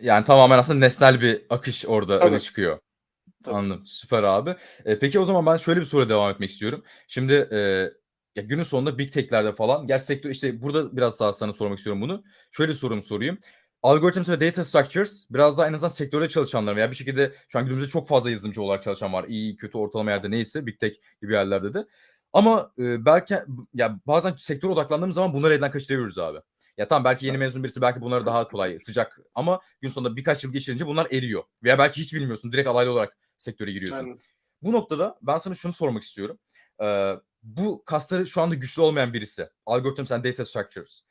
Yani 0.02 0.26
tamamen 0.26 0.58
aslında 0.58 0.80
nesnel 0.80 1.22
bir 1.22 1.46
akış 1.50 1.86
orada 1.86 2.20
Tabii. 2.20 2.30
öne 2.30 2.40
çıkıyor. 2.40 2.80
Tabii. 3.44 3.56
Anladım. 3.56 3.84
Süper 3.86 4.24
abi. 4.24 4.56
E, 4.86 5.00
peki 5.00 5.20
o 5.20 5.26
zaman 5.26 5.46
ben 5.46 5.58
şöyle 5.58 5.80
bir 5.80 5.86
soru 5.86 6.10
devam 6.10 6.32
etmek 6.32 6.50
istiyorum. 6.50 6.84
Şimdi 7.08 7.34
e, 7.52 7.58
ya 8.36 8.44
günün 8.44 8.64
sonunda 8.64 8.98
Big 8.98 9.12
Tech'lerde 9.14 9.56
falan 9.56 9.88
gerçi 9.88 10.06
sektör 10.06 10.30
işte 10.30 10.62
burada 10.62 10.98
biraz 10.98 11.20
daha 11.20 11.34
sana 11.34 11.54
sormak 11.54 11.78
istiyorum 11.78 12.02
bunu. 12.02 12.24
Şöyle 12.52 12.72
bir 12.72 12.78
sorumu 12.78 13.04
sorayım. 13.04 13.38
Algorithms 13.84 14.30
ve 14.30 14.42
data 14.42 14.64
structures 14.64 15.26
biraz 15.30 15.58
daha 15.58 15.68
en 15.68 15.74
azından 15.74 15.90
sektörde 15.90 16.30
çalışanlar 16.30 16.76
veya 16.76 16.92
bir 16.92 16.96
şekilde 16.96 17.34
şu 17.50 17.60
an 17.60 17.66
günümüzde 17.66 17.90
çok 17.90 18.08
fazla 18.08 18.32
yazılımcı 18.32 18.62
olarak 18.62 18.84
çalışan 18.84 19.14
var. 19.14 19.26
İyi, 19.28 19.56
kötü, 19.58 19.78
ortalama 19.78 20.12
yerde 20.12 20.32
neyse 20.32 20.66
Big 20.66 20.80
Tech 20.80 20.96
gibi 21.22 21.34
yerlerde 21.34 21.74
de. 21.74 21.86
Ama 22.34 22.72
e, 22.80 23.06
belki 23.06 23.36
ya 23.74 24.00
bazen 24.08 24.34
sektöre 24.38 24.72
odaklandığımız 24.72 25.16
zaman 25.16 25.34
bunları 25.34 25.54
elden 25.54 25.72
kaçırabiliyoruz 25.72 26.18
abi. 26.18 26.40
Ya 26.78 26.88
tamam 26.88 27.04
belki 27.04 27.26
yeni 27.26 27.38
mezun 27.38 27.64
birisi 27.64 27.82
belki 27.82 28.02
bunları 28.02 28.26
daha 28.26 28.48
kolay, 28.48 28.80
sıcak 28.80 29.20
ama 29.36 29.60
gün 29.82 29.90
sonunda 29.90 30.16
birkaç 30.16 30.44
yıl 30.44 30.54
geçirince 30.54 30.88
bunlar 30.88 31.08
eriyor. 31.12 31.44
Veya 31.64 31.80
belki 31.80 32.02
hiç 32.02 32.14
bilmiyorsun. 32.14 32.52
Direkt 32.52 32.70
alaylı 32.70 32.92
olarak 32.92 33.18
sektöre 33.38 33.72
giriyorsun. 33.72 34.08
Yani 34.08 34.18
Bu 34.62 34.72
noktada 34.72 35.20
ben 35.22 35.38
sana 35.38 35.56
şunu 35.56 35.74
sormak 35.74 36.04
istiyorum. 36.04 36.40
Ee, 36.84 37.14
bu 37.44 37.84
kasları 37.86 38.26
şu 38.26 38.42
anda 38.42 38.56
güçlü 38.56 38.82
olmayan 38.82 39.14
birisi. 39.14 39.50
Algorithms 39.66 40.12
and 40.12 40.24
Data 40.26 40.46
Structures. 40.46 41.02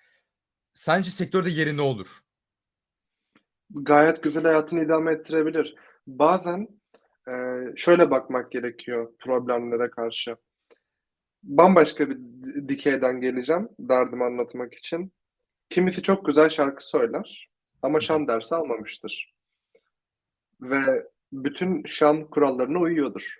Sence 0.75 1.11
sektörde 1.11 1.51
yeri 1.51 1.77
ne 1.77 1.83
olur? 1.83 2.09
gayet 3.75 4.23
güzel 4.23 4.43
hayatını 4.43 4.85
idame 4.85 5.13
ettirebilir. 5.13 5.77
Bazen 6.07 6.69
e, 7.29 7.33
şöyle 7.77 8.11
bakmak 8.11 8.53
gerekiyor 8.53 9.13
problemlere 9.19 9.91
karşı. 9.91 10.37
Bambaşka 11.43 12.11
bir 12.11 12.17
di- 12.17 12.69
dikeyden 12.69 13.21
geleceğim 13.21 13.69
derdimi 13.79 14.25
anlatmak 14.25 14.75
için. 14.75 15.13
Kimisi 15.69 16.03
çok 16.03 16.27
güzel 16.27 16.49
şarkı 16.49 16.89
söyler 16.89 17.51
ama 17.83 18.01
şan 18.01 18.29
dersi 18.29 18.55
almamıştır. 18.55 19.35
Ve 20.61 21.09
bütün 21.33 21.85
şan 21.85 22.25
kurallarına 22.25 22.79
uyuyordur. 22.79 23.37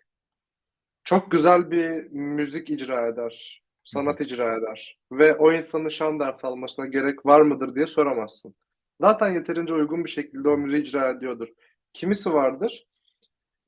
Çok 1.05 1.31
güzel 1.31 1.71
bir 1.71 2.11
müzik 2.11 2.71
icra 2.71 3.07
eder, 3.07 3.63
sanat 3.85 4.21
icra 4.21 4.57
eder 4.57 4.99
ve 5.13 5.35
o 5.35 5.53
insanın 5.53 5.89
şan 5.89 6.21
dersi 6.21 6.47
almasına 6.47 6.87
gerek 6.87 7.27
var 7.27 7.41
mıdır 7.41 7.75
diye 7.75 7.87
soramazsın. 7.87 8.55
Zaten 9.01 9.33
yeterince 9.33 9.75
uygun 9.75 10.05
bir 10.05 10.11
şekilde 10.11 10.49
o 10.49 10.57
müziği 10.57 10.83
icra 10.83 11.11
ediyordur. 11.11 11.49
Kimisi 11.93 12.33
vardır, 12.33 12.87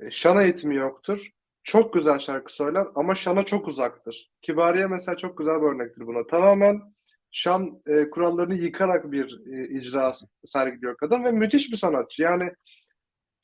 e, 0.00 0.10
şan 0.10 0.42
eğitimi 0.42 0.76
yoktur, 0.76 1.30
çok 1.62 1.94
güzel 1.94 2.18
şarkı 2.18 2.54
söyler 2.54 2.86
ama 2.94 3.14
şana 3.14 3.44
çok 3.44 3.68
uzaktır. 3.68 4.30
Kibariye 4.42 4.86
mesela 4.86 5.16
çok 5.16 5.38
güzel 5.38 5.62
bir 5.62 5.66
örnektir 5.66 6.06
buna. 6.06 6.26
Tamamen 6.26 6.94
şan 7.30 7.80
e, 7.86 8.10
kurallarını 8.10 8.54
yıkarak 8.54 9.12
bir 9.12 9.40
e, 9.52 9.68
icra 9.68 10.12
sergiliyor 10.44 10.96
kadın 10.96 11.24
ve 11.24 11.32
müthiş 11.32 11.72
bir 11.72 11.76
sanatçı. 11.76 12.22
Yani 12.22 12.52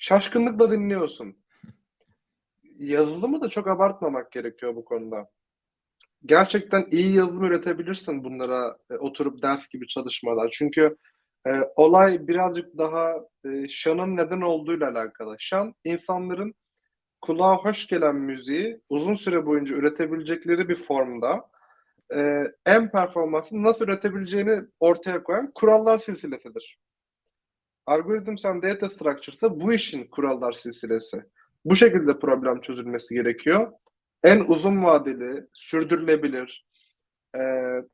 şaşkınlıkla 0.01 0.73
dinliyorsun. 0.73 1.37
Yazılımı 2.63 3.41
da 3.41 3.49
çok 3.49 3.69
abartmamak 3.69 4.33
gerekiyor 4.33 4.77
bu 4.77 4.85
konuda. 4.85 5.31
Gerçekten 6.27 6.87
iyi 6.91 7.17
yazılım 7.17 7.45
üretebilirsin 7.45 8.25
bunlara 8.25 8.79
e, 8.91 8.95
oturup 8.95 9.43
ders 9.43 9.69
gibi 9.69 9.87
çalışmadan. 9.87 10.49
Çünkü 10.53 10.97
e, 11.47 11.51
olay 11.77 12.29
birazcık 12.29 12.79
daha 12.79 13.15
e, 13.45 13.69
şanın 13.69 14.17
neden 14.17 14.41
olduğuyla 14.41 14.91
alakalı. 14.91 15.37
Şan 15.39 15.75
insanların 15.85 16.55
kulağa 17.21 17.57
hoş 17.57 17.87
gelen 17.87 18.17
müziği 18.17 18.81
uzun 18.89 19.15
süre 19.15 19.47
boyunca 19.47 19.75
üretebilecekleri 19.75 20.69
bir 20.69 20.77
formda 20.77 21.51
e, 22.15 22.43
en 22.67 22.91
performanslı 22.91 23.63
nasıl 23.63 23.85
üretebileceğini 23.85 24.61
ortaya 24.81 25.23
koyan 25.23 25.53
kurallar 25.55 25.99
silsilesidir. 25.99 26.79
Algorithms 27.91 28.45
and 28.45 28.63
Data 28.63 28.91
Structure 28.91 29.37
ise 29.37 29.61
bu 29.61 29.73
işin 29.73 30.05
kurallar 30.05 30.53
silsilesi. 30.53 31.25
Bu 31.65 31.77
şekilde 31.77 32.19
problem 32.19 32.61
çözülmesi 32.61 33.15
gerekiyor. 33.15 33.73
En 34.25 34.41
uzun 34.41 34.85
vadeli, 34.85 35.47
sürdürülebilir, 35.55 36.67
e, 37.37 37.41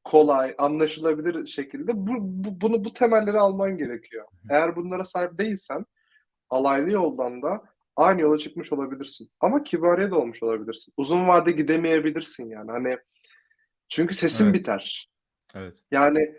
kolay, 0.05 0.55
anlaşılabilir 0.59 1.47
şekilde 1.47 1.93
bu, 1.95 2.13
bu- 2.21 2.61
bunu 2.61 2.85
bu 2.85 2.93
temelleri 2.93 3.39
alman 3.39 3.77
gerekiyor. 3.79 4.27
Eğer 4.51 4.77
bunlara 4.77 5.05
sahip 5.05 5.39
değilsen 5.39 5.85
alaylı 6.51 6.91
yoldan 6.93 7.43
da 7.43 7.65
aynı 7.97 8.21
yola 8.21 8.39
çıkmış 8.39 8.73
olabilirsin. 8.73 9.31
Ama 9.41 9.63
kibariye 9.63 10.11
de 10.11 10.15
olmuş 10.15 10.43
olabilirsin. 10.43 10.95
Uzun 10.97 11.29
vade 11.29 11.51
gidemeyebilirsin 11.53 12.49
yani. 12.49 12.71
Hani 12.71 12.99
çünkü 13.89 14.15
sesin 14.15 14.45
Evet. 14.45 14.55
biter. 14.55 15.11
Evet. 15.55 15.75
Yani 15.91 16.35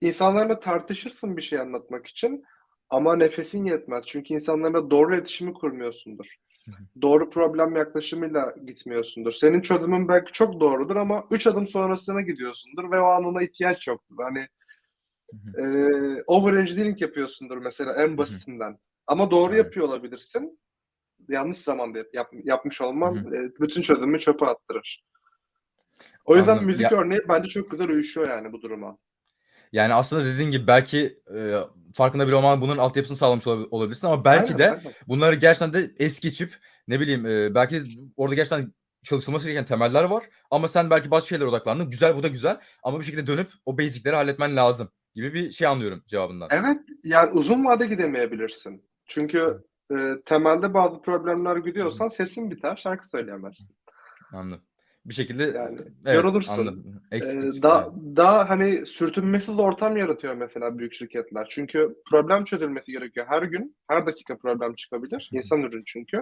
insanlarla 0.00 0.60
tartışırsın 0.60 1.36
bir 1.36 1.42
şey 1.42 1.58
anlatmak 1.60 2.06
için 2.06 2.44
ama 2.90 3.16
nefesin 3.16 3.64
yetmez. 3.64 4.04
Çünkü 4.06 4.34
insanlarla 4.34 4.90
doğru 4.90 5.14
iletişimi 5.14 5.52
kurmuyorsundur. 5.54 6.34
Hı 6.64 6.70
hı. 6.70 7.02
Doğru 7.02 7.30
problem 7.30 7.76
yaklaşımıyla 7.76 8.54
gitmiyorsundur. 8.66 9.32
Senin 9.32 9.60
çözümün 9.60 10.08
belki 10.08 10.32
çok 10.32 10.60
doğrudur 10.60 10.96
ama 10.96 11.24
üç 11.30 11.46
adım 11.46 11.66
sonrasına 11.66 12.20
gidiyorsundur 12.22 12.90
ve 12.90 13.00
o 13.00 13.04
an 13.04 13.24
ona 13.24 13.42
ihtiyaç 13.42 13.86
yoktur. 13.88 14.16
Hani 14.22 14.46
Hı 15.32 15.62
e, 15.62 15.64
overengineering 16.26 17.02
yapıyorsundur 17.02 17.58
mesela 17.58 17.92
en 18.04 18.18
basitinden. 18.18 18.78
Ama 19.06 19.30
doğru 19.30 19.54
Evet. 19.54 19.64
yapıyor 19.64 19.88
olabilirsin. 19.88 20.60
Yanlış 21.28 21.56
zamanda 21.56 21.98
yap- 21.98 22.08
yap- 22.14 22.32
yapmış 22.44 22.80
olman 22.80 23.16
e, 23.16 23.60
bütün 23.60 23.82
çözümü 23.82 24.18
çöpe 24.18 24.46
attırır. 24.46 25.04
O 26.24 26.36
yüzden 26.36 26.50
Anladım. 26.50 26.66
müzik 26.66 26.90
Ya- 26.92 26.98
örneği 26.98 27.20
bence 27.28 27.48
çok 27.48 27.70
güzel 27.70 27.88
uyuşuyor 27.88 28.28
yani 28.28 28.52
bu 28.52 28.62
duruma. 28.62 28.98
Yani 29.72 29.94
aslında 29.94 30.24
dediğin 30.24 30.50
gibi 30.50 30.66
belki 30.66 31.20
e, 31.36 31.54
farkında 31.94 32.26
bile 32.26 32.34
olmadan 32.34 32.60
bunun 32.60 32.78
altyapısını 32.78 33.16
sağlamış 33.16 33.44
olab- 33.44 33.68
olabilirsin 33.70 34.06
ama 34.06 34.24
belki 34.24 34.54
Aynen, 34.54 34.58
de 34.58 34.70
aynen. 34.70 34.92
bunları 35.08 35.34
gerçekten 35.34 35.72
de 35.72 35.90
es 35.98 36.20
geçip 36.20 36.56
ne 36.88 37.00
bileyim 37.00 37.26
e, 37.26 37.54
belki 37.54 37.82
orada 38.16 38.34
gerçekten 38.34 38.72
çalışılması 39.04 39.46
gereken 39.46 39.64
temeller 39.64 40.04
var 40.04 40.24
ama 40.50 40.68
sen 40.68 40.90
belki 40.90 41.10
başka 41.10 41.28
şeylere 41.28 41.48
odaklandın. 41.48 41.90
Güzel 41.90 42.16
bu 42.16 42.22
da 42.22 42.28
güzel 42.28 42.60
ama 42.82 42.98
bir 43.00 43.04
şekilde 43.04 43.26
dönüp 43.26 43.48
o 43.66 43.78
basic'leri 43.78 44.16
halletmen 44.16 44.56
lazım 44.56 44.90
gibi 45.14 45.34
bir 45.34 45.50
şey 45.50 45.66
anlıyorum 45.66 46.02
cevabından. 46.06 46.48
Evet, 46.50 46.78
yani 47.04 47.30
uzun 47.30 47.64
vade 47.64 47.86
gidemeyebilirsin. 47.86 48.84
Çünkü 49.06 49.64
e, 49.90 49.94
temelde 50.24 50.74
bazı 50.74 51.02
problemler 51.02 51.56
gidiyorsan 51.56 52.08
sesin 52.08 52.50
biter, 52.50 52.76
şarkı 52.76 53.08
söyleyemezsin. 53.08 53.76
Anladım. 54.32 54.64
Bir 55.08 55.14
şekilde 55.14 55.42
Yani 55.42 55.78
evet, 56.06 56.16
yorulursun. 56.16 56.84
Ee, 57.12 57.16
Eksiklik 57.16 57.42
çıkıyor. 57.54 57.62
daha, 57.62 57.86
daha 58.16 58.50
hani 58.50 58.86
sürtünmesiz 58.86 59.58
ortam 59.58 59.96
yaratıyor 59.96 60.34
mesela 60.34 60.78
büyük 60.78 60.92
şirketler. 60.92 61.46
Çünkü 61.50 61.96
problem 62.10 62.44
çözülmesi 62.44 62.92
gerekiyor. 62.92 63.26
Her 63.28 63.42
gün, 63.42 63.76
her 63.88 64.06
dakika 64.06 64.38
problem 64.38 64.74
çıkabilir. 64.74 65.30
İnsan 65.32 65.62
ürün 65.62 65.82
çünkü. 65.86 66.16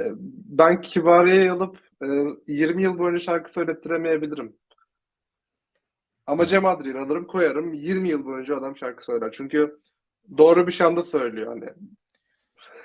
Ee, 0.00 0.12
ben 0.44 0.80
Kibariye'yi 0.80 1.50
alıp 1.50 1.78
e, 2.02 2.06
20 2.46 2.82
yıl 2.82 2.98
boyunca 2.98 3.20
şarkı 3.20 3.52
söylettiremeyebilirim. 3.52 4.56
Ama 6.26 6.46
Cem 6.46 6.66
Adrian'ı 6.66 7.00
alırım 7.00 7.26
koyarım 7.26 7.74
20 7.74 8.08
yıl 8.08 8.24
boyunca 8.24 8.56
adam 8.56 8.76
şarkı 8.76 9.04
söyler. 9.04 9.32
Çünkü 9.32 9.80
doğru 10.38 10.66
bir 10.66 10.72
şey 10.72 10.86
anda 10.86 11.02
söylüyor 11.02 11.48
hani. 11.48 11.68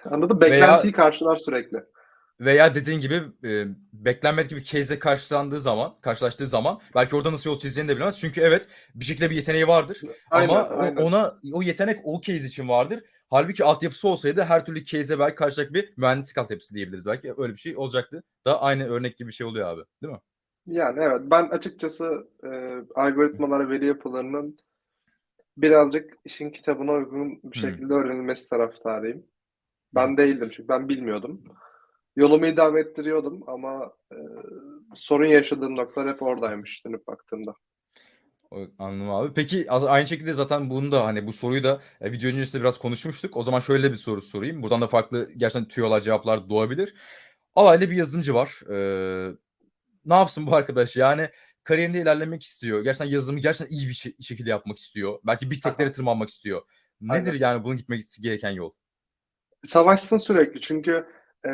Anladın? 0.06 0.42
Veya- 0.42 0.52
Beklentiyi 0.52 0.94
karşılar 0.94 1.38
sürekli. 1.38 1.84
Veya 2.42 2.76
dediğin 2.76 3.00
gibi 3.00 3.22
e, 3.44 3.66
beklenmedik 3.94 4.50
gibi 4.50 4.64
case'le 4.64 5.00
karşılandığı 5.00 5.60
zaman, 5.60 5.94
karşılaştığı 6.02 6.48
zaman 6.48 6.80
belki 6.96 7.16
orada 7.16 7.32
nasıl 7.32 7.50
yol 7.50 7.60
çizeceğini 7.60 7.89
de 7.89 7.96
bilemez. 7.96 8.20
Çünkü 8.20 8.42
evet 8.42 8.68
bir 8.96 9.06
şekilde 9.06 9.30
bir 9.30 9.36
yeteneği 9.36 9.68
vardır. 9.68 10.02
Aynen, 10.32 10.50
ama 10.50 10.70
aynen. 10.70 10.96
ona 10.96 11.39
o 11.54 11.62
yetenek 11.62 12.00
o 12.04 12.22
case 12.22 12.46
için 12.46 12.70
vardır. 12.70 13.04
Halbuki 13.30 13.64
altyapısı 13.64 14.08
olsaydı 14.08 14.42
her 14.42 14.66
türlü 14.66 14.84
case'e 14.84 15.20
belki 15.20 15.36
karşılayacak 15.36 15.74
bir 15.74 15.94
mühendislik 15.98 16.38
altyapısı 16.38 16.76
diyebiliriz. 16.76 17.06
Belki 17.06 17.34
öyle 17.38 17.54
bir 17.54 17.60
şey 17.60 17.78
olacaktı. 17.78 18.24
Da 18.48 18.62
aynı 18.62 18.88
örnek 18.88 19.18
gibi 19.18 19.28
bir 19.28 19.34
şey 19.34 19.48
oluyor 19.48 19.68
abi. 19.68 19.82
Değil 20.04 20.14
mi? 20.14 20.20
Yani 20.66 21.00
evet 21.02 21.22
ben 21.24 21.50
açıkçası 21.50 22.28
e, 22.44 22.50
algoritmalar 22.96 23.70
veri 23.70 23.88
yapılarının 23.88 24.58
birazcık 25.58 26.14
işin 26.26 26.50
kitabına 26.50 26.92
uygun 26.92 27.39
bir 27.44 27.58
şekilde 27.58 27.94
öğrenilmesi 27.94 28.50
taraftarıyım. 28.50 29.26
Ben 29.96 30.18
değildim 30.18 30.50
çünkü 30.52 30.70
ben 30.70 30.89
bilmiyordum. 30.89 31.44
Yolumu 32.16 32.47
idame 32.47 32.80
ettiriyordum 32.80 33.43
ama 33.47 33.93
e, 34.12 34.18
sorun 34.95 35.26
yaşadığım 35.26 35.76
noktalar 35.76 36.14
hep 36.14 36.22
oradaymış 36.22 36.86
dönüp 36.86 37.07
baktığımda. 37.07 37.53
Anladım 38.80 39.09
abi. 39.09 39.34
Peki 39.34 39.72
aynı 39.72 40.07
şekilde 40.07 40.34
zaten 40.34 40.70
bunu 40.70 40.91
da 40.91 41.05
hani 41.05 41.28
bu 41.28 41.34
soruyu 41.34 41.64
da 41.64 41.82
e, 42.01 42.12
video 42.12 42.30
öncesinde 42.30 42.62
biraz 42.62 42.78
konuşmuştuk. 42.80 43.38
O 43.38 43.43
zaman 43.43 43.59
şöyle 43.59 43.91
bir 43.91 43.97
soru 43.97 44.22
sorayım. 44.22 44.64
Buradan 44.64 44.82
da 44.82 44.88
farklı 44.88 45.32
gerçekten 45.38 45.68
tüyolar 45.68 46.01
cevaplar 46.01 46.49
doğabilir. 46.49 46.93
Alaylı 47.55 47.91
bir 47.91 47.95
yazılımcı 47.95 48.34
var. 48.34 48.62
Ee, 48.72 49.32
ne 50.05 50.14
yapsın 50.14 50.47
bu 50.47 50.55
arkadaş? 50.55 50.95
Yani 50.95 51.30
kariyerinde 51.64 52.01
ilerlemek 52.01 52.43
istiyor. 52.43 52.84
Gerçekten 52.84 53.14
yazılımı 53.14 53.39
gerçekten 53.39 53.78
iyi 53.78 53.88
bir 53.88 53.93
şey- 53.93 54.16
şekilde 54.22 54.49
yapmak 54.49 54.78
istiyor. 54.78 55.20
Belki 55.24 55.51
big 55.51 55.64
tech'lere 55.64 55.91
tırmanmak 55.91 56.30
istiyor. 56.30 56.62
Nedir 57.01 57.32
Aynen. 57.32 57.39
yani 57.39 57.64
bunun 57.64 57.78
gitmek 57.78 58.03
gereken 58.22 58.51
yol? 58.51 58.72
Savaşsın 59.64 60.18
sürekli 60.18 60.62
çünkü 60.62 61.05
e, 61.48 61.52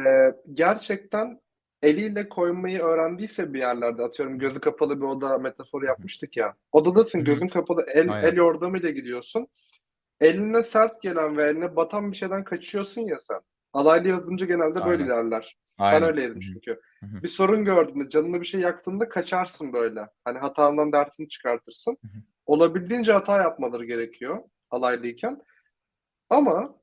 gerçekten 0.53 1.41
eliyle 1.81 2.29
koymayı 2.29 2.79
öğrendiyse 2.79 3.53
bir 3.53 3.59
yerlerde 3.59 4.03
atıyorum 4.03 4.39
gözü 4.39 4.59
kapalı 4.59 5.01
bir 5.01 5.05
oda 5.05 5.37
metaforu 5.37 5.85
yapmıştık 5.85 6.37
ya. 6.37 6.55
Odadasın 6.71 7.23
gözün 7.23 7.47
kapalı 7.47 7.85
el, 7.93 8.13
Aynen. 8.13 8.27
el 8.27 8.35
yordamıyla 8.35 8.89
gidiyorsun. 8.89 9.47
Eline 10.21 10.63
sert 10.63 11.01
gelen 11.01 11.37
ve 11.37 11.43
eline 11.47 11.75
batan 11.75 12.11
bir 12.11 12.17
şeyden 12.17 12.43
kaçıyorsun 12.43 13.01
ya 13.01 13.17
sen. 13.19 13.39
Alaylı 13.73 14.07
yazılımcı 14.07 14.45
genelde 14.45 14.85
böyle 14.85 15.03
Aynen. 15.03 15.05
ilerler. 15.05 15.57
Aynen. 15.77 16.01
Ben 16.01 16.09
öyleydim 16.09 16.39
çünkü. 16.39 16.79
Bir 17.01 17.27
sorun 17.27 17.65
gördüğünde, 17.65 18.09
canını 18.09 18.41
bir 18.41 18.45
şey 18.45 18.61
yaktığında 18.61 19.09
kaçarsın 19.09 19.73
böyle. 19.73 20.07
Hani 20.25 20.39
hatandan 20.39 20.91
dersini 20.91 21.29
çıkartırsın. 21.29 21.97
Olabildiğince 22.45 23.13
hata 23.13 23.37
yapmaları 23.37 23.85
gerekiyor 23.85 24.43
alaylıyken. 24.71 25.41
Ama 26.29 26.75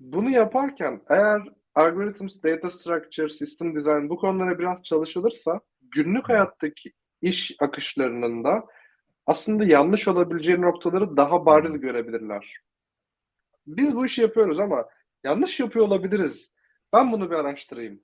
bunu 0.00 0.30
yaparken 0.30 1.02
eğer 1.08 1.42
algorithms, 1.74 2.42
data 2.42 2.70
structure, 2.70 3.28
system 3.28 3.76
design 3.76 4.08
bu 4.08 4.16
konulara 4.16 4.58
biraz 4.58 4.82
çalışılırsa 4.82 5.60
günlük 5.80 6.28
hayattaki 6.28 6.90
iş 7.22 7.56
akışlarının 7.60 8.44
da 8.44 8.66
aslında 9.26 9.64
yanlış 9.64 10.08
olabileceği 10.08 10.60
noktaları 10.60 11.16
daha 11.16 11.46
bariz 11.46 11.80
görebilirler. 11.80 12.56
Biz 13.66 13.96
bu 13.96 14.06
işi 14.06 14.20
yapıyoruz 14.20 14.60
ama 14.60 14.84
yanlış 15.24 15.60
yapıyor 15.60 15.86
olabiliriz. 15.86 16.52
Ben 16.92 17.12
bunu 17.12 17.30
bir 17.30 17.36
araştırayım. 17.36 18.00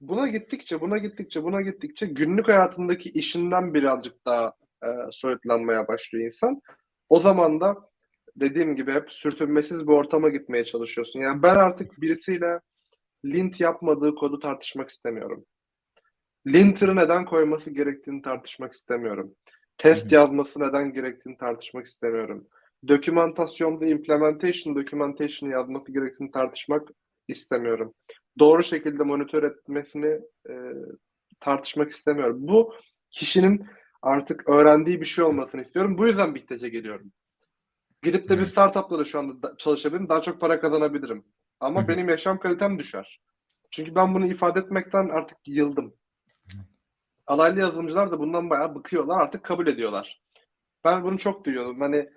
Buna 0.00 0.28
gittikçe, 0.28 0.80
buna 0.80 0.98
gittikçe, 0.98 1.44
buna 1.44 1.62
gittikçe 1.62 2.06
günlük 2.06 2.48
hayatındaki 2.48 3.10
işinden 3.10 3.74
birazcık 3.74 4.26
daha 4.26 4.52
e, 4.84 4.88
soyutlanmaya 5.10 5.88
başlıyor 5.88 6.24
insan. 6.24 6.60
O 7.08 7.20
zaman 7.20 7.60
da 7.60 7.76
dediğim 8.36 8.76
gibi 8.76 8.92
hep 8.92 9.12
sürtünmesiz 9.12 9.86
bir 9.86 9.92
ortama 9.92 10.28
gitmeye 10.28 10.64
çalışıyorsun. 10.64 11.20
Yani 11.20 11.42
ben 11.42 11.54
artık 11.54 12.00
birisiyle 12.00 12.60
lint 13.24 13.60
yapmadığı 13.60 14.14
kodu 14.14 14.38
tartışmak 14.38 14.88
istemiyorum. 14.88 15.44
Linter'ı 16.46 16.96
neden 16.96 17.24
koyması 17.24 17.70
gerektiğini 17.70 18.22
tartışmak 18.22 18.72
istemiyorum. 18.72 19.34
Test 19.78 20.12
yazması 20.12 20.60
neden 20.60 20.92
gerektiğini 20.92 21.36
tartışmak 21.36 21.86
istemiyorum. 21.86 22.46
Dokümantasyonda 22.88 23.86
implementation 23.86 24.76
documentation 24.76 25.50
yazması 25.50 25.92
gerektiğini 25.92 26.30
tartışmak 26.30 26.88
istemiyorum. 27.28 27.94
Doğru 28.38 28.62
şekilde 28.62 29.02
monitör 29.02 29.42
etmesini 29.42 30.20
e, 30.48 30.54
tartışmak 31.40 31.90
istemiyorum. 31.90 32.36
Bu 32.40 32.74
kişinin 33.10 33.66
artık 34.02 34.50
öğrendiği 34.50 35.00
bir 35.00 35.06
şey 35.06 35.24
olmasını 35.24 35.62
istiyorum. 35.62 35.98
Bu 35.98 36.06
yüzden 36.06 36.34
Big 36.34 36.48
Tech'e 36.48 36.68
geliyorum. 36.68 37.12
Gidip 38.02 38.28
de 38.28 38.38
bir 38.38 38.44
startupla 38.44 38.98
da 38.98 39.04
şu 39.04 39.18
anda 39.18 39.42
da- 39.42 39.56
çalışabilirim. 39.56 40.08
Daha 40.08 40.22
çok 40.22 40.40
para 40.40 40.60
kazanabilirim. 40.60 41.24
Ama 41.64 41.80
Hı 41.80 41.84
hı. 41.84 41.88
benim 41.88 42.08
yaşam 42.08 42.38
kalitem 42.38 42.78
düşer. 42.78 43.20
Çünkü 43.70 43.94
ben 43.94 44.14
bunu 44.14 44.26
ifade 44.26 44.60
etmekten 44.60 45.08
artık 45.08 45.38
yıldım. 45.46 45.94
Alaylı 47.26 47.60
yazılımcılar 47.60 48.10
da 48.10 48.18
bundan 48.18 48.50
bayağı 48.50 48.74
bıkıyorlar. 48.74 49.20
Artık 49.20 49.44
kabul 49.44 49.66
ediyorlar. 49.66 50.22
Ben 50.84 51.04
bunu 51.04 51.18
çok 51.18 51.44
duyuyordum. 51.44 51.80
Hani 51.80 52.08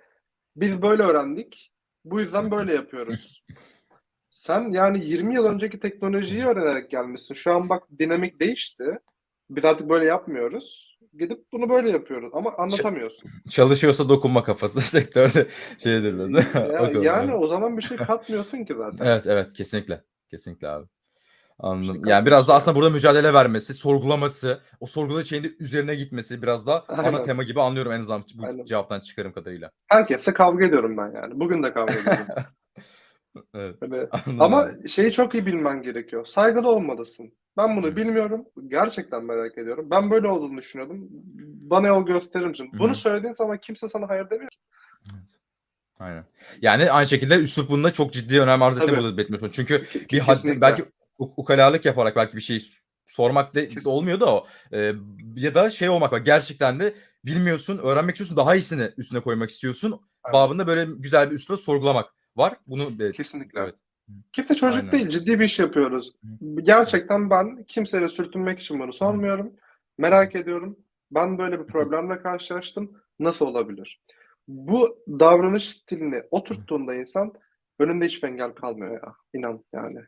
biz 0.56 0.82
böyle 0.82 1.02
öğrendik. 1.02 1.72
Bu 2.04 2.20
yüzden 2.20 2.50
böyle 2.50 2.74
yapıyoruz. 2.74 3.44
Sen 4.30 4.70
yani 4.70 5.04
20 5.04 5.34
yıl 5.34 5.46
önceki 5.46 5.80
teknolojiyi 5.80 6.44
öğrenerek 6.44 6.90
gelmişsin. 6.90 7.34
Şu 7.34 7.52
an 7.52 7.68
bak 7.68 7.82
dinamik 7.98 8.40
değişti. 8.40 8.98
Biz 9.50 9.64
artık 9.64 9.88
böyle 9.88 10.04
yapmıyoruz. 10.04 10.87
Gidip 11.18 11.52
bunu 11.52 11.68
böyle 11.68 11.90
yapıyoruz 11.90 12.30
ama 12.32 12.52
anlatamıyorsun. 12.58 13.30
Çalışıyorsa 13.50 14.08
dokunma 14.08 14.44
kafası 14.44 14.80
sektörde 14.90 15.46
şeydir 15.78 16.18
böyle. 16.18 16.38
Ya, 16.38 16.90
O 16.96 17.02
yani 17.02 17.34
o 17.34 17.46
zaman 17.46 17.76
bir 17.76 17.82
şey 17.82 17.96
katmıyorsun 17.96 18.64
ki 18.64 18.74
zaten. 18.74 19.06
Evet 19.06 19.26
evet 19.26 19.54
kesinlikle. 19.54 20.04
Kesinlikle 20.30 20.68
abi. 20.68 20.86
Anladım. 21.58 22.04
şey 22.04 22.12
Yani 22.12 22.26
biraz 22.26 22.48
da 22.48 22.54
aslında 22.54 22.76
burada 22.76 22.90
mücadele 22.90 23.34
vermesi, 23.34 23.74
sorgulaması, 23.74 24.60
o 24.80 24.86
sorguladığı 24.86 25.26
şeyin 25.26 25.44
de 25.44 25.50
üzerine 25.58 25.94
gitmesi 25.94 26.42
biraz 26.42 26.66
da 26.66 26.84
ana 26.88 27.22
tema 27.22 27.42
gibi 27.42 27.60
anlıyorum 27.60 27.92
en 27.92 28.00
azından 28.00 28.24
bu 28.34 28.46
Aynen. 28.46 28.64
cevaptan 28.64 29.00
çıkarım 29.00 29.32
kadarıyla. 29.32 29.70
Herkesle 29.88 30.34
kavga 30.34 30.64
ediyorum 30.64 30.96
ben 30.96 31.12
yani. 31.14 31.40
Bugün 31.40 31.62
de 31.62 31.72
kavga 31.72 31.92
ediyorum. 31.94 32.26
Evet. 33.54 33.76
Hani 33.80 33.96
Anladım 33.96 34.36
Ama 34.40 34.68
şeyi 34.88 35.12
çok 35.12 35.34
iyi 35.34 35.46
bilmen 35.46 35.82
gerekiyor. 35.82 36.26
Saygılı 36.26 36.68
olmalısın. 36.70 37.32
Ben 37.58 37.76
bunu 37.76 37.96
bilmiyorum. 37.96 38.44
Gerçekten 38.68 39.24
merak 39.24 39.58
ediyorum. 39.58 39.88
Ben 39.90 40.10
böyle 40.10 40.28
olduğunu 40.28 40.58
düşünüyordum. 40.58 41.08
Bana 41.70 41.86
yol 41.88 42.06
gösterir 42.06 42.46
misin? 42.46 42.70
Bunu 42.78 42.94
söylediğin 42.94 43.34
zaman 43.34 43.58
kimse 43.58 43.88
sana 43.88 44.08
hayır 44.08 44.30
demiyor. 44.30 44.50
ki. 44.50 44.58
Evet. 45.12 45.30
Aynen. 45.98 46.24
Yani 46.62 46.90
aynı 46.90 47.08
şekilde 47.08 47.34
üslup 47.36 47.70
bunda 47.70 47.92
çok 47.92 48.12
ciddi 48.12 48.40
önem 48.40 48.62
arz 48.62 48.76
ettiğini 48.76 48.90
Tabii. 48.90 49.00
burada 49.02 49.16
belirtmiyorsun. 49.16 49.50
Çünkü 49.52 49.84
bir 50.12 50.18
haddi, 50.18 50.36
kesinlikle. 50.36 50.60
belki 50.60 50.84
u- 51.18 51.32
ukalalık 51.36 51.84
yaparak 51.84 52.16
belki 52.16 52.36
bir 52.36 52.40
şey 52.40 52.60
s- 52.60 52.82
sormak 53.06 53.54
da 53.54 53.68
Kesin- 53.68 53.90
olmuyor 53.90 54.20
da 54.20 54.34
o. 54.34 54.46
Ee, 54.72 54.92
ya 55.36 55.54
da 55.54 55.70
şey 55.70 55.88
olmak 55.88 56.12
var. 56.12 56.18
Gerçekten 56.18 56.80
de 56.80 56.94
bilmiyorsun, 57.24 57.78
öğrenmek 57.78 58.14
istiyorsun, 58.14 58.36
daha 58.36 58.54
iyisini 58.54 58.90
üstüne 58.96 59.20
koymak 59.20 59.50
istiyorsun. 59.50 60.00
Aynen. 60.22 60.32
Babında 60.32 60.66
böyle 60.66 60.84
güzel 60.96 61.30
bir 61.30 61.34
üslup 61.34 61.60
sorgulamak 61.60 62.06
var. 62.36 62.54
Bunu 62.66 63.12
Kesinlikle. 63.12 63.60
Evet. 63.60 63.74
Kimse 64.32 64.54
çocuk 64.54 64.78
Aynen. 64.78 64.92
değil. 64.92 65.08
Ciddi 65.08 65.40
bir 65.40 65.44
iş 65.44 65.58
yapıyoruz. 65.58 66.12
Gerçekten 66.62 67.30
ben 67.30 67.64
kimseyle 67.64 68.08
sürtünmek 68.08 68.60
için 68.60 68.80
bunu 68.80 68.92
sormuyorum. 68.92 69.52
Merak 69.98 70.36
ediyorum. 70.36 70.78
Ben 71.10 71.38
böyle 71.38 71.60
bir 71.60 71.66
problemle 71.66 72.22
karşılaştım. 72.22 72.92
Nasıl 73.18 73.46
olabilir? 73.46 74.00
Bu 74.48 74.98
davranış 75.08 75.68
stilini 75.68 76.22
oturttuğunda 76.30 76.94
insan 76.94 77.32
önünde 77.78 78.04
hiçbir 78.04 78.28
engel 78.28 78.50
kalmıyor 78.50 78.92
ya. 78.92 79.14
İnan 79.34 79.64
yani. 79.72 80.00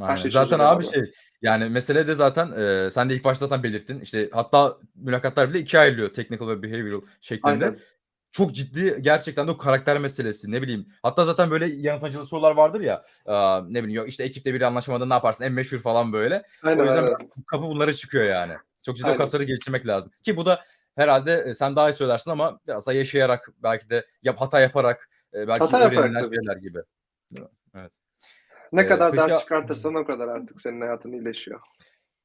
Aynen. 0.00 0.16
şey 0.16 0.30
zaten 0.30 0.58
abi. 0.58 0.84
şey 0.84 1.10
yani 1.42 1.68
mesele 1.68 2.08
de 2.08 2.14
zaten 2.14 2.52
e, 2.52 2.90
sen 2.90 3.10
de 3.10 3.14
ilk 3.14 3.24
başta 3.24 3.46
zaten 3.46 3.62
belirttin. 3.62 4.00
İşte 4.00 4.28
hatta 4.32 4.78
mülakatlar 4.94 5.50
bile 5.50 5.58
ikiye 5.58 5.82
ayrılıyor. 5.82 6.08
Technical 6.08 6.48
ve 6.48 6.62
behavioral 6.62 7.00
şeklinde. 7.20 7.64
Aynen. 7.64 7.78
Çok 8.32 8.54
ciddi 8.54 8.98
gerçekten 9.00 9.46
de 9.46 9.50
o 9.50 9.56
karakter 9.56 9.98
meselesi 9.98 10.50
ne 10.50 10.62
bileyim. 10.62 10.86
Hatta 11.02 11.24
zaten 11.24 11.50
böyle 11.50 11.66
yanıltmacılı 11.66 12.26
sorular 12.26 12.56
vardır 12.56 12.80
ya. 12.80 13.04
Aa, 13.26 13.62
ne 13.68 13.82
bileyim 13.84 13.96
yok 14.00 14.08
işte 14.08 14.24
ekipte 14.24 14.54
biri 14.54 14.66
anlaşamadı 14.66 15.08
ne 15.08 15.14
yaparsın 15.14 15.44
en 15.44 15.52
meşhur 15.52 15.78
falan 15.78 16.12
böyle. 16.12 16.42
Aynen 16.62 16.80
o 16.80 16.84
yüzden 16.84 17.02
evet. 17.02 17.16
kapı 17.46 17.62
bunlara 17.64 17.92
çıkıyor 17.92 18.24
yani. 18.24 18.56
Çok 18.82 18.96
ciddi 18.96 19.06
o 19.06 19.08
Aynen. 19.08 19.18
kasları 19.18 19.42
geliştirmek 19.42 19.86
lazım. 19.86 20.12
Ki 20.22 20.36
bu 20.36 20.46
da 20.46 20.64
herhalde 20.96 21.44
e, 21.46 21.54
sen 21.54 21.76
daha 21.76 21.90
iyi 21.90 21.94
söylersin 21.94 22.30
ama 22.30 22.60
biraz 22.66 22.86
da 22.86 22.92
yaşayarak 22.92 23.48
belki 23.62 23.90
de 23.90 24.06
yap, 24.22 24.40
hata 24.40 24.60
yaparak 24.60 25.10
e, 25.34 25.48
belki 25.48 25.64
Hata 25.64 25.88
öğrenilen 25.88 26.22
şeyler 26.22 26.56
gibi. 26.56 26.78
Evet. 27.74 27.92
Ne 28.72 28.80
Ee, 28.80 28.88
kadar 28.88 29.12
peki- 29.12 29.28
ders 29.28 29.40
çıkartırsan 29.40 29.94
o 29.94 30.04
kadar 30.04 30.28
artık 30.28 30.60
senin 30.60 30.80
hayatın 30.80 31.12
iyileşiyor. 31.12 31.60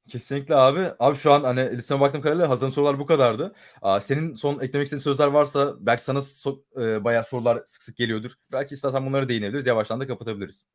Kesinlikle 0.10 0.56
abi. 0.56 0.82
Abi 1.00 1.16
şu 1.16 1.32
an 1.32 1.44
hani 1.44 1.78
listeme 1.78 2.00
baktığım 2.02 2.22
kadarıyla 2.22 2.50
hazırlanan 2.50 2.74
sorular 2.74 3.00
bu 3.00 3.06
kadardı. 3.06 3.54
Aa, 3.82 4.00
senin 4.00 4.34
son 4.34 4.60
eklemek 4.60 4.86
istediğin 4.86 5.04
sözler 5.04 5.28
varsa 5.28 5.76
belki 5.80 6.04
sana 6.04 6.20
so- 6.20 6.84
e, 7.00 7.04
bayağı 7.04 7.24
sorular 7.24 7.62
sık 7.66 7.84
sık 7.84 7.98
geliyordur. 7.98 8.32
Belki 8.54 8.74
istersen 8.76 9.06
bunları 9.06 9.30
değinebiliriz. 9.30 9.66
Yavaştan 9.66 10.00
da 10.00 10.08
kapatabiliriz. 10.08 10.68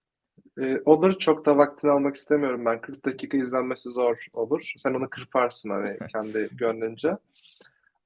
Ee, 0.61 0.79
olur 0.85 1.19
çok 1.19 1.47
da 1.47 1.57
vaktini 1.57 1.91
almak 1.91 2.17
istemiyorum 2.17 2.65
ben. 2.65 2.81
40 2.81 3.05
dakika 3.05 3.37
izlenmesi 3.39 3.91
zor 3.91 4.27
olur. 4.33 4.73
Sen 4.83 4.95
onu 4.95 5.11
kırparsın 5.11 5.71
hani 5.71 5.99
kendi 6.13 6.49
gönlünce. 6.53 7.17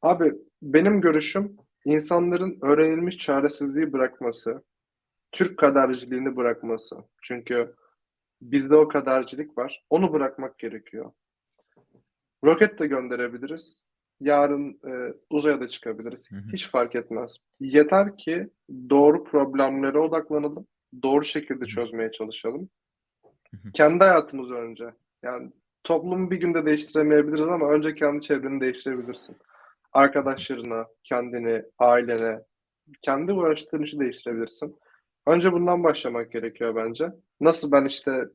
Abi 0.02 0.32
benim 0.62 1.00
görüşüm 1.00 1.56
insanların 1.84 2.58
öğrenilmiş 2.62 3.18
çaresizliği 3.18 3.92
bırakması, 3.92 4.62
Türk 5.32 5.58
kaderciliğini 5.58 6.36
bırakması. 6.36 6.96
Çünkü 7.22 7.74
bizde 8.52 8.76
o 8.76 8.88
kadercilik 8.88 9.58
var. 9.58 9.84
Onu 9.90 10.12
bırakmak 10.12 10.58
gerekiyor. 10.58 11.12
Roket 12.44 12.78
de 12.78 12.86
gönderebiliriz. 12.86 13.84
Yarın 14.20 14.80
e, 14.86 15.14
uzaya 15.30 15.60
da 15.60 15.68
çıkabiliriz. 15.68 16.30
Hı 16.30 16.36
hı. 16.36 16.52
Hiç 16.52 16.68
fark 16.68 16.94
etmez. 16.96 17.36
Yeter 17.60 18.16
ki 18.16 18.48
doğru 18.90 19.24
problemlere 19.24 19.98
odaklanalım. 19.98 20.66
Doğru 21.02 21.24
şekilde 21.24 21.64
çözmeye 21.64 22.12
çalışalım. 22.12 22.68
Hı 23.50 23.56
hı. 23.56 23.72
Kendi 23.72 24.04
hayatımızı 24.04 24.54
önce. 24.54 24.84
Yani 25.22 25.52
toplumu 25.84 26.30
bir 26.30 26.40
günde 26.40 26.66
değiştiremeyebiliriz 26.66 27.48
ama 27.48 27.70
önce 27.70 27.94
kendi 27.94 28.20
çevreni 28.20 28.60
değiştirebilirsin. 28.60 29.36
Arkadaşlarına, 29.92 30.86
kendini, 31.04 31.62
ailene, 31.78 32.40
kendi 33.02 33.32
uğraştığın 33.32 33.82
işi 33.82 34.00
değiştirebilirsin. 34.00 34.76
Önce 35.26 35.52
bundan 35.52 35.84
başlamak 35.84 36.32
gerekiyor 36.32 36.76
bence. 36.76 37.12
Nasıl 37.40 37.72
ben 37.72 37.84
işte 37.84 38.28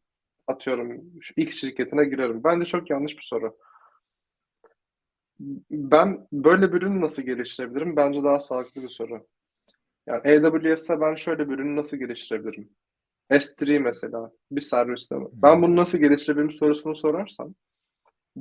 atıyorum 0.47 1.03
şu 1.21 1.33
X 1.37 1.61
şirketine 1.61 2.05
girerim. 2.05 2.43
Bence 2.43 2.65
çok 2.65 2.89
yanlış 2.89 3.17
bir 3.17 3.23
soru. 3.23 3.57
Ben 5.71 6.27
böyle 6.33 6.73
bir 6.73 6.77
ürünü 6.77 7.01
nasıl 7.01 7.21
geliştirebilirim? 7.21 7.95
Bence 7.95 8.23
daha 8.23 8.39
sağlıklı 8.39 8.83
bir 8.83 8.89
soru. 8.89 9.27
Yani 10.07 10.45
AWS'te 10.47 11.01
ben 11.01 11.15
şöyle 11.15 11.49
bir 11.49 11.53
ürünü 11.53 11.75
nasıl 11.75 11.97
geliştirebilirim? 11.97 12.69
S3 13.31 13.79
mesela 13.79 14.31
bir 14.51 14.61
serviste 14.61 15.15
mi? 15.15 15.27
Ben 15.33 15.61
bunu 15.61 15.75
nasıl 15.75 15.97
geliştirebilirim 15.97 16.51
sorusunu 16.51 16.95
sorarsan 16.95 17.55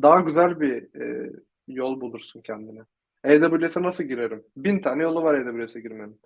daha 0.03 0.21
güzel 0.21 0.61
bir 0.61 1.01
e, 1.03 1.33
yol 1.69 2.01
bulursun 2.01 2.41
kendine. 2.41 2.81
AWS'e 3.25 3.83
nasıl 3.83 4.05
girerim? 4.05 4.45
Bin 4.57 4.81
tane 4.81 5.03
yolu 5.03 5.23
var 5.23 5.35
AWS'e 5.35 5.81
girmenin. 5.81 6.21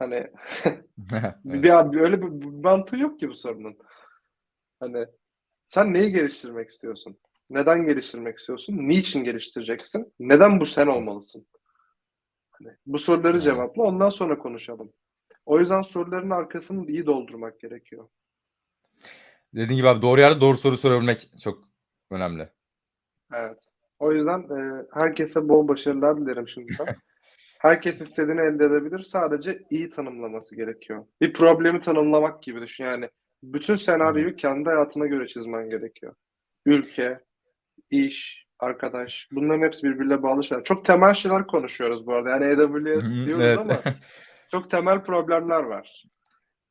Hani 0.00 0.14
Evet. 0.64 1.34
bir, 1.44 1.62
bir- 1.62 2.00
öyle 2.00 2.22
bir 2.22 2.44
mantığı 2.44 2.96
yok 2.96 3.20
ki 3.20 3.28
bu 3.28 3.34
sorunun. 3.34 3.78
Hani 4.80 5.06
sen 5.68 5.94
neyi 5.94 6.12
geliştirmek 6.12 6.68
istiyorsun? 6.68 7.18
Neden 7.50 7.86
geliştirmek 7.86 8.38
istiyorsun? 8.38 8.78
Niçin 8.88 9.24
geliştireceksin? 9.24 10.14
Neden 10.20 10.60
bu 10.60 10.66
sen 10.66 10.86
olmalısın? 10.86 11.46
Hani 12.50 12.76
bu 12.86 12.98
soruları 12.98 13.32
Evet. 13.32 13.42
cevapla 13.42 13.82
ondan 13.82 14.10
sonra 14.10 14.38
konuşalım. 14.38 14.92
O 15.46 15.58
yüzden 15.58 15.82
soruların 15.82 16.30
arkasını 16.30 16.86
iyi 16.86 17.06
doldurmak 17.06 17.60
gerekiyor. 17.60 18.08
Dediğin 19.54 19.76
gibi 19.78 19.88
abi 19.88 20.02
doğru 20.02 20.20
yerde 20.20 20.40
doğru 20.40 20.56
soru 20.56 20.76
sorabilmek 20.76 21.30
çok 21.42 21.68
önemli. 22.10 22.48
Evet. 23.34 23.64
O 23.98 24.12
yüzden 24.12 24.38
e, 24.40 24.86
herkese 24.92 25.48
bol 25.48 25.68
başarılar 25.68 26.16
dilerim 26.20 26.48
şimdiden. 26.48 26.86
Herkes 27.60 28.00
istediğini 28.00 28.40
elde 28.40 28.64
edebilir. 28.64 29.02
Sadece 29.02 29.62
iyi 29.70 29.90
tanımlaması 29.90 30.56
gerekiyor. 30.56 31.06
Bir 31.20 31.32
problemi 31.32 31.80
tanımlamak 31.80 32.42
gibi 32.42 32.62
düşün. 32.62 32.84
Yani 32.84 33.08
bütün 33.42 33.76
senaryoyu 33.76 34.36
kendi 34.36 34.68
hayatına 34.68 35.06
göre 35.06 35.26
çizmen 35.26 35.70
gerekiyor. 35.70 36.14
Ülke, 36.66 37.20
iş, 37.90 38.46
arkadaş. 38.58 39.28
Bunların 39.32 39.66
hepsi 39.66 39.82
birbiriyle 39.82 40.22
bağlı 40.22 40.44
şeyler. 40.44 40.64
Çok 40.64 40.84
temel 40.84 41.14
şeyler 41.14 41.46
konuşuyoruz 41.46 42.06
bu 42.06 42.14
arada. 42.14 42.30
Yani 42.30 42.44
AWS 42.44 43.10
diyoruz 43.26 43.44
evet. 43.44 43.58
ama 43.58 43.76
çok 44.50 44.70
temel 44.70 45.02
problemler 45.02 45.62
var. 45.62 46.04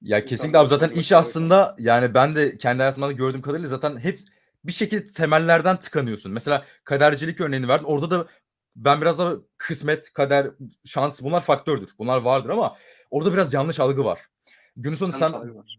Ya 0.01 0.25
kesinlikle 0.25 0.57
abi 0.57 0.67
zaten 0.67 0.89
iş 0.89 1.11
aslında 1.11 1.75
yani 1.79 2.13
ben 2.13 2.35
de 2.35 2.57
kendi 2.57 2.79
hayatımda 2.79 3.07
da 3.07 3.11
gördüğüm 3.11 3.41
kadarıyla 3.41 3.69
zaten 3.69 3.97
hep 3.97 4.19
bir 4.63 4.71
şekilde 4.71 5.05
temellerden 5.05 5.75
tıkanıyorsun. 5.75 6.31
Mesela 6.31 6.65
kadercilik 6.83 7.41
örneğini 7.41 7.67
verdin. 7.67 7.85
Orada 7.85 8.11
da 8.11 8.27
ben 8.75 9.01
biraz 9.01 9.19
daha 9.19 9.33
kısmet, 9.57 10.13
kader, 10.13 10.47
şans 10.85 11.23
bunlar 11.23 11.41
faktördür. 11.41 11.89
Bunlar 11.99 12.21
vardır 12.21 12.49
ama 12.49 12.77
orada 13.11 13.33
biraz 13.33 13.53
yanlış 13.53 13.79
algı 13.79 14.05
var. 14.05 14.21
Günün 14.75 14.95
sonunda 14.95 15.17
sen 15.17 15.31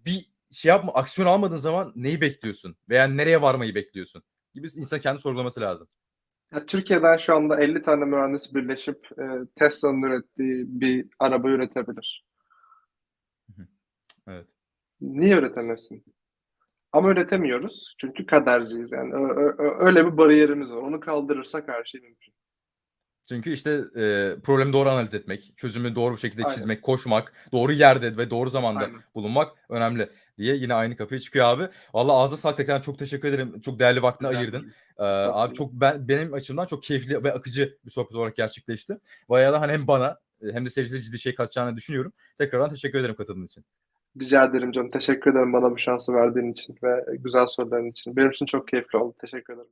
bir 0.07 0.31
şey 0.53 0.69
yapma, 0.69 0.93
aksiyon 0.93 1.29
almadığın 1.29 1.57
zaman 1.57 1.93
neyi 1.97 2.21
bekliyorsun? 2.21 2.77
Veya 2.89 3.07
nereye 3.07 3.43
varmayı 3.43 3.75
bekliyorsun? 3.75 4.23
Gibi 4.55 4.67
insan 4.67 5.01
kendi 5.01 5.21
sorgulaması 5.21 5.61
lazım. 5.61 5.89
Ya, 6.53 6.67
Türkiye'den 6.67 7.17
şu 7.17 7.35
anda 7.35 7.61
50 7.61 7.83
tane 7.83 8.05
mühendis 8.05 8.55
birleşip 8.55 9.07
e, 9.19 9.25
Tesla'nın 9.59 10.03
ürettiği 10.03 10.65
bir 10.69 11.07
araba 11.19 11.49
üretebilir. 11.49 12.27
Evet. 14.29 14.47
Niye 15.01 15.37
üretemesin? 15.37 16.05
Ama 16.93 17.11
üretemiyoruz. 17.11 17.95
Çünkü 17.99 18.27
kaderciyiz 18.27 18.93
yani. 18.93 19.15
Ö- 19.15 19.55
ö- 19.59 19.87
öyle 19.87 20.07
bir 20.07 20.17
bariyerimiz 20.17 20.73
var. 20.73 20.77
Onu 20.77 21.01
kaldırırsak 21.01 21.69
her 21.69 21.85
şey 21.85 22.01
mümkün. 22.01 22.35
Çünkü 23.31 23.53
işte 23.53 23.71
e, 23.97 24.35
problemi 24.45 24.73
doğru 24.73 24.89
analiz 24.89 25.15
etmek, 25.15 25.53
çözümü 25.57 25.95
doğru 25.95 26.15
bir 26.15 26.21
şekilde 26.21 26.45
Aynen. 26.45 26.55
çizmek, 26.55 26.83
koşmak, 26.83 27.33
doğru 27.53 27.73
yerde 27.73 28.17
ve 28.17 28.31
doğru 28.31 28.51
zamanda 28.51 28.85
Aynen. 28.85 29.01
bulunmak 29.15 29.53
önemli 29.69 30.09
diye 30.39 30.57
yine 30.57 30.75
aynı 30.75 30.97
kapıya 30.97 31.21
çıkıyor 31.21 31.47
abi. 31.47 31.69
Valla 31.95 32.13
ağzına 32.13 32.37
sağlık 32.37 32.57
tekrar 32.57 32.83
çok 32.83 32.99
teşekkür 32.99 33.29
ederim. 33.29 33.61
Çok 33.61 33.79
değerli 33.79 34.03
vaktini 34.03 34.29
Rica 34.29 34.39
ayırdın. 34.39 34.73
Ee, 34.99 35.03
abi 35.05 35.55
çok 35.55 35.73
ben, 35.73 36.09
benim 36.09 36.35
açımdan 36.35 36.67
çok 36.67 36.83
keyifli 36.83 37.25
ve 37.25 37.33
akıcı 37.33 37.79
bir 37.85 37.91
sohbet 37.91 38.15
olarak 38.15 38.37
gerçekleşti. 38.37 38.99
Bayağı 39.29 39.53
da 39.53 39.61
hani 39.61 39.73
hem 39.73 39.87
bana 39.87 40.19
hem 40.53 40.65
de 40.65 40.71
seyircilere 40.71 41.03
ciddi 41.03 41.19
şey 41.19 41.35
katacağını 41.35 41.77
düşünüyorum. 41.77 42.13
Tekrardan 42.39 42.71
teşekkür 42.71 42.99
ederim 42.99 43.15
katıldığın 43.15 43.45
için. 43.45 43.65
Rica 44.21 44.45
ederim 44.45 44.73
canım. 44.73 44.91
Teşekkür 44.91 45.31
ederim 45.31 45.53
bana 45.53 45.71
bu 45.71 45.79
şansı 45.79 46.15
verdiğin 46.15 46.53
için 46.53 46.77
ve 46.83 47.05
güzel 47.19 47.47
soruların 47.47 47.91
için. 47.91 48.17
Benim 48.17 48.31
için 48.31 48.47
çok 48.47 48.69
keyifli 48.69 48.99
oldu. 48.99 49.15
Teşekkür 49.21 49.55
ederim. 49.55 49.71